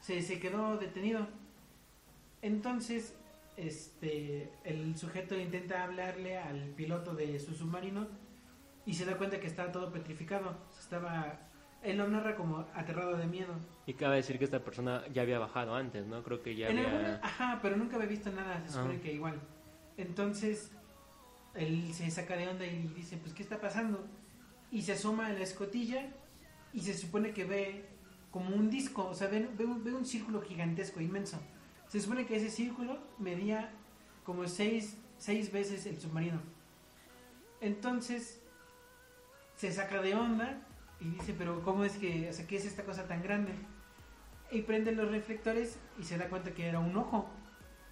se, 0.00 0.22
se 0.22 0.38
quedó 0.38 0.76
detenido. 0.76 1.26
Entonces, 2.42 3.14
este, 3.56 4.50
el 4.64 4.96
sujeto 4.96 5.38
intenta 5.38 5.84
hablarle 5.84 6.38
al 6.38 6.70
piloto 6.70 7.14
de 7.14 7.38
su 7.38 7.54
submarino 7.54 8.08
y 8.86 8.94
se 8.94 9.04
da 9.04 9.16
cuenta 9.16 9.40
que 9.40 9.46
está 9.46 9.70
todo 9.70 9.92
petrificado. 9.92 10.56
Estaba, 10.78 11.38
él 11.82 11.98
lo 11.98 12.08
narra 12.08 12.34
como 12.36 12.66
aterrado 12.74 13.16
de 13.16 13.26
miedo. 13.26 13.54
Y 13.86 13.94
cabe 13.94 14.16
decir 14.16 14.38
que 14.38 14.44
esta 14.44 14.62
persona 14.62 15.02
ya 15.12 15.22
había 15.22 15.38
bajado 15.38 15.74
antes, 15.74 16.06
¿no? 16.06 16.22
Creo 16.22 16.42
que 16.42 16.54
ya 16.54 16.68
En 16.68 16.78
había... 16.78 16.90
alguna- 16.90 17.20
ajá, 17.22 17.58
pero 17.62 17.76
nunca 17.76 17.96
había 17.96 18.08
visto 18.08 18.30
nada, 18.30 18.62
se 18.66 18.72
supone 18.74 18.96
Ah. 18.96 19.00
que 19.02 19.12
igual. 19.12 19.40
Entonces, 19.96 20.70
él 21.54 21.92
se 21.92 22.10
saca 22.10 22.36
de 22.36 22.48
onda 22.48 22.64
y 22.64 22.78
dice, 22.94 23.16
pues, 23.16 23.34
¿qué 23.34 23.42
está 23.42 23.60
pasando? 23.60 24.06
Y 24.70 24.82
se 24.82 24.92
asoma 24.92 25.26
a 25.26 25.30
la 25.32 25.40
escotilla 25.40 26.06
y 26.72 26.80
se 26.80 26.94
supone 26.94 27.32
que 27.32 27.44
ve 27.44 27.84
como 28.30 28.54
un 28.54 28.70
disco, 28.70 29.06
o 29.08 29.14
sea, 29.14 29.28
ve, 29.28 29.48
ve 29.58 29.64
un, 29.64 29.82
ve 29.84 29.92
un 29.92 30.06
círculo 30.06 30.40
gigantesco, 30.42 31.00
inmenso. 31.00 31.38
Se 31.88 32.00
supone 32.00 32.24
que 32.24 32.36
ese 32.36 32.48
círculo 32.50 32.98
medía 33.18 33.70
como 34.24 34.46
seis, 34.48 34.96
seis 35.18 35.52
veces 35.52 35.84
el 35.86 36.00
submarino. 36.00 36.40
Entonces, 37.60 38.40
se 39.56 39.70
saca 39.72 40.00
de 40.00 40.14
onda 40.14 40.60
y 41.00 41.06
dice, 41.10 41.34
pero 41.36 41.62
¿cómo 41.62 41.84
es 41.84 41.96
que, 41.98 42.30
o 42.30 42.32
sea, 42.32 42.46
qué 42.46 42.56
es 42.56 42.64
esta 42.64 42.84
cosa 42.84 43.06
tan 43.06 43.22
grande? 43.22 43.52
Y 44.52 44.62
prende 44.62 44.92
los 44.92 45.10
reflectores 45.10 45.78
y 45.98 46.04
se 46.04 46.18
da 46.18 46.28
cuenta 46.28 46.52
que 46.52 46.66
era 46.66 46.78
un 46.78 46.94
ojo. 46.96 47.28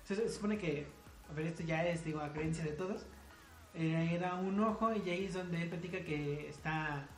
Se, 0.04 0.14
se 0.14 0.28
supone 0.28 0.58
que, 0.58 0.86
a 1.28 1.32
ver, 1.32 1.46
esto 1.46 1.62
ya 1.62 1.86
es, 1.86 2.04
digo, 2.04 2.20
a 2.20 2.32
creencia 2.32 2.62
de 2.64 2.72
todos. 2.72 3.06
eh, 3.74 4.10
era 4.12 4.34
un 4.34 4.58
ojo 4.60 4.92
y 4.94 5.08
ahí 5.10 5.24
es 5.24 5.34
donde 5.34 5.62
él 5.62 5.68
platica 5.68 6.04
que 6.04 6.48
está, 6.48 7.08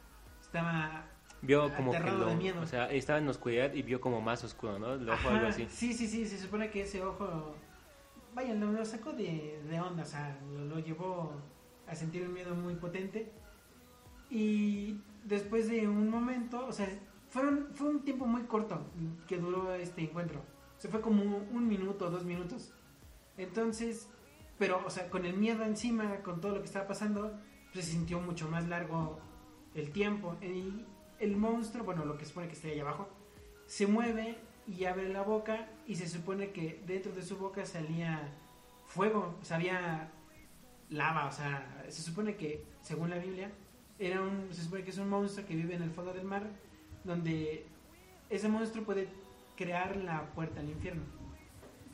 estaba... 0.40 1.06
Vio 1.40 1.74
como 1.74 1.90
que 1.90 1.98
lo... 1.98 2.26
de 2.26 2.36
miedo. 2.36 2.60
O 2.60 2.66
sea, 2.66 2.90
estaba 2.90 3.18
en 3.18 3.28
oscuridad 3.28 3.72
y 3.74 3.82
vio 3.82 4.00
como 4.00 4.20
más 4.20 4.44
oscuro, 4.44 4.78
¿no? 4.78 4.94
El 4.94 5.08
ojo 5.08 5.28
Ajá, 5.28 5.36
algo 5.38 5.46
así. 5.48 5.66
Sí, 5.68 5.92
sí, 5.92 6.06
sí, 6.06 6.24
se 6.26 6.38
supone 6.38 6.70
que 6.70 6.82
ese 6.82 7.02
ojo, 7.02 7.56
vaya, 8.34 8.54
lo, 8.54 8.70
lo 8.70 8.84
sacó 8.84 9.12
de, 9.12 9.60
de 9.68 9.80
onda, 9.80 10.02
o 10.04 10.06
sea, 10.06 10.38
lo, 10.52 10.64
lo 10.66 10.78
llevó 10.78 11.32
a 11.88 11.94
sentir 11.96 12.22
un 12.22 12.32
miedo 12.34 12.54
muy 12.54 12.74
potente. 12.76 13.32
Y 14.30 15.00
después 15.24 15.68
de 15.68 15.88
un 15.88 16.08
momento, 16.08 16.64
o 16.66 16.72
sea, 16.72 16.88
fueron, 17.32 17.68
fue 17.72 17.88
un 17.88 18.04
tiempo 18.04 18.26
muy 18.26 18.42
corto 18.42 18.78
que 19.26 19.38
duró 19.38 19.72
este 19.74 20.02
encuentro. 20.02 20.42
Se 20.76 20.88
fue 20.88 21.00
como 21.00 21.22
un 21.22 21.66
minuto, 21.66 22.10
dos 22.10 22.24
minutos. 22.24 22.74
Entonces, 23.38 24.08
pero, 24.58 24.82
o 24.84 24.90
sea, 24.90 25.08
con 25.08 25.24
el 25.24 25.34
miedo 25.34 25.64
encima, 25.64 26.16
con 26.22 26.42
todo 26.42 26.52
lo 26.52 26.60
que 26.60 26.66
estaba 26.66 26.86
pasando, 26.86 27.32
pues 27.72 27.86
se 27.86 27.92
sintió 27.92 28.20
mucho 28.20 28.48
más 28.50 28.68
largo 28.68 29.18
el 29.74 29.90
tiempo. 29.92 30.36
Y 30.42 30.84
el 31.20 31.36
monstruo, 31.38 31.84
bueno, 31.86 32.04
lo 32.04 32.18
que 32.18 32.24
se 32.24 32.28
supone 32.28 32.48
que 32.48 32.52
está 32.52 32.68
ahí 32.68 32.80
abajo, 32.80 33.08
se 33.64 33.86
mueve 33.86 34.36
y 34.68 34.84
abre 34.84 35.08
la 35.08 35.22
boca 35.22 35.70
y 35.86 35.94
se 35.94 36.08
supone 36.08 36.50
que 36.50 36.82
dentro 36.86 37.12
de 37.12 37.22
su 37.22 37.38
boca 37.38 37.64
salía 37.64 38.30
fuego, 38.86 39.38
o 39.40 39.44
sea, 39.44 39.56
había 39.56 40.10
lava, 40.90 41.26
o 41.28 41.32
sea, 41.32 41.86
se 41.88 42.02
supone 42.02 42.36
que, 42.36 42.62
según 42.82 43.08
la 43.08 43.16
Biblia, 43.16 43.50
era 43.98 44.20
un, 44.20 44.48
se 44.52 44.64
supone 44.64 44.84
que 44.84 44.90
es 44.90 44.98
un 44.98 45.08
monstruo 45.08 45.46
que 45.46 45.56
vive 45.56 45.74
en 45.74 45.82
el 45.82 45.90
fondo 45.90 46.12
del 46.12 46.24
mar, 46.24 46.42
donde 47.04 47.66
ese 48.30 48.48
monstruo 48.48 48.84
puede 48.84 49.08
crear 49.56 49.96
la 49.96 50.30
puerta 50.34 50.60
al 50.60 50.68
infierno. 50.68 51.02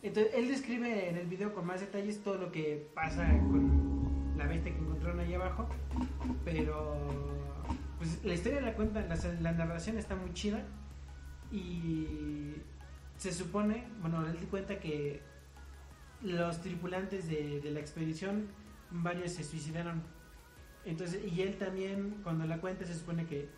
Entonces, 0.03 0.33
él 0.35 0.49
describe 0.49 1.09
en 1.09 1.17
el 1.17 1.27
video 1.27 1.53
con 1.55 1.67
más 1.67 1.81
detalles 1.81 2.23
todo 2.23 2.39
lo 2.39 2.53
que 2.53 2.89
pasa 2.95 3.27
con 3.39 4.35
la 4.37 4.47
bestia 4.47 4.73
que 4.73 4.79
encontraron 4.79 5.21
ahí 5.21 5.35
abajo, 5.35 5.69
pero 6.45 6.97
pues 7.99 8.25
la 8.25 8.35
historia 8.35 8.61
la 8.61 8.75
cuenta, 8.75 9.01
la, 9.01 9.17
la 9.41 9.53
narración 9.53 9.99
está 9.99 10.15
muy 10.15 10.33
chida 10.33 10.65
y 11.51 12.55
se 13.17 13.33
supone, 13.33 13.89
bueno, 14.01 14.25
él 14.25 14.37
cuenta 14.49 14.79
que 14.79 15.21
los 16.23 16.61
tripulantes 16.61 17.29
de, 17.29 17.61
de 17.61 17.71
la 17.73 17.81
expedición, 17.81 18.47
varios 18.91 19.33
se 19.33 19.43
suicidaron. 19.43 20.03
Entonces, 20.85 21.21
y 21.33 21.43
él 21.43 21.59
también, 21.59 22.21
cuando 22.23 22.47
la 22.47 22.59
cuenta, 22.59 22.85
se 22.85 22.95
supone 22.95 23.27
que 23.27 23.49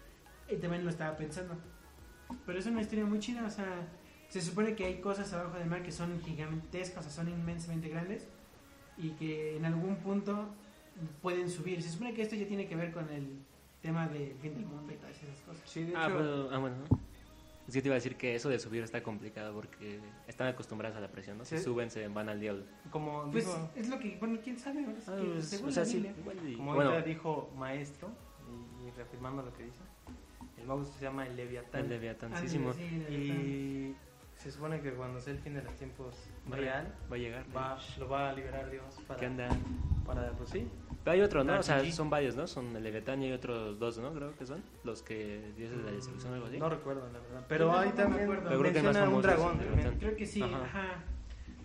él 0.51 0.61
también 0.61 0.85
lo 0.85 0.91
estaba 0.91 1.17
pensando. 1.17 1.55
Pero 2.47 2.59
es 2.59 2.67
una 2.67 2.81
historia 2.81 3.05
muy 3.05 3.19
chida, 3.19 3.45
o 3.45 3.51
sea, 3.51 3.89
se 4.29 4.41
supone 4.41 4.75
que 4.77 4.85
hay 4.85 5.01
cosas 5.01 5.33
abajo 5.33 5.59
del 5.59 5.69
mar 5.69 5.83
que 5.83 5.93
son 5.93 6.21
gigantescas, 6.21 7.07
o 7.07 7.11
sea, 7.11 7.25
son 7.25 7.29
inmensamente 7.33 7.89
grandes 7.89 8.29
y 8.97 9.11
que 9.13 9.57
en 9.57 9.65
algún 9.65 9.97
punto 9.97 10.49
pueden 11.23 11.51
subir. 11.51 11.83
Se 11.83 11.89
supone 11.91 12.15
que 12.15 12.23
esto 12.23 12.37
ya 12.37 12.47
tiene 12.47 12.67
que 12.69 12.77
ver 12.77 12.93
con 12.93 13.09
el 13.11 13.39
tema 13.83 14.07
del 14.09 14.35
fin 14.37 14.55
del 14.55 14.67
mundo 14.67 14.93
y 14.93 14.97
todas 14.97 15.17
esas 15.23 15.41
cosas. 15.41 15.63
Sí, 15.69 15.85
de 15.85 15.97
Ah, 15.97 16.07
hecho, 16.07 16.17
pero, 16.19 16.51
ah, 16.53 16.59
bueno. 16.59 16.77
¿no? 16.89 17.01
Es 17.67 17.75
que 17.75 17.83
te 17.83 17.89
iba 17.89 17.95
a 17.95 17.99
decir 17.99 18.17
que 18.17 18.35
eso 18.35 18.49
de 18.49 18.59
subir 18.59 18.83
está 18.83 19.01
complicado 19.03 19.55
porque 19.55 20.01
están 20.27 20.49
acostumbrados 20.49 20.97
a 20.97 21.01
la 21.01 21.09
presión, 21.09 21.39
¿no? 21.39 21.45
Si 21.45 21.57
Sí. 21.57 21.65
suben, 21.65 21.89
se 21.91 22.07
van 22.09 22.29
al 22.29 22.41
diablo. 22.41 22.65
como 22.91 23.31
Pues 23.31 23.47
dijo, 23.47 23.71
es 23.77 23.89
lo 23.89 23.99
que, 24.01 24.17
bueno, 24.19 24.39
quién 24.43 24.59
sabe, 24.59 24.85
Ah, 25.07 25.17
que 25.21 25.27
pues, 25.27 25.45
según 25.49 25.69
o 25.69 25.73
sea, 25.73 25.85
sí, 25.85 25.99
igual 26.19 26.37
y- 26.49 26.57
como 26.57 26.75
bueno, 26.75 26.91
ahorita 26.91 27.09
dijo 27.09 27.53
maestro, 27.57 28.09
y, 28.49 28.87
y 28.87 28.91
reafirmando 28.91 29.43
lo 29.43 29.53
que 29.53 29.65
dice, 29.65 29.79
el 30.61 30.67
monstruo 30.67 30.99
se 30.99 31.05
llama 31.05 31.27
el 31.27 31.37
Leviatán. 31.37 31.81
el 31.81 31.87
Ah, 31.87 31.89
leviatancísimo 31.91 32.73
sí, 32.73 33.05
sí, 33.09 33.15
y 33.15 33.97
se 34.37 34.51
supone 34.51 34.81
que 34.81 34.93
cuando 34.93 35.21
sea 35.21 35.33
el 35.35 35.39
fin 35.41 35.55
de 35.55 35.63
los 35.63 35.75
tiempos 35.75 36.15
real, 36.49 36.95
va 37.11 37.17
a 37.17 37.19
llegar. 37.19 37.45
va, 37.55 37.79
lo 37.99 38.09
va 38.09 38.31
a 38.31 38.33
liberar 38.33 38.71
Dios 38.71 38.85
¿Qué 38.97 39.03
para, 39.05 39.27
onda? 39.27 39.49
para 40.07 40.33
pues 40.33 40.51
sí, 40.51 40.67
Pero 41.05 41.13
hay 41.15 41.21
otro, 41.21 41.45
¿no? 41.45 41.53
Ah, 41.55 41.59
O 41.59 41.63
sea, 41.63 41.81
sí. 41.81 41.93
son 41.93 42.09
varios, 42.09 42.37
¿no? 42.37 42.47
Son 42.47 42.75
el 42.75 42.83
Leviatán 42.83 43.23
y 43.23 43.27
hay 43.27 43.33
otros 43.33 43.79
dos, 43.79 43.99
¿no? 43.99 44.13
Creo 44.15 44.35
que 44.37 44.47
son 44.47 44.63
los 44.85 45.03
que 45.03 45.53
dioses 45.57 45.77
de 45.79 45.85
la 45.85 45.91
destrucción 45.93 46.33
o 46.33 46.35
algo 46.37 46.47
así. 46.47 46.59
No 46.59 46.71
recuerdo, 46.71 47.07
la 47.13 47.19
verdad. 47.21 47.45
Pero 47.49 47.77
hay 47.79 47.91
también. 47.91 48.27
Pero 48.29 48.61
creo 48.61 48.73
que 48.73 48.83
más 48.83 48.97
un 49.09 49.23
dragón 49.23 49.59
también. 49.59 49.99
Creo 49.99 50.17
que 50.17 50.27
sí, 50.27 50.43
Ajá. 50.43 50.65
ajá. 50.65 51.05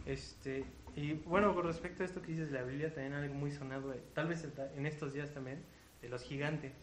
Este, 0.06 0.66
y 0.96 1.14
bueno, 1.14 1.54
con 1.56 1.66
respecto 1.66 2.04
a 2.04 2.06
esto 2.06 2.22
que 2.22 2.28
dices 2.34 2.52
de 2.52 2.60
la 2.60 2.66
Biblia, 2.66 2.94
también 2.94 3.14
algo 3.14 3.34
muy 3.34 3.52
sonado, 3.52 3.94
eh, 3.94 4.02
tal 4.14 4.28
vez 4.28 4.46
en 4.76 4.86
estos 4.86 5.14
días 5.14 5.34
también, 5.34 5.64
de 6.02 6.10
los 6.10 6.22
gigantes. 6.24 6.74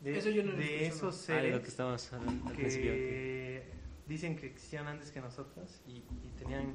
De, 0.00 0.16
Eso 0.16 0.30
yo 0.30 0.44
no 0.44 0.52
de 0.52 0.86
esos 0.86 1.28
Ah, 1.30 1.34
de 1.34 1.38
lo 1.38 1.42
seres 1.44 1.60
que 1.62 1.68
estábamos 1.68 2.12
hablando 2.12 2.48
al 2.50 2.54
principio. 2.56 2.92
que 2.92 3.62
dicen 4.06 4.36
que 4.36 4.46
existían 4.46 4.86
antes 4.86 5.10
que 5.10 5.20
nosotros 5.20 5.80
y, 5.86 5.96
y 6.26 6.32
tenían 6.38 6.74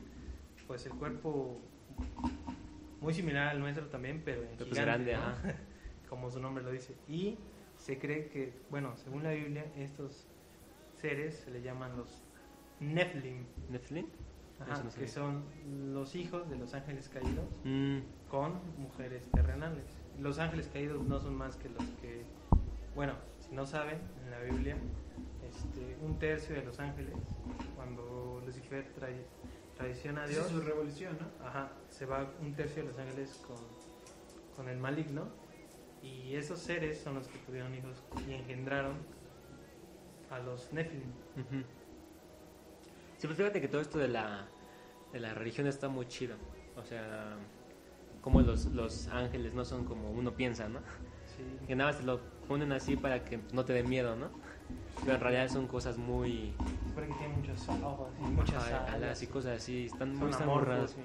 pues 0.68 0.86
el 0.86 0.94
cuerpo 0.94 1.60
muy 3.02 3.14
similar 3.14 3.48
al 3.50 3.60
nuestro 3.60 3.88
también, 3.88 4.22
pero 4.24 4.42
en 4.44 4.50
Pero 4.58 4.70
pues 4.70 4.80
gigante, 4.80 5.12
grande, 5.12 5.14
¿no? 5.14 5.22
ajá. 5.50 5.56
como 6.10 6.30
su 6.32 6.40
nombre 6.40 6.64
lo 6.64 6.72
dice. 6.72 6.96
Y 7.08 7.38
se 7.78 7.98
cree 7.98 8.28
que, 8.28 8.54
bueno, 8.70 8.96
según 8.98 9.24
la 9.24 9.32
Biblia, 9.32 9.66
estos 9.78 10.26
seres 11.02 11.36
se 11.44 11.52
le 11.52 11.62
llaman 11.62 11.98
los 11.98 12.22
Nephilim, 12.80 13.46
¿Nephilim? 13.70 14.06
ajá, 14.60 14.74
Eso 14.74 14.84
no 14.84 14.92
que 14.94 15.08
son 15.08 15.44
los 15.94 16.16
hijos 16.16 16.50
de 16.50 16.58
los 16.58 16.74
ángeles 16.74 17.10
caídos 17.10 17.46
Mm, 17.64 18.00
con 18.30 18.60
mujeres 18.78 19.24
terrenales. 19.32 19.86
Los 20.20 20.38
ángeles 20.40 20.70
caídos 20.72 21.04
no 21.04 21.20
son 21.20 21.36
más 21.36 21.56
que 21.58 21.70
los 21.70 21.84
que, 22.02 22.24
bueno, 22.96 23.14
si 23.40 23.56
no 23.56 23.66
saben, 23.66 24.00
en 24.24 24.32
la 24.32 24.40
Biblia, 24.40 24.78
este, 25.42 25.98
un 26.02 26.18
tercio 26.20 26.56
de 26.56 26.64
los 26.64 26.80
ángeles, 26.80 27.16
cuando 27.76 28.42
Lucifer 28.46 28.94
trae, 28.94 29.26
traiciona 29.76 30.24
a 30.24 30.28
Dios, 30.28 30.46
es 30.46 30.52
su 30.52 30.62
revolución, 30.62 31.18
¿no? 31.20 31.46
ajá, 31.46 31.72
se 31.90 32.06
va 32.06 32.32
un 32.40 32.54
tercio 32.56 32.84
de 32.84 32.90
los 32.90 32.98
ángeles 33.00 33.42
con, 33.48 33.58
con 34.56 34.70
el 34.70 34.78
maligno, 34.78 35.28
y 36.02 36.36
esos 36.36 36.60
seres 36.60 37.02
son 37.02 37.16
los 37.16 37.28
que 37.28 37.40
tuvieron 37.40 37.74
hijos 37.74 38.04
y 38.28 38.34
engendraron 38.34 38.98
a 40.30 40.40
los 40.40 40.72
Nephilim. 40.74 41.12
ujú. 41.36 41.64
Sí, 43.18 43.28
pues 43.28 43.38
fíjate 43.38 43.62
que 43.62 43.68
todo 43.68 43.82
esto 43.82 44.00
de 44.00 44.10
la, 44.10 44.48
de 45.14 45.20
la 45.20 45.34
religión 45.34 45.68
está 45.68 45.88
muy 45.88 46.08
chido. 46.08 46.36
O 46.76 46.84
sea, 46.84 47.38
como 48.22 48.42
los, 48.42 48.66
los 48.68 49.08
ángeles 49.08 49.54
no 49.54 49.64
son 49.64 49.86
como 49.86 50.12
uno 50.12 50.36
piensa, 50.36 50.68
¿no? 50.68 50.82
Sí. 51.38 51.44
Que 51.68 51.76
nada 51.76 51.92
más 51.92 52.04
lo 52.04 52.20
ponen 52.48 52.72
así 52.72 52.96
para 52.96 53.24
que 53.24 53.40
no 53.52 53.66
te 53.66 53.74
dé 53.74 53.84
miedo, 53.84 54.16
¿no? 54.16 54.30
Pero 55.02 55.16
en 55.16 55.22
realidad 55.22 55.50
son 55.50 55.68
cosas 55.68 55.98
muy... 55.98 56.54
Supone 56.88 57.08
que 57.08 57.14
tiene 57.14 57.36
muchos 57.36 57.70
ojos 57.70 58.10
y 58.20 58.24
muchas 58.24 58.64
alas. 58.68 58.94
alas 58.94 59.24
y 59.24 59.28
cosas 59.28 59.58
así. 59.58 59.86
Están 59.86 60.16
muy, 60.16 60.32
amorfos, 60.34 60.92
sí. 60.92 61.02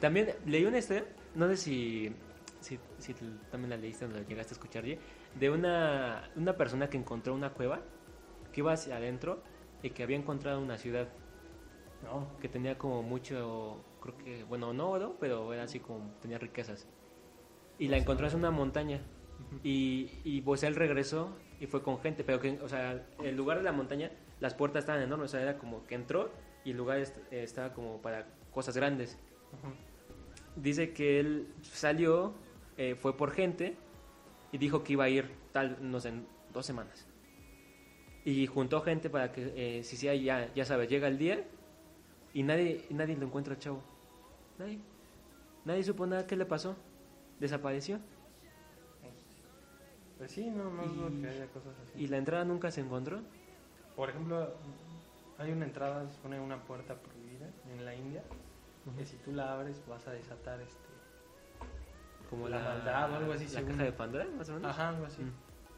También 0.00 0.34
leí 0.46 0.64
una 0.64 0.78
historia, 0.78 1.04
no 1.34 1.46
sé 1.48 1.56
si, 1.56 2.16
si, 2.60 2.78
si 2.98 3.14
también 3.50 3.70
la 3.70 3.76
leíste 3.76 4.06
o 4.06 4.08
la 4.08 4.22
llegaste 4.22 4.54
a 4.54 4.56
escuchar, 4.56 4.84
Ye, 4.84 4.98
de 5.38 5.50
una, 5.50 6.30
una 6.36 6.56
persona 6.56 6.88
que 6.88 6.96
encontró 6.96 7.34
una 7.34 7.50
cueva, 7.50 7.80
que 8.52 8.60
iba 8.60 8.72
hacia 8.72 8.96
adentro 8.96 9.42
y 9.82 9.90
que 9.90 10.02
había 10.02 10.16
encontrado 10.16 10.60
una 10.60 10.78
ciudad 10.78 11.08
No, 12.02 12.28
que 12.40 12.48
tenía 12.48 12.78
como 12.78 13.02
mucho, 13.02 13.84
creo 14.00 14.16
que, 14.16 14.44
bueno, 14.44 14.72
no 14.72 14.90
oro, 14.90 15.16
pero 15.20 15.52
era 15.52 15.64
así 15.64 15.80
como, 15.80 16.12
tenía 16.22 16.38
riquezas. 16.38 16.86
Y 17.78 17.88
la 17.88 17.98
encontró 17.98 18.26
en 18.28 18.36
una 18.36 18.50
montaña. 18.50 19.02
Y, 19.62 20.10
y 20.24 20.40
pues 20.42 20.62
él 20.62 20.74
regresó 20.74 21.36
y 21.60 21.66
fue 21.66 21.82
con 21.82 22.00
gente, 22.00 22.24
pero 22.24 22.40
que, 22.40 22.58
o 22.62 22.68
sea, 22.68 23.06
el 23.22 23.36
lugar 23.36 23.58
de 23.58 23.64
la 23.64 23.72
montaña, 23.72 24.10
las 24.40 24.54
puertas 24.54 24.80
estaban 24.84 25.02
enormes, 25.02 25.26
o 25.26 25.32
sea, 25.32 25.42
era 25.42 25.58
como 25.58 25.84
que 25.86 25.94
entró 25.94 26.30
y 26.64 26.70
el 26.70 26.76
lugar 26.76 26.98
est- 26.98 27.18
estaba 27.32 27.72
como 27.72 28.00
para 28.00 28.26
cosas 28.52 28.76
grandes. 28.76 29.18
Dice 30.56 30.92
que 30.92 31.20
él 31.20 31.48
salió, 31.62 32.34
eh, 32.76 32.94
fue 32.98 33.16
por 33.16 33.30
gente 33.32 33.76
y 34.52 34.58
dijo 34.58 34.82
que 34.82 34.94
iba 34.94 35.04
a 35.04 35.08
ir 35.08 35.30
tal, 35.52 35.76
no 35.80 36.00
sé, 36.00 36.12
dos 36.52 36.66
semanas. 36.66 37.06
Y 38.24 38.46
juntó 38.46 38.80
gente 38.82 39.08
para 39.10 39.32
que, 39.32 39.52
eh, 39.78 39.82
si 39.84 39.96
sí, 39.96 40.06
ya, 40.22 40.52
ya 40.54 40.64
sabes, 40.64 40.88
llega 40.88 41.08
el 41.08 41.18
día 41.18 41.44
y 42.34 42.42
nadie, 42.42 42.84
nadie 42.90 43.16
lo 43.16 43.26
encuentra, 43.26 43.54
al 43.54 43.60
chavo. 43.60 43.82
Nadie. 44.58 44.78
Nadie 45.64 45.82
supo 45.84 46.06
nada 46.06 46.26
qué 46.26 46.36
le 46.36 46.44
pasó. 46.46 46.76
Desapareció. 47.38 47.98
Pues 50.20 50.32
sí, 50.32 50.50
no, 50.50 50.70
no 50.70 50.82
dudo 50.84 51.08
Y- 51.08 51.22
que 51.22 51.28
haya 51.30 51.46
cosas 51.46 51.72
así. 51.82 51.98
Y 51.98 52.06
la 52.08 52.18
entrada 52.18 52.44
nunca 52.44 52.70
se 52.70 52.82
encontró. 52.82 53.20
Por 53.96 54.10
ejemplo, 54.10 54.54
hay 55.38 55.50
una 55.50 55.64
entrada, 55.64 56.06
se 56.10 56.18
pone 56.18 56.38
una 56.38 56.62
puerta 56.62 56.94
prohibida 56.94 57.48
en 57.72 57.84
la 57.86 57.94
India, 57.94 58.22
que 58.98 59.06
si 59.06 59.16
tú 59.16 59.32
la 59.32 59.54
abres 59.54 59.82
vas 59.88 60.06
a 60.06 60.12
desatar 60.12 60.60
este... 60.60 60.78
Como 62.28 62.48
La 62.50 62.58
la, 62.58 62.64
maldad 62.68 63.12
o 63.12 63.16
algo 63.16 63.32
así, 63.32 63.44
La 63.44 63.50
según- 63.50 63.70
caja 63.72 63.82
de 63.84 63.92
Pandora, 63.92 64.26
más 64.36 64.48
o 64.50 64.52
menos. 64.54 64.70
Ajá, 64.70 64.90
algo 64.90 65.06
así. 65.06 65.22
Mm. 65.22 65.32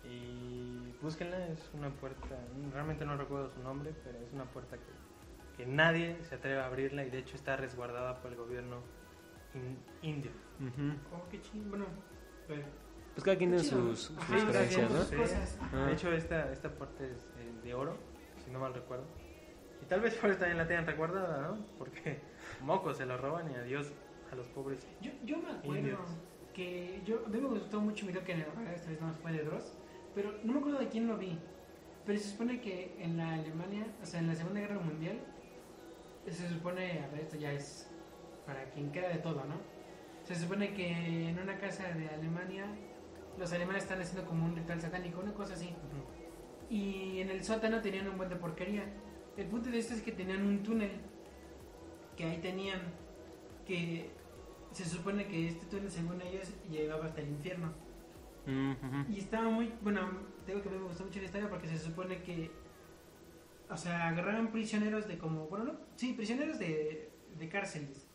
Y 0.09 0.93
búsquenla, 1.01 1.47
es 1.47 1.71
una 1.73 1.91
puerta, 1.91 2.37
realmente 2.73 3.05
no 3.07 3.17
recuerdo 3.17 3.49
su 3.49 3.61
nombre, 3.63 3.95
pero 4.03 4.19
es 4.19 4.33
una 4.33 4.45
puerta 4.47 4.77
que, 4.77 5.57
que 5.57 5.67
nadie 5.67 6.19
se 6.25 6.35
atreve 6.35 6.61
a 6.61 6.67
abrirla 6.67 7.05
y 7.05 7.11
de 7.11 7.19
hecho 7.19 7.37
está 7.37 7.57
resguardada 7.57 8.21
por 8.21 8.33
el 8.33 8.37
gobierno 8.37 8.79
in- 9.55 9.79
indio. 10.03 10.33
Ujú. 10.59 10.93
Oh, 11.15 11.29
qué 11.31 11.41
ching, 11.41 11.71
bueno, 11.71 11.87
pero... 12.49 12.63
Pues 13.15 13.25
cada 13.25 13.37
quien 13.37 13.51
tiene 13.51 13.65
sus, 13.65 14.01
sus 14.01 14.19
Ajá, 14.19 14.49
creencias, 14.49 14.91
sus 14.91 14.99
¿no? 14.99 15.05
Sí. 15.05 15.17
cosas. 15.17 15.59
Ah. 15.73 15.87
De 15.87 15.93
hecho, 15.93 16.13
esta, 16.13 16.51
esta 16.53 16.71
puerta 16.71 17.05
es 17.05 17.19
eh, 17.39 17.53
de 17.65 17.75
oro, 17.75 17.97
si 18.45 18.51
no 18.51 18.59
mal 18.59 18.73
recuerdo. 18.75 19.05
Y 19.83 19.85
tal 19.87 20.01
vez 20.01 20.15
por 20.15 20.31
eso 20.31 20.39
también 20.39 20.59
la 20.59 20.67
tengan 20.67 20.87
resguardada, 20.87 21.49
¿no? 21.49 21.67
Porque 21.79 22.21
mocos 22.63 22.97
se 22.97 23.07
la 23.07 23.17
roban 23.17 23.51
y 23.51 23.55
adiós 23.55 23.93
a 24.33 24.37
los 24.37 24.47
pobres. 24.49 24.87
Yo, 25.01 25.11
yo 25.25 25.37
me 25.39 25.51
acuerdo 25.51 25.79
Indios. 25.79 26.01
que 26.55 27.03
yo, 27.05 27.23
a 27.27 27.29
mí 27.29 27.39
me 27.41 27.49
gustó 27.49 27.81
mucho 27.81 28.07
un 28.07 28.13
video 28.13 28.25
que 28.25 28.33
en 28.33 28.41
realidad 28.45 28.73
esta 28.75 28.91
vez 28.91 29.01
no 29.01 29.13
fue 29.15 29.33
de 29.33 29.45
Dross, 29.45 29.75
pero 30.15 30.33
no 30.45 30.53
me 30.55 30.59
acuerdo 30.61 30.79
de 30.79 30.89
quién 30.89 31.07
lo 31.07 31.19
vi. 31.19 31.39
Pero 32.07 32.19
se 32.19 32.31
supone 32.31 32.61
que 32.61 32.97
en 32.99 33.17
la 33.19 33.35
Alemania, 33.35 33.87
o 34.03 34.07
sea, 34.07 34.21
en 34.21 34.29
la 34.29 34.35
Segunda 34.35 34.61
Guerra 34.61 34.79
Mundial, 34.81 35.21
se 36.29 36.49
supone, 36.49 37.01
a 37.05 37.09
ver, 37.09 37.21
esto 37.21 37.37
ya 37.37 37.53
es 37.53 37.89
para 38.47 38.65
quien 38.71 38.91
queda 38.91 39.09
de 39.09 39.19
todo, 39.19 39.45
¿no? 39.45 39.57
Se 40.25 40.35
supone 40.35 40.73
que 40.75 41.29
en 41.29 41.39
una 41.39 41.59
casa 41.59 41.89
de 41.93 42.09
Alemania, 42.09 42.67
los 43.39 43.53
alemanes 43.53 43.85
están 43.85 44.01
haciendo 44.01 44.29
como 44.29 44.45
un 44.45 44.57
ritual 44.57 44.81
satánico, 44.81 45.21
una 45.21 45.33
cosa 45.33 45.55
así. 45.55 45.71
Y 46.71 47.21
en 47.21 47.31
el 47.31 47.45
sótano 47.45 47.81
tenían 47.81 48.09
un 48.09 48.17
buen 48.17 48.29
de 48.29 48.37
porquería. 48.37 48.85
El 49.37 49.47
punto 49.47 49.71
de 49.71 49.79
esto 49.79 49.95
es 49.95 50.03
que 50.03 50.13
tenían 50.13 50.45
un 50.45 50.63
túnel 50.63 50.91
que 52.17 52.25
ahí 52.25 52.39
tenían 52.39 52.81
que 53.67 54.11
se 54.73 54.85
supone 54.85 55.27
que 55.27 55.49
este 55.49 55.67
túnel 55.67 55.91
según 55.91 56.21
ellos 56.23 56.53
llegaba 56.71 57.07
hasta 57.07 57.21
el 57.21 57.29
infierno. 57.29 57.73
Y 59.09 59.19
estaba 59.19 59.49
muy, 59.49 59.73
bueno, 59.83 60.01
tengo 60.45 60.63
que 60.63 60.69
me 60.69 60.79
gustó 60.79 61.05
mucho 61.05 61.21
la 61.21 61.27
historia 61.27 61.49
porque 61.49 61.69
se 61.69 61.79
supone 61.79 62.23
que, 62.23 62.51
o 63.71 63.77
sea, 63.77 64.09
agarraban 64.09 64.51
prisioneros 64.51 65.07
de 65.07 65.17
como, 65.17 65.47
bueno, 65.47 65.65
no, 65.65 65.73
sí, 65.95 66.15
prisioneros 66.15 66.59
de, 66.59 67.13
de 67.39 67.49
cárceles, 67.49 68.09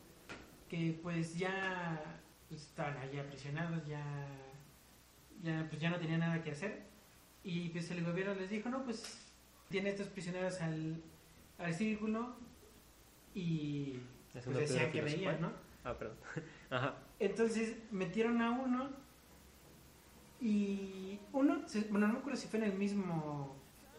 que 0.68 1.00
pues 1.02 1.38
ya 1.38 2.22
pues, 2.50 2.64
estaban 2.64 2.98
allá 2.98 3.22
aprisionados, 3.22 3.86
ya, 3.86 4.04
ya, 5.44 5.66
pues 5.70 5.82
ya 5.82 5.90
no 5.90 5.98
tenían 5.98 6.20
nada 6.22 6.42
que 6.42 6.52
hacer. 6.52 6.84
Y 7.44 7.70
pues 7.70 7.90
el 7.92 8.04
gobierno 8.04 8.34
les 8.36 8.50
dijo, 8.50 8.70
no, 8.70 8.84
pues 8.84 9.32
tiene 9.70 9.90
estos 9.90 10.08
prisioneros 10.08 10.60
al, 10.62 11.02
al 11.60 11.74
círculo 11.74 12.36
y 13.34 14.00
pues, 14.34 14.46
piedra 14.46 14.92
que 14.92 15.02
veían, 15.02 15.42
¿no? 15.42 15.52
Ah, 15.84 15.94
perdón. 15.98 16.18
Ajá. 16.70 16.96
Entonces 17.20 17.78
metieron 17.92 18.42
a 18.42 18.52
uno 18.52 18.90
y 20.40 21.20
uno, 21.34 21.62
bueno, 21.90 22.08
no 22.08 22.14
me 22.14 22.20
acuerdo 22.20 22.40
si 22.40 22.48
fue 22.48 22.60
en 22.60 22.66
el 22.66 22.74
mismo 22.78 23.56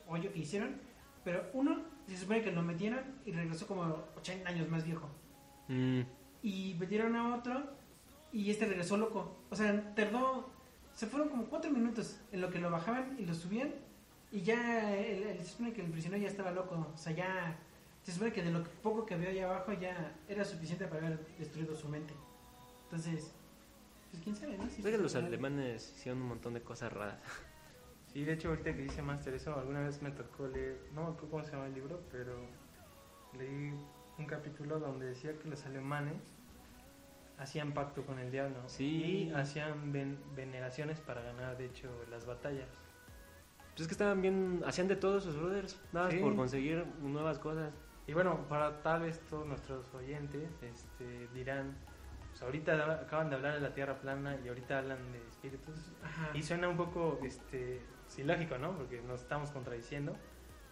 hoyo 0.06 0.32
que 0.32 0.40
hicieron, 0.40 0.76
pero 1.24 1.44
uno 1.52 1.82
se 2.06 2.16
supone 2.16 2.42
que 2.42 2.52
lo 2.52 2.62
metieron 2.62 3.00
y 3.26 3.32
regresó 3.32 3.66
como 3.66 4.04
80 4.16 4.48
años 4.48 4.68
más 4.68 4.84
viejo. 4.84 5.08
Mm, 5.68 6.00
Y 6.42 6.76
metieron 6.78 7.16
a 7.16 7.34
otro 7.36 7.62
y 8.32 8.50
este 8.50 8.66
regresó 8.66 8.96
loco. 8.96 9.36
O 9.50 9.56
sea, 9.56 9.94
tardó, 9.94 10.50
se 10.98 11.06
fueron 11.06 11.28
como 11.28 11.44
4 11.44 11.70
minutos 11.70 12.18
en 12.32 12.40
lo 12.40 12.50
que 12.50 12.58
lo 12.58 12.72
bajaban 12.72 13.14
y 13.20 13.24
lo 13.24 13.32
subían 13.32 13.72
y 14.32 14.40
ya 14.42 14.92
el, 14.98 15.22
el- 15.22 15.38
se 15.38 15.44
supone 15.52 15.72
que 15.72 15.80
el 15.82 15.92
prisionero 15.92 16.20
ya 16.20 16.28
estaba 16.28 16.50
loco. 16.50 16.88
O 16.92 16.98
sea, 16.98 17.12
ya 17.12 17.56
se 18.02 18.10
supone 18.10 18.32
que 18.32 18.42
de 18.42 18.50
lo 18.50 18.64
poco 18.82 19.06
que 19.06 19.14
vio 19.16 19.28
ahí 19.28 19.38
abajo 19.38 19.72
ya 19.74 20.12
era 20.28 20.44
suficiente 20.44 20.88
para 20.88 21.06
haber 21.06 21.24
destruido 21.38 21.76
su 21.76 21.88
mente. 21.88 22.14
Entonces, 22.86 23.30
pues 24.10 24.24
quién 24.24 24.34
sabe, 24.34 24.58
¿no? 24.58 24.68
Si 24.68 24.82
los 24.82 25.14
alemanes 25.14 25.92
hicieron 25.96 26.20
un 26.22 26.28
montón 26.30 26.54
de 26.54 26.62
cosas 26.62 26.92
raras. 26.92 27.18
Sí, 28.12 28.24
de 28.24 28.32
hecho, 28.32 28.48
ahorita 28.48 28.74
que 28.74 28.82
dice 28.84 29.02
Master 29.02 29.34
eso, 29.34 29.54
alguna 29.54 29.80
vez 29.80 30.00
me 30.00 30.10
tocó 30.10 30.48
leer, 30.48 30.80
no 30.94 31.02
me 31.02 31.08
acuerdo 31.10 31.28
cómo 31.30 31.44
se 31.44 31.52
llama 31.52 31.66
el 31.66 31.74
libro, 31.74 32.00
pero 32.10 32.32
leí 33.38 33.70
un 34.18 34.26
capítulo 34.26 34.80
donde 34.80 35.04
decía 35.06 35.38
que 35.38 35.46
los 35.46 35.64
alemanes 35.66 36.16
hacían 37.38 37.72
pacto 37.72 38.04
con 38.04 38.18
el 38.18 38.30
diablo 38.30 38.56
Sí. 38.66 39.28
y 39.28 39.32
hacían 39.32 39.92
ven- 39.92 40.18
veneraciones 40.34 41.00
para 41.00 41.22
ganar, 41.22 41.56
de 41.56 41.66
hecho, 41.66 41.88
las 42.10 42.26
batallas. 42.26 42.68
Pues 43.70 43.82
es 43.82 43.86
que 43.86 43.92
estaban 43.92 44.20
bien, 44.20 44.62
hacían 44.66 44.88
de 44.88 44.96
todos 44.96 45.22
sus 45.24 45.36
brothers, 45.36 45.80
nada 45.92 46.10
Sí. 46.10 46.18
por 46.18 46.34
conseguir 46.34 46.84
nuevas 47.00 47.38
cosas. 47.38 47.72
Y 48.06 48.12
bueno, 48.12 48.46
para 48.48 48.82
tal 48.82 49.02
vez 49.02 49.20
todos 49.28 49.46
nuestros 49.46 49.92
oyentes 49.94 50.50
este, 50.62 51.28
dirán, 51.34 51.76
pues 52.30 52.42
ahorita 52.42 53.02
acaban 53.02 53.30
de 53.30 53.36
hablar 53.36 53.54
de 53.54 53.60
la 53.60 53.72
Tierra 53.74 54.00
plana 54.00 54.36
y 54.44 54.48
ahorita 54.48 54.78
hablan 54.78 55.12
de 55.12 55.18
espíritus. 55.28 55.92
Ajá. 56.02 56.30
Y 56.34 56.42
suena 56.42 56.68
un 56.68 56.76
poco 56.76 57.20
este, 57.22 57.80
ilógico, 58.16 58.58
¿no? 58.58 58.76
Porque 58.76 59.00
nos 59.02 59.20
estamos 59.20 59.50
contradiciendo. 59.50 60.14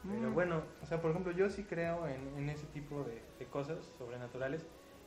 Pero 0.02 0.30
Mm. 0.30 0.34
bueno, 0.34 0.62
o 0.82 0.86
sea, 0.86 1.00
por 1.00 1.10
ejemplo, 1.10 1.32
yo 1.32 1.48
sí 1.50 1.64
creo 1.64 2.06
en, 2.08 2.36
en 2.38 2.48
ese 2.48 2.66
tipo 2.66 3.02
de, 3.04 3.22
de 3.38 3.46
cosas 3.46 3.84
sobrenaturales, 3.98 4.64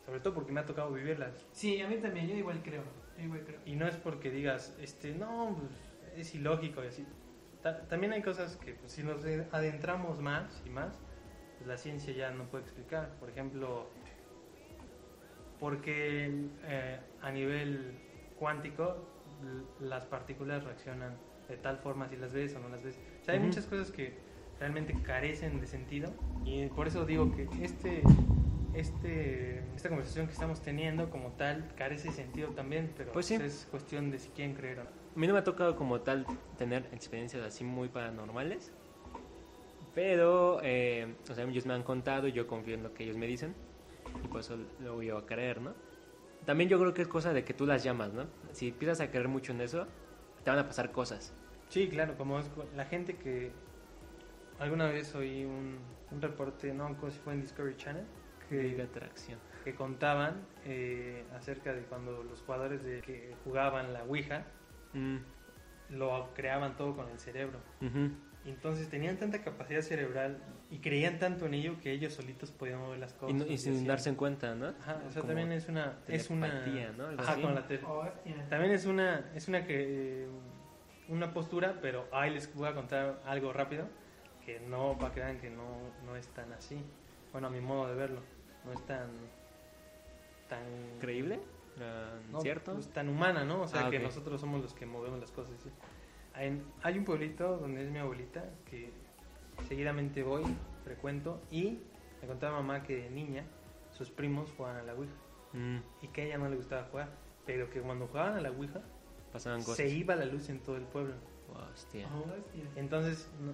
sobre 0.10 0.22
todo 0.22 0.34
porque 0.34 0.52
me 0.52 0.60
ha 0.60 0.66
tocado 0.66 0.92
vivirlas. 0.92 1.46
Sí, 1.52 1.80
a 1.82 1.88
mí 1.88 1.98
también, 1.98 2.28
yo 2.28 2.36
igual 2.36 2.64
creo. 2.64 2.82
Yo 3.16 3.26
igual 3.26 3.44
creo. 3.46 3.60
Y 3.64 3.76
no 3.76 3.88
es 3.88 3.96
porque 3.96 4.32
digas, 4.32 4.76
este, 4.82 5.14
no, 5.14 5.56
pues, 5.60 6.18
es 6.18 6.34
ilógico 6.34 6.84
y 6.84 6.88
así. 6.88 7.06
Ta- 7.62 7.88
también 7.88 8.14
hay 8.14 8.24
cosas 8.24 8.56
que 8.58 8.74
pues, 8.74 8.92
si 8.92 9.04
nos 9.04 9.22
de- 9.22 9.46
adentramos 9.52 10.20
más 10.20 10.64
y 10.66 10.72
más, 10.72 10.98
pues, 11.58 11.68
la 11.68 11.78
ciencia 11.78 12.12
ya 12.12 12.32
no 12.32 12.46
puede 12.46 12.64
explicar. 12.64 13.20
Por 13.20 13.30
ejemplo, 13.30 13.88
porque 15.60 16.48
eh, 16.64 17.00
a 17.22 17.32
nivel 17.32 18.00
cuántico 18.36 19.06
las 19.80 20.06
partículas 20.06 20.64
reaccionan 20.64 21.18
de 21.48 21.58
tal 21.58 21.78
forma 21.78 22.10
si 22.10 22.16
las 22.16 22.34
ves 22.34 22.56
o 22.56 22.60
no 22.60 22.70
las 22.70 22.82
ves. 22.82 23.00
O 23.22 23.26
sea, 23.26 23.34
hay 23.36 23.40
Ujú. 23.42 23.50
muchas 23.50 23.68
cosas 23.68 23.92
que 23.92 24.18
realmente 24.60 24.96
carecen 25.04 25.60
de 25.62 25.68
sentido 25.68 26.12
y 26.46 26.66
por 26.68 26.88
eso 26.88 27.06
digo 27.06 27.32
que 27.36 27.48
este, 27.62 28.02
este, 28.74 29.60
esta 29.76 29.90
conversación 29.90 30.28
que 30.28 30.34
estamos 30.34 30.62
teniendo 30.62 31.10
como 31.10 31.30
tal 31.32 31.74
carece 31.76 32.10
de 32.10 32.14
sentido 32.14 32.50
también, 32.50 32.94
pero 32.96 33.12
Pues 33.12 33.26
sí. 33.26 33.36
es 33.36 33.68
cuestión 33.72 34.12
de 34.12 34.20
si 34.20 34.30
quieren 34.30 34.56
creer 34.56 34.80
o 34.80 34.84
no. 34.84 34.90
A 34.90 35.20
mí 35.20 35.28
no 35.28 35.34
me 35.34 35.40
ha 35.40 35.44
tocado 35.44 35.76
como 35.76 36.02
tal 36.02 36.26
tener 36.58 36.88
experiencias 36.94 37.44
así 37.44 37.64
muy 37.64 37.90
paranormales. 37.90 38.72
Pero, 39.96 40.60
eh, 40.64 41.16
o 41.30 41.34
sea, 41.34 41.44
ellos 41.46 41.66
me 41.66 41.74
han 41.74 41.84
contado 41.84 42.28
y 42.28 42.32
yo 42.32 42.48
confío 42.48 42.76
en 42.76 42.84
lo 42.84 42.94
que 42.94 43.04
ellos 43.04 43.18
me 43.18 43.28
dicen. 43.28 43.56
Y 44.24 44.28
por 44.28 44.42
eso 44.42 44.58
lo 44.80 44.96
voy 44.96 45.10
a 45.10 45.20
creer, 45.26 45.62
¿no? 45.62 45.74
También 46.46 46.70
yo 46.70 46.80
creo 46.80 46.94
que 46.94 47.02
es 47.02 47.08
cosa 47.08 47.34
de 47.34 47.44
que 47.44 47.54
tú 47.54 47.66
las 47.66 47.84
llamas, 47.84 48.14
¿no? 48.14 48.28
Si 48.54 48.70
empiezas 48.70 49.02
a 49.02 49.10
creer 49.10 49.28
mucho 49.28 49.52
en 49.52 49.62
eso, 49.62 49.88
te 50.44 50.50
van 50.50 50.60
a 50.60 50.68
pasar 50.68 50.92
cosas. 50.92 51.34
Sí, 51.70 51.88
claro, 51.90 52.16
como 52.18 52.40
es 52.40 52.50
la 52.76 52.86
gente 52.86 53.16
que 53.16 53.52
alguna 54.60 54.88
vez 54.88 55.14
oí 55.16 55.44
un, 55.46 55.80
un 56.12 56.22
reporte, 56.22 56.74
no 56.74 56.88
recuerdo 56.88 57.12
si 57.16 57.20
fue 57.22 57.34
en 57.34 57.42
Discovery 57.42 57.76
Channel, 57.76 58.06
De 58.50 58.76
que, 58.76 58.82
atracción. 58.82 59.40
que 59.64 59.76
contaban 59.76 60.46
eh, 60.66 61.26
acerca 61.36 61.74
de 61.74 61.82
cuando 61.84 62.24
los 62.24 62.42
jugadores 62.42 62.84
de 62.84 63.02
que 63.02 63.36
jugaban 63.44 63.94
la 63.94 64.04
Ouija 64.04 64.46
Mm, 64.94 65.18
lo 65.92 66.34
creaban 66.34 66.76
todo 66.76 66.96
con 66.96 67.10
el 67.10 67.20
cerebro. 67.20 67.60
Entonces 68.46 68.90
tenían 68.90 69.18
tanta 69.18 69.44
capacidad 69.44 69.82
cerebral 69.82 70.42
y 70.72 70.80
creían 70.80 71.20
tanto 71.20 71.46
en 71.46 71.54
ello 71.54 71.80
que 71.82 71.92
ellos 71.92 72.14
solitos 72.14 72.52
podían 72.52 72.80
mover 72.80 73.00
las 73.00 73.12
Y, 73.14 73.16
cosas. 73.18 73.36
no- 73.36 73.46
y 73.46 73.58
sin 73.58 73.86
darse 73.86 74.10
en 74.10 74.16
cuenta, 74.16 74.56
¿no? 74.56 74.68
Ajá, 74.82 75.02
o 75.08 75.12
sea, 75.12 75.22
Como 75.22 75.34
también 75.34 75.52
es 75.52 75.68
una... 75.68 76.00
Es 76.08 76.30
una 76.30 76.48
telepatía, 76.48 76.92
¿no? 76.98 77.08
Algo 77.08 77.22
Ajá, 77.22 77.32
así. 77.34 77.42
con 77.42 77.54
la 77.56 77.68
tele- 77.68 77.84
Hostia. 77.86 78.50
También 78.50 78.72
es 78.72 78.86
una, 78.86 79.32
es 79.36 79.48
una 79.48 79.66
que 79.68 80.24
eh, 80.24 80.28
una 81.10 81.34
postura, 81.34 81.78
pero 81.82 82.08
ahí 82.12 82.32
les 82.34 82.54
voy 82.56 82.68
a 82.68 82.74
contar 82.74 83.22
algo 83.26 83.52
rápido 83.54 83.88
que 84.46 84.60
no 84.62 84.98
para 84.98 85.14
que 85.14 85.20
vean 85.20 85.38
que 85.40 85.50
no, 85.52 85.92
no 86.06 86.16
es 86.16 86.28
tan 86.30 86.52
así. 86.54 86.84
Bueno, 87.32 87.48
a 87.48 87.50
mi 87.52 87.60
modo 87.62 87.88
de 87.90 87.96
verlo, 87.96 88.22
no 88.66 88.74
es 88.74 88.86
tan 88.86 89.10
tan 90.48 90.64
¿Creíble? 91.00 91.40
Ah, 91.80 92.16
no, 92.32 92.42
¿Cierto? 92.42 92.74
pues, 92.74 92.88
tan 92.90 93.08
humana, 93.10 93.46
¿no? 93.46 93.62
O 93.62 93.68
sea, 93.68 93.88
Ah, 93.88 93.90
que 93.90 94.00
nosotros 94.00 94.42
somos 94.42 94.62
los 94.62 94.74
que 94.74 94.86
movemos 94.86 95.20
las 95.20 95.32
cosas. 95.32 95.56
¿sí? 95.62 95.70
Hay, 96.34 96.62
hay 96.82 96.98
un 96.98 97.06
pueblito 97.06 97.58
donde 97.58 97.84
es 97.86 97.92
mi 97.92 98.00
abuelita 98.00 98.44
que 98.66 98.92
seguidamente 99.68 100.24
voy, 100.24 100.44
frecuento 100.84 101.42
y 101.52 101.80
me 102.22 102.28
contaba 102.28 102.58
mamá 102.62 102.84
que 102.84 102.96
de 103.04 103.10
niña 103.10 103.44
sus 103.92 104.10
primos 104.10 104.52
jugaban 104.58 104.78
a 104.78 104.84
la 104.84 104.94
Ouija 104.94 105.14
Mm, 105.52 105.78
y 106.04 106.08
que 106.10 106.22
a 106.22 106.26
ella 106.26 106.38
no 106.38 106.48
le 106.48 106.56
gustaba 106.58 106.84
jugar, 106.92 107.10
pero 107.44 107.72
que 107.72 107.82
cuando 107.82 108.06
jugaban 108.06 108.36
a 108.36 108.42
la 108.42 108.52
Ouija 108.52 108.82
pasaban 109.34 109.62
cosas. 109.62 109.78
se 109.78 109.90
iba 109.90 110.16
la 110.16 110.26
luz 110.26 110.48
en 110.50 110.60
todo 110.60 110.76
el 110.78 110.84
pueblo. 110.84 111.16
Hostia. 111.72 112.08
Hostia. 112.08 112.66
Entonces, 112.76 113.28
no- 113.42 113.54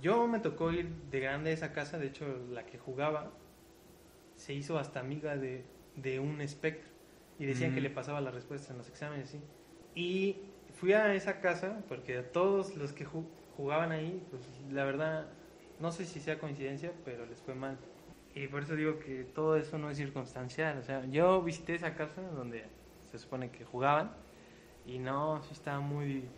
yo 0.00 0.26
me 0.26 0.40
tocó 0.40 0.72
ir 0.72 0.88
de 1.12 1.20
grande 1.20 1.50
a 1.50 1.52
esa 1.52 1.72
casa, 1.72 1.96
de 1.96 2.08
hecho, 2.08 2.26
la 2.50 2.66
que 2.66 2.76
jugaba 2.78 3.30
se 4.38 4.54
hizo 4.54 4.78
hasta 4.78 5.00
amiga 5.00 5.36
de, 5.36 5.64
de 5.96 6.20
un 6.20 6.40
espectro 6.40 6.88
y 7.38 7.44
decían 7.46 7.72
Mm. 7.72 7.74
que 7.74 7.80
le 7.82 7.90
pasaba 7.90 8.20
las 8.20 8.34
respuestas 8.34 8.70
en 8.70 8.78
los 8.78 8.88
exámenes, 8.88 9.30
sí. 9.30 9.40
Y 9.94 10.36
fui 10.74 10.92
a 10.94 11.14
esa 11.14 11.40
casa 11.40 11.84
porque 11.88 12.18
a 12.18 12.32
todos 12.32 12.76
los 12.76 12.92
que 12.92 13.06
ju- 13.06 13.26
jugaban 13.56 13.92
ahí, 13.92 14.26
pues 14.30 14.42
la 14.70 14.84
verdad, 14.84 15.26
no 15.80 15.92
sé 15.92 16.06
si 16.06 16.20
sea 16.20 16.38
coincidencia, 16.38 16.92
pero 17.04 17.26
les 17.26 17.42
fue 17.42 17.54
mal. 17.54 17.78
Y 18.34 18.46
por 18.48 18.62
eso 18.62 18.76
digo 18.76 18.98
que 19.00 19.24
todo 19.24 19.56
eso 19.56 19.78
no 19.78 19.90
es 19.90 19.96
circunstancial. 19.98 20.78
O 20.78 20.82
sea, 20.82 21.04
yo 21.06 21.42
visité 21.42 21.74
esa 21.74 21.94
casa 21.94 22.22
donde 22.22 22.64
se 23.10 23.18
supone 23.18 23.50
que 23.50 23.64
jugaban 23.64 24.12
y 24.86 24.98
no, 25.00 25.42
sí 25.42 25.50
estaba 25.52 25.80
muy 25.80 26.30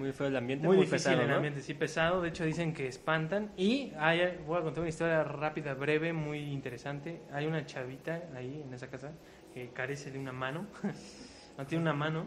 Muy 0.00 0.12
feo 0.12 0.28
el 0.28 0.36
ambiente, 0.36 0.66
muy, 0.66 0.78
muy, 0.78 0.86
difícil 0.86 1.10
pesado, 1.10 1.22
el 1.22 1.28
¿no? 1.28 1.36
ambiente, 1.36 1.60
sí, 1.60 1.74
pesado. 1.74 2.22
De 2.22 2.30
hecho, 2.30 2.44
dicen 2.44 2.72
que 2.72 2.88
espantan. 2.88 3.52
Y 3.58 3.92
hay, 3.98 4.38
voy 4.46 4.58
a 4.58 4.62
contar 4.62 4.80
una 4.80 4.88
historia 4.88 5.22
rápida, 5.24 5.74
breve, 5.74 6.14
muy 6.14 6.38
interesante. 6.38 7.20
Hay 7.30 7.46
una 7.46 7.66
chavita 7.66 8.22
ahí 8.34 8.64
en 8.66 8.72
esa 8.72 8.88
casa 8.88 9.12
que 9.52 9.68
carece 9.74 10.10
de 10.10 10.18
una 10.18 10.32
mano. 10.32 10.66
no 11.58 11.66
tiene 11.66 11.82
una 11.82 11.92
mano 11.92 12.26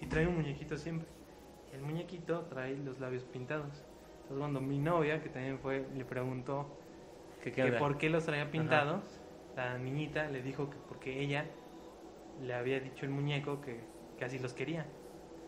y 0.00 0.06
trae 0.06 0.26
un 0.26 0.34
muñequito 0.34 0.76
siempre. 0.76 1.06
El 1.72 1.82
muñequito 1.82 2.46
trae 2.50 2.76
los 2.78 2.98
labios 2.98 3.22
pintados. 3.22 3.84
Entonces, 4.22 4.38
cuando 4.38 4.60
mi 4.60 4.78
novia, 4.78 5.22
que 5.22 5.28
también 5.28 5.60
fue, 5.60 5.86
le 5.96 6.04
preguntó 6.04 6.80
¿Qué, 7.44 7.52
que 7.52 7.72
por 7.74 7.96
qué 7.96 8.10
los 8.10 8.24
traía 8.24 8.50
pintados, 8.50 9.04
la 9.54 9.78
niñita 9.78 10.28
le 10.30 10.42
dijo 10.42 10.68
que 10.68 10.78
porque 10.88 11.20
ella 11.20 11.44
le 12.42 12.54
había 12.54 12.80
dicho 12.80 13.06
el 13.06 13.12
muñeco 13.12 13.60
que, 13.60 13.78
que 14.18 14.24
así 14.24 14.40
los 14.40 14.52
quería. 14.52 14.84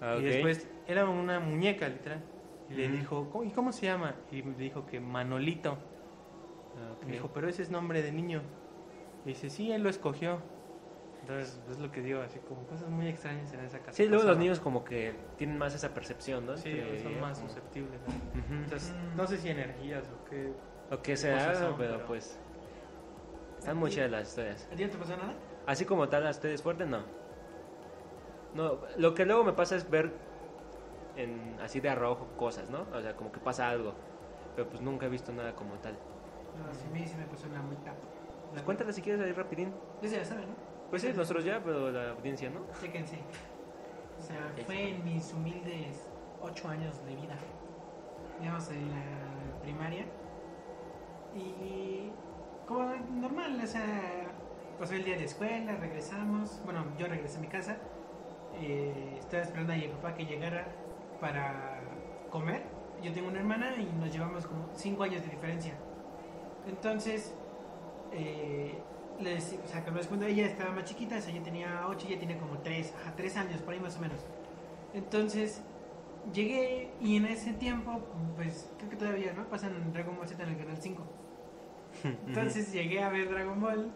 Ah. 0.00 0.16
Y 0.20 0.22
después 0.22 0.68
era 0.86 1.04
una 1.08 1.40
muñeca, 1.40 1.88
literal. 1.88 2.22
Y 2.70 2.74
le 2.74 2.88
dijo, 2.88 3.28
"¿Cómo- 3.30 3.44
¿y 3.44 3.50
cómo 3.50 3.72
se 3.72 3.86
llama? 3.86 4.14
Y 4.30 4.42
le 4.42 4.54
dijo 4.56 4.86
que 4.86 4.98
Manolito. 5.00 5.78
Ah, 6.76 6.92
ok. 6.96 7.08
Y 7.08 7.12
dijo, 7.12 7.30
pero 7.32 7.48
ese 7.48 7.62
es 7.62 7.70
nombre 7.70 8.02
de 8.02 8.12
niño. 8.12 8.42
Y 9.24 9.28
dice, 9.30 9.50
sí, 9.50 9.70
él 9.72 9.82
lo 9.82 9.88
escogió. 9.88 10.38
Entonces, 11.20 11.60
es 11.70 11.78
lo 11.78 11.90
que 11.90 12.02
digo, 12.02 12.20
así 12.20 12.38
como 12.40 12.62
cosas 12.66 12.88
muy 12.88 13.08
extrañas 13.08 13.52
en 13.52 13.60
esa 13.60 13.78
casa. 13.80 13.92
Sí, 13.92 14.06
luego 14.06 14.24
los 14.24 14.36
niños 14.38 14.60
como 14.60 14.84
que 14.84 15.14
tienen 15.36 15.58
más 15.58 15.74
esa 15.74 15.92
percepción, 15.94 16.46
¿no? 16.46 16.56
Sí, 16.56 16.72
Que 16.72 17.00
son 17.02 17.20
más 17.20 17.38
como- 17.38 17.48
susceptibles. 17.48 18.00
¿no? 18.06 18.14
Ujú. 18.40 18.64
Entonces, 18.64 18.94
no 19.16 19.26
sé 19.26 19.38
si 19.38 19.48
energías 19.48 20.04
o 20.08 20.24
qué. 20.28 20.52
O 20.92 21.02
que 21.02 21.16
sea, 21.16 21.36
cosas 21.38 21.58
son, 21.58 21.76
pero, 21.76 21.94
pero- 21.94 22.06
pues... 22.06 22.38
Están 23.58 23.76
muy 23.78 23.90
chidas 23.90 24.10
las 24.10 24.28
historias. 24.28 24.68
¿A 24.72 24.76
ti 24.76 24.84
no 24.84 24.90
te 24.90 24.98
pasó 24.98 25.16
nada? 25.16 25.34
Así 25.66 25.84
como 25.84 26.08
tal, 26.08 26.22
las 26.24 26.36
ustedes 26.36 26.62
fuertes, 26.62 26.86
no. 26.86 27.00
No, 28.54 28.78
lo 28.96 29.14
que 29.14 29.24
luego 29.24 29.42
me 29.44 29.52
pasa 29.52 29.76
es 29.76 29.88
ver 29.90 30.12
en, 31.16 31.56
así 31.60 31.80
de 31.80 31.88
arrojo 31.88 32.26
cosas, 32.36 32.70
¿no? 32.70 32.86
O 32.92 33.00
sea, 33.00 33.16
como 33.16 33.32
que 33.32 33.40
pasa 33.40 33.68
algo. 33.68 33.94
Pero 34.54 34.68
pues 34.68 34.80
nunca 34.80 35.06
he 35.06 35.08
visto 35.08 35.32
nada 35.32 35.54
como 35.54 35.74
tal. 35.74 35.98
No, 36.58 36.64
a 36.64 36.92
mí 36.92 37.06
sí 37.06 37.16
me 37.16 37.26
pasó 37.26 37.46
una 37.48 37.62
multa. 37.62 37.94
Pues 38.50 38.62
cuéntala 38.62 38.92
si 38.92 39.02
quieres 39.02 39.20
ahí 39.20 39.32
rapidín. 39.32 39.72
Pues 40.00 40.12
ya 40.12 40.24
saben, 40.24 40.48
¿no? 40.48 40.54
Pues 40.90 41.02
sí, 41.02 41.12
nosotros 41.14 41.44
ya, 41.44 41.60
pero 41.62 41.90
la 41.90 42.10
audiencia, 42.12 42.48
¿no? 42.48 42.60
Chéquense. 42.80 43.18
O 44.18 44.22
sea, 44.22 44.52
fue 44.64 44.90
en 44.90 45.04
mis 45.04 45.32
humildes 45.34 46.08
ocho 46.40 46.68
años 46.68 47.04
de 47.04 47.16
vida. 47.16 47.36
Digamos, 48.40 48.70
en 48.70 48.90
la 48.90 49.60
primaria. 49.62 50.06
Y 51.34 52.10
como 52.66 52.94
normal, 53.20 53.60
o 53.62 53.66
sea, 53.66 54.32
pasó 54.78 54.94
el 54.94 55.04
día 55.04 55.18
de 55.18 55.24
escuela, 55.24 55.76
regresamos. 55.76 56.62
Bueno, 56.64 56.84
yo 56.98 57.08
regresé 57.08 57.38
a 57.38 57.40
mi 57.40 57.48
casa. 57.48 57.76
eh, 58.58 59.16
estaba 59.18 59.42
esperando 59.42 59.72
a 59.72 59.76
mi 59.76 59.88
papá 59.88 60.14
que 60.14 60.24
llegara 60.24 60.66
para 61.20 61.80
comer. 62.30 62.62
Yo 63.02 63.12
tengo 63.12 63.28
una 63.28 63.40
hermana 63.40 63.74
y 63.76 63.84
nos 63.98 64.12
llevamos 64.12 64.46
como 64.46 64.68
cinco 64.74 65.02
años 65.02 65.22
de 65.22 65.28
diferencia. 65.28 65.74
Entonces, 66.66 67.34
eh, 68.12 68.78
les, 69.20 69.58
o 69.64 69.68
sea, 69.68 69.84
cuenta, 69.84 70.26
ella 70.26 70.46
estaba 70.46 70.72
más 70.72 70.84
chiquita, 70.84 71.16
o 71.16 71.20
sea, 71.20 71.32
yo 71.32 71.42
tenía 71.42 71.86
8, 71.88 72.06
ella 72.08 72.18
tenía 72.18 72.38
como 72.38 72.58
3, 72.58 72.94
ajá, 73.00 73.14
3 73.16 73.36
años, 73.36 73.62
por 73.62 73.74
ahí 73.74 73.80
más 73.80 73.96
o 73.96 74.00
menos. 74.00 74.20
Entonces, 74.94 75.62
llegué 76.32 76.90
y 77.00 77.16
en 77.16 77.26
ese 77.26 77.52
tiempo, 77.52 78.00
pues 78.34 78.70
creo 78.78 78.90
que 78.90 78.96
todavía, 78.96 79.32
¿no? 79.32 79.48
Pasan 79.48 79.92
Dragon 79.92 80.16
Ball 80.16 80.28
Z 80.28 80.42
en 80.42 80.50
el 80.50 80.58
canal 80.58 80.76
5. 80.76 81.02
Entonces 82.26 82.72
llegué 82.72 83.02
a 83.02 83.08
ver 83.08 83.30
Dragon 83.30 83.60
Ball 83.60 83.92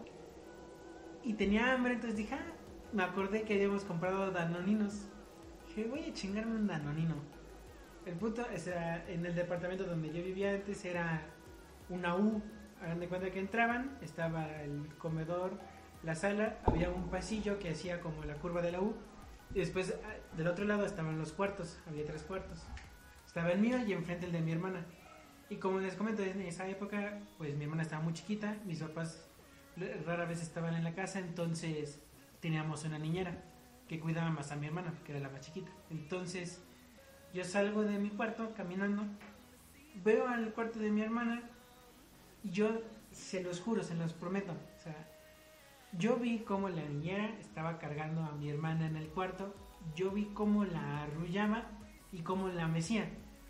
y 1.23 1.33
tenía 1.33 1.73
hambre, 1.73 1.93
entonces 1.93 2.17
dije, 2.17 2.35
ah, 2.35 2.53
me 2.93 3.03
acordé 3.03 3.43
que 3.43 3.53
habíamos 3.53 3.83
comprado 3.83 4.31
danoninos. 4.31 5.07
Dije, 5.73 5.87
voy 5.87 6.03
a 6.03 6.13
chingarme 6.13 6.55
un 6.55 6.67
danonino. 6.67 7.15
El 8.05 8.15
punto, 8.15 8.45
o 8.53 8.59
sea, 8.59 9.05
en 9.07 9.25
el 9.25 9.33
departamento 9.33 9.85
donde 9.85 10.09
yo 10.09 10.21
vivía 10.21 10.51
antes 10.51 10.83
era 10.83 11.21
una 11.87 12.13
U. 12.17 12.41
Hagan 12.81 12.99
de 12.99 13.07
cuenta 13.07 13.31
que 13.31 13.39
entraban, 13.39 13.97
estaba 14.01 14.61
el 14.63 14.93
comedor, 14.97 15.53
la 16.03 16.13
sala, 16.13 16.57
había 16.65 16.89
un 16.89 17.09
pasillo 17.09 17.57
que 17.57 17.69
hacía 17.69 18.01
como 18.01 18.25
la 18.25 18.33
curva 18.33 18.61
de 18.61 18.73
la 18.73 18.81
U. 18.81 18.95
Y 19.55 19.59
después 19.59 19.95
ah, 20.03 20.35
del 20.35 20.47
otro 20.47 20.65
lado 20.65 20.85
estaban 20.85 21.17
los 21.17 21.31
cuartos, 21.31 21.79
había 21.87 22.05
tres 22.05 22.23
cuartos. 22.23 22.59
Estaba 23.25 23.51
el 23.51 23.61
mío 23.61 23.77
y 23.77 23.93
enfrente 23.93 24.25
el 24.25 24.33
de 24.33 24.41
mi 24.41 24.51
hermana. 24.51 24.85
Y 25.49 25.55
como 25.55 25.79
les 25.79 25.95
comento, 25.95 26.21
en 26.21 26.41
esa 26.41 26.67
época, 26.67 27.17
pues 27.37 27.55
mi 27.55 27.63
hermana 27.63 27.83
estaba 27.83 28.03
muy 28.03 28.11
chiquita, 28.11 28.57
mis 28.65 28.79
papás 28.79 29.25
rara 30.05 30.25
vez 30.25 30.41
estaban 30.41 30.75
en 30.75 30.83
la 30.83 30.93
casa, 30.93 31.19
entonces 31.19 32.01
teníamos 32.41 32.83
una 32.83 32.99
niñera 32.99 33.41
que 33.91 33.99
cuidaba 33.99 34.29
más 34.29 34.53
a 34.53 34.55
mi 34.55 34.67
hermana, 34.67 34.93
que 35.03 35.11
era 35.11 35.19
la 35.19 35.27
más 35.27 35.41
chiquita. 35.41 35.69
Entonces 35.89 36.63
yo 37.33 37.43
salgo 37.43 37.83
de 37.83 37.99
mi 37.99 38.09
cuarto 38.09 38.53
caminando, 38.55 39.03
veo 40.01 40.29
al 40.29 40.53
cuarto 40.53 40.79
de 40.79 40.89
mi 40.89 41.01
hermana 41.01 41.43
y 42.41 42.51
yo 42.51 42.69
se 43.11 43.43
los 43.43 43.59
juro, 43.59 43.83
se 43.83 43.95
los 43.95 44.13
prometo. 44.13 44.53
O 44.53 44.81
sea, 44.81 44.95
yo 45.91 46.15
vi 46.15 46.39
cómo 46.39 46.69
la 46.69 46.85
niñera 46.85 47.37
estaba 47.41 47.79
cargando 47.79 48.21
a 48.21 48.31
mi 48.31 48.49
hermana 48.49 48.87
en 48.87 48.95
el 48.95 49.09
cuarto, 49.09 49.53
yo 49.93 50.11
vi 50.11 50.27
cómo 50.33 50.63
la 50.63 51.03
arrullaba 51.03 51.65
y 52.13 52.19
cómo 52.19 52.47
la 52.47 52.69
mecía. 52.69 53.09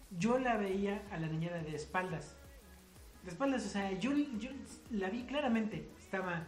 Yo 0.09 0.39
la 0.39 0.57
veía 0.57 1.03
a 1.11 1.17
la 1.17 1.27
niñera 1.27 1.61
de 1.61 1.75
espaldas. 1.75 2.35
De 3.23 3.29
espaldas, 3.29 3.63
o 3.63 3.69
sea, 3.69 3.91
yo, 3.91 4.11
yo 4.39 4.49
la 4.89 5.11
vi 5.11 5.21
claramente. 5.25 5.87
Estaba 5.99 6.47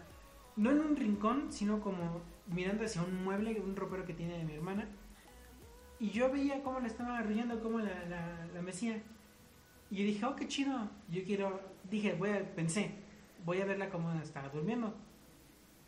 no 0.55 0.71
en 0.71 0.79
un 0.79 0.95
rincón, 0.95 1.53
sino 1.53 1.79
como 1.79 2.32
mirando 2.47 2.85
hacia 2.85 3.01
un 3.01 3.23
mueble, 3.23 3.59
un 3.59 3.75
ropero 3.75 4.05
que 4.05 4.13
tiene 4.13 4.37
de 4.37 4.43
mi 4.43 4.53
hermana. 4.53 4.87
Y 5.99 6.09
yo 6.09 6.31
veía 6.31 6.61
cómo 6.63 6.79
la 6.79 6.87
estaba 6.87 7.17
arrullando, 7.17 7.61
cómo 7.61 7.79
la, 7.79 8.03
la, 8.05 8.47
la. 8.53 8.71
Y 9.89 9.95
yo 9.95 10.03
dije, 10.05 10.25
oh, 10.25 10.35
qué 10.35 10.47
chido. 10.47 10.89
Yo 11.09 11.23
quiero, 11.23 11.61
dije, 11.89 12.13
voy 12.13 12.31
a, 12.31 12.55
pensé, 12.55 12.91
voy 13.45 13.61
a 13.61 13.65
verla 13.65 13.89
cómo 13.89 14.11
estaba 14.21 14.49
durmiendo. 14.49 14.93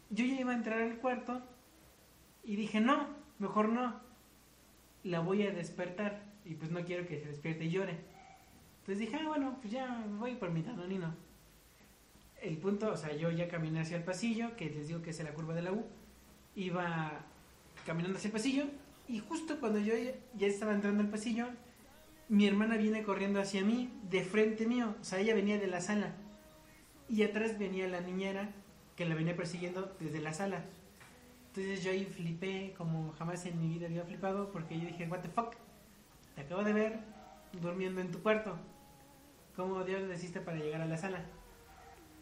Yo 0.10 0.26
ya 0.26 0.40
iba 0.40 0.52
a 0.52 0.56
entrar 0.56 0.82
al 0.82 0.98
cuarto 1.00 1.42
y 2.44 2.56
dije, 2.56 2.80
no, 2.80 3.08
mejor 3.40 3.70
no. 3.70 4.00
La 5.04 5.20
voy 5.20 5.44
a 5.44 5.52
despertar 5.52 6.24
y 6.46 6.56
pues 6.56 6.72
no 6.72 6.84
quiero 6.86 7.08
que 7.08 7.20
se 7.20 7.28
despierte 7.28 7.66
y 7.66 7.72
llore. 7.72 8.00
Entonces 8.82 9.00
dije, 9.00 9.18
ah, 9.20 9.28
bueno, 9.28 9.58
pues 9.60 9.74
ya 9.74 10.06
voy 10.20 10.36
por 10.36 10.52
mi 10.52 10.62
danonino. 10.62 11.16
El 12.42 12.58
punto, 12.60 12.92
o 12.92 12.98
sea, 12.98 13.16
yo 13.16 13.32
ya 13.32 13.48
caminé 13.48 13.80
hacia 13.80 13.98
el 13.98 14.04
pasillo, 14.04 14.56
que 14.56 14.70
les 14.70 14.88
digo 14.88 15.02
que 15.02 15.10
es 15.10 15.24
la 15.24 15.34
curva 15.34 15.56
de 15.56 15.64
la 15.64 15.72
U. 15.72 15.84
Iba 16.56 17.12
caminando 17.86 18.18
hacia 18.18 18.30
el 18.30 18.34
pasillo 18.34 18.66
y 19.08 19.20
justo 19.20 19.60
cuando 19.60 19.80
yo 19.80 19.94
ya- 20.38 20.48
estaba 20.48 20.74
entrando 20.74 21.02
al 21.04 21.10
pasillo, 21.10 21.48
mi 22.30 22.48
hermana 22.48 22.78
viene 22.78 23.04
corriendo 23.04 23.40
hacia 23.40 23.64
mí, 23.64 23.92
de 24.10 24.24
frente 24.24 24.66
mío. 24.66 24.96
O 25.00 25.04
sea, 25.04 25.20
ella 25.20 25.36
venía 25.36 25.58
de 25.60 25.68
la 25.68 25.82
sala. 25.82 26.14
Y 27.08 27.22
atrás 27.24 27.60
venía 27.60 27.88
la 27.88 28.02
niñera 28.02 28.50
que 28.96 29.06
la 29.06 29.14
venía 29.14 29.36
persiguiendo 29.36 29.96
desde 30.00 30.20
la 30.22 30.34
sala. 30.34 30.64
Entonces 31.50 31.84
yo 31.84 31.92
ahí 31.92 32.06
flipé 32.06 32.74
como 32.78 33.12
jamás 33.14 33.46
en 33.46 33.62
mi 33.62 33.68
vida 33.70 33.86
había 33.88 34.04
flipado 34.04 34.52
porque 34.52 34.80
yo 34.80 34.86
dije, 34.88 35.08
what 35.08 35.20
the 35.20 35.30
fuck, 35.30 35.54
te 36.36 36.42
acabo 36.42 36.64
de 36.64 36.74
ver 36.74 37.00
durmiendo 37.62 38.02
en 38.02 38.12
tu 38.12 38.22
cuarto. 38.22 38.58
¿Cómo 39.56 39.84
Dios 39.84 40.02
le 40.02 40.16
hiciste 40.16 40.42
para 40.42 40.58
llegar 40.58 40.82
a 40.82 40.86
la 40.86 40.98
sala? 40.98 41.24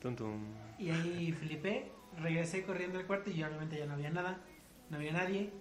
Tum, 0.01 0.15
tum. 0.15 0.39
Y 0.77 0.89
ahí 0.91 1.31
flipé, 1.31 1.91
regresé 2.22 2.64
corriendo 2.64 2.99
al 2.99 3.05
cuarto 3.05 3.30
y 3.30 3.43
obviamente 3.43 3.78
ya 3.78 3.86
no 3.86 3.93
había 3.93 4.09
nada, 4.09 4.38
no 4.89 4.97
había 4.97 5.14
nadie. 5.14 5.51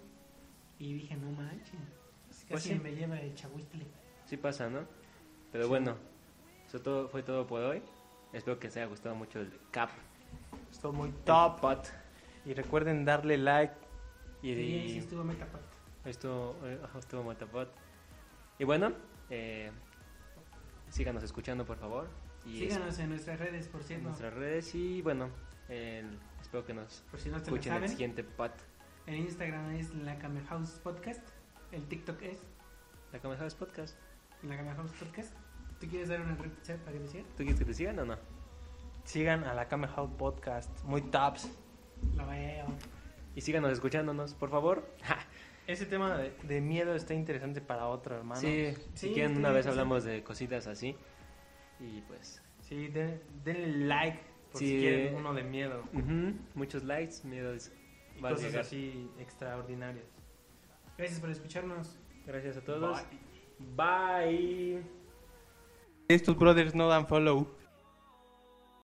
Y 0.79 0.95
dije, 0.95 1.17
no 1.17 1.31
manches, 1.31 1.71
casi 2.29 2.47
Pues 2.49 2.63
sí. 2.65 2.75
me 2.75 2.95
lleva 2.95 3.19
el 3.21 3.35
chahuistle. 3.35 3.87
Sí 4.27 4.37
pasa, 4.37 4.69
¿no? 4.69 4.81
Pero 5.53 5.69
bueno, 5.69 5.97
eso 6.67 6.81
todo, 6.81 7.09
fue 7.09 7.23
todo 7.23 7.47
por 7.47 7.63
hoy. 7.63 7.83
Espero 8.33 8.59
que 8.59 8.69
les 8.69 8.77
haya 8.79 8.87
gustado 8.87 9.15
mucho 9.15 9.41
el 9.41 9.53
cap. 9.71 9.91
Estuvo 10.71 10.93
muy 10.93 11.11
Top. 11.25 11.61
Pot. 11.61 11.89
Y 12.45 12.55
recuerden 12.55 13.05
darle 13.05 13.37
like. 13.39 13.75
Y, 14.43 14.55
Sí, 14.55 14.61
ahí 14.61 14.89
sí 14.89 14.95
y 14.97 14.99
estuvo 14.99 15.23
metapod. 15.23 15.61
estuvo, 16.05 16.57
eh, 16.65 16.81
estuvo 16.99 17.23
Motapod. 17.23 17.69
Y 18.59 18.65
bueno, 18.65 18.93
eh, 19.31 19.71
síganos 20.89 21.23
escuchando, 21.23 21.65
por 21.65 21.77
favor. 21.79 22.09
Y 22.45 22.59
Síganos 22.59 22.99
en 22.99 23.11
nuestras 23.11 23.39
redes, 23.39 23.69
por 23.69 23.83
en 23.83 23.87
cierto. 23.87 24.09
nuestras 24.09 24.35
redes. 24.35 24.75
Y 24.75 25.01
bueno, 25.03 25.29
el- 25.73 26.19
espero 26.41 26.65
que 26.65 26.75
nos 26.75 27.03
Por 27.11 27.21
si 27.21 27.29
no 27.31 27.37
escuchen 27.39 27.73
el 27.73 27.79
saben. 27.79 27.89
siguiente 27.89 28.25
pod. 28.25 28.51
En 29.07 29.17
Instagram 29.17 29.73
es 29.75 29.93
la 29.95 30.19
Camel 30.19 30.45
House 30.47 30.81
Podcast. 30.83 31.27
El 31.73 31.87
TikTok 31.89 32.21
es 32.23 32.39
La 33.13 33.19
Cama 33.19 33.37
House 33.37 33.55
Podcast. 33.55 33.99
la 34.43 34.57
Camel 34.57 34.75
House 34.77 34.93
Podcast. 34.93 35.35
¿Tú 35.81 35.89
quieres 35.89 36.09
dar 36.09 36.21
una 36.21 36.35
red 36.37 36.51
para 36.85 36.93
que 36.93 36.99
te 37.01 37.09
sigan? 37.09 37.27
¿Tú 37.31 37.37
quieres 37.39 37.59
que 37.59 37.65
te 37.65 37.75
sigan 37.75 37.99
o 37.99 38.05
no? 38.05 38.17
Sigan 39.05 39.45
a 39.45 39.55
la 39.55 39.67
Kame 39.69 39.89
House 39.89 40.11
Podcast. 40.17 40.85
Muy 40.85 41.03
tops. 41.03 41.49
Lo 42.17 42.27
veo. 42.27 42.67
Y 43.35 43.41
síganos 43.41 43.73
escuchándonos, 43.73 44.35
por 44.35 44.51
favor. 44.51 44.89
Ja, 45.03 45.19
Ese 45.67 45.87
tema 45.87 46.17
de, 46.19 46.31
de 46.43 46.61
miedo 46.61 46.95
está 46.95 47.15
interesante 47.15 47.61
para 47.61 47.87
otro, 47.89 48.17
hermano. 48.17 48.41
Sí, 48.41 48.75
si 48.95 49.09
Sí, 49.09 49.13
quieren, 49.15 49.33
está 49.33 49.39
una 49.41 49.51
vez 49.51 49.67
hablamos 49.67 50.05
de 50.05 50.23
cositas 50.25 50.67
así. 50.67 50.97
Y 51.81 52.01
pues, 52.03 52.43
Sí, 52.61 52.89
den- 52.89 53.21
denle 53.45 53.87
like 53.87 54.21
por 54.53 54.59
Sí. 54.61 54.69
si 54.69 54.79
quieren 54.79 55.15
uno 55.17 55.35
de 55.35 55.43
miedo. 55.43 55.83
muchos 56.55 56.85
likes, 56.85 57.17
miedo 57.25 57.53
es- 57.55 57.73
Y 58.17 58.21
cosas 58.21 58.43
llegar. 58.43 58.61
así 58.61 59.11
extraordinarias. 59.19 60.07
Gracias 60.99 61.19
por 61.21 61.31
escucharnos. 61.31 61.97
Gracias 62.27 62.57
a 62.59 62.61
todos. 62.61 62.99
Bye. 63.77 64.83
Estos 66.09 66.37
brothers 66.37 66.75
no 66.75 66.89
dan 66.89 67.07
follow. 67.07 67.49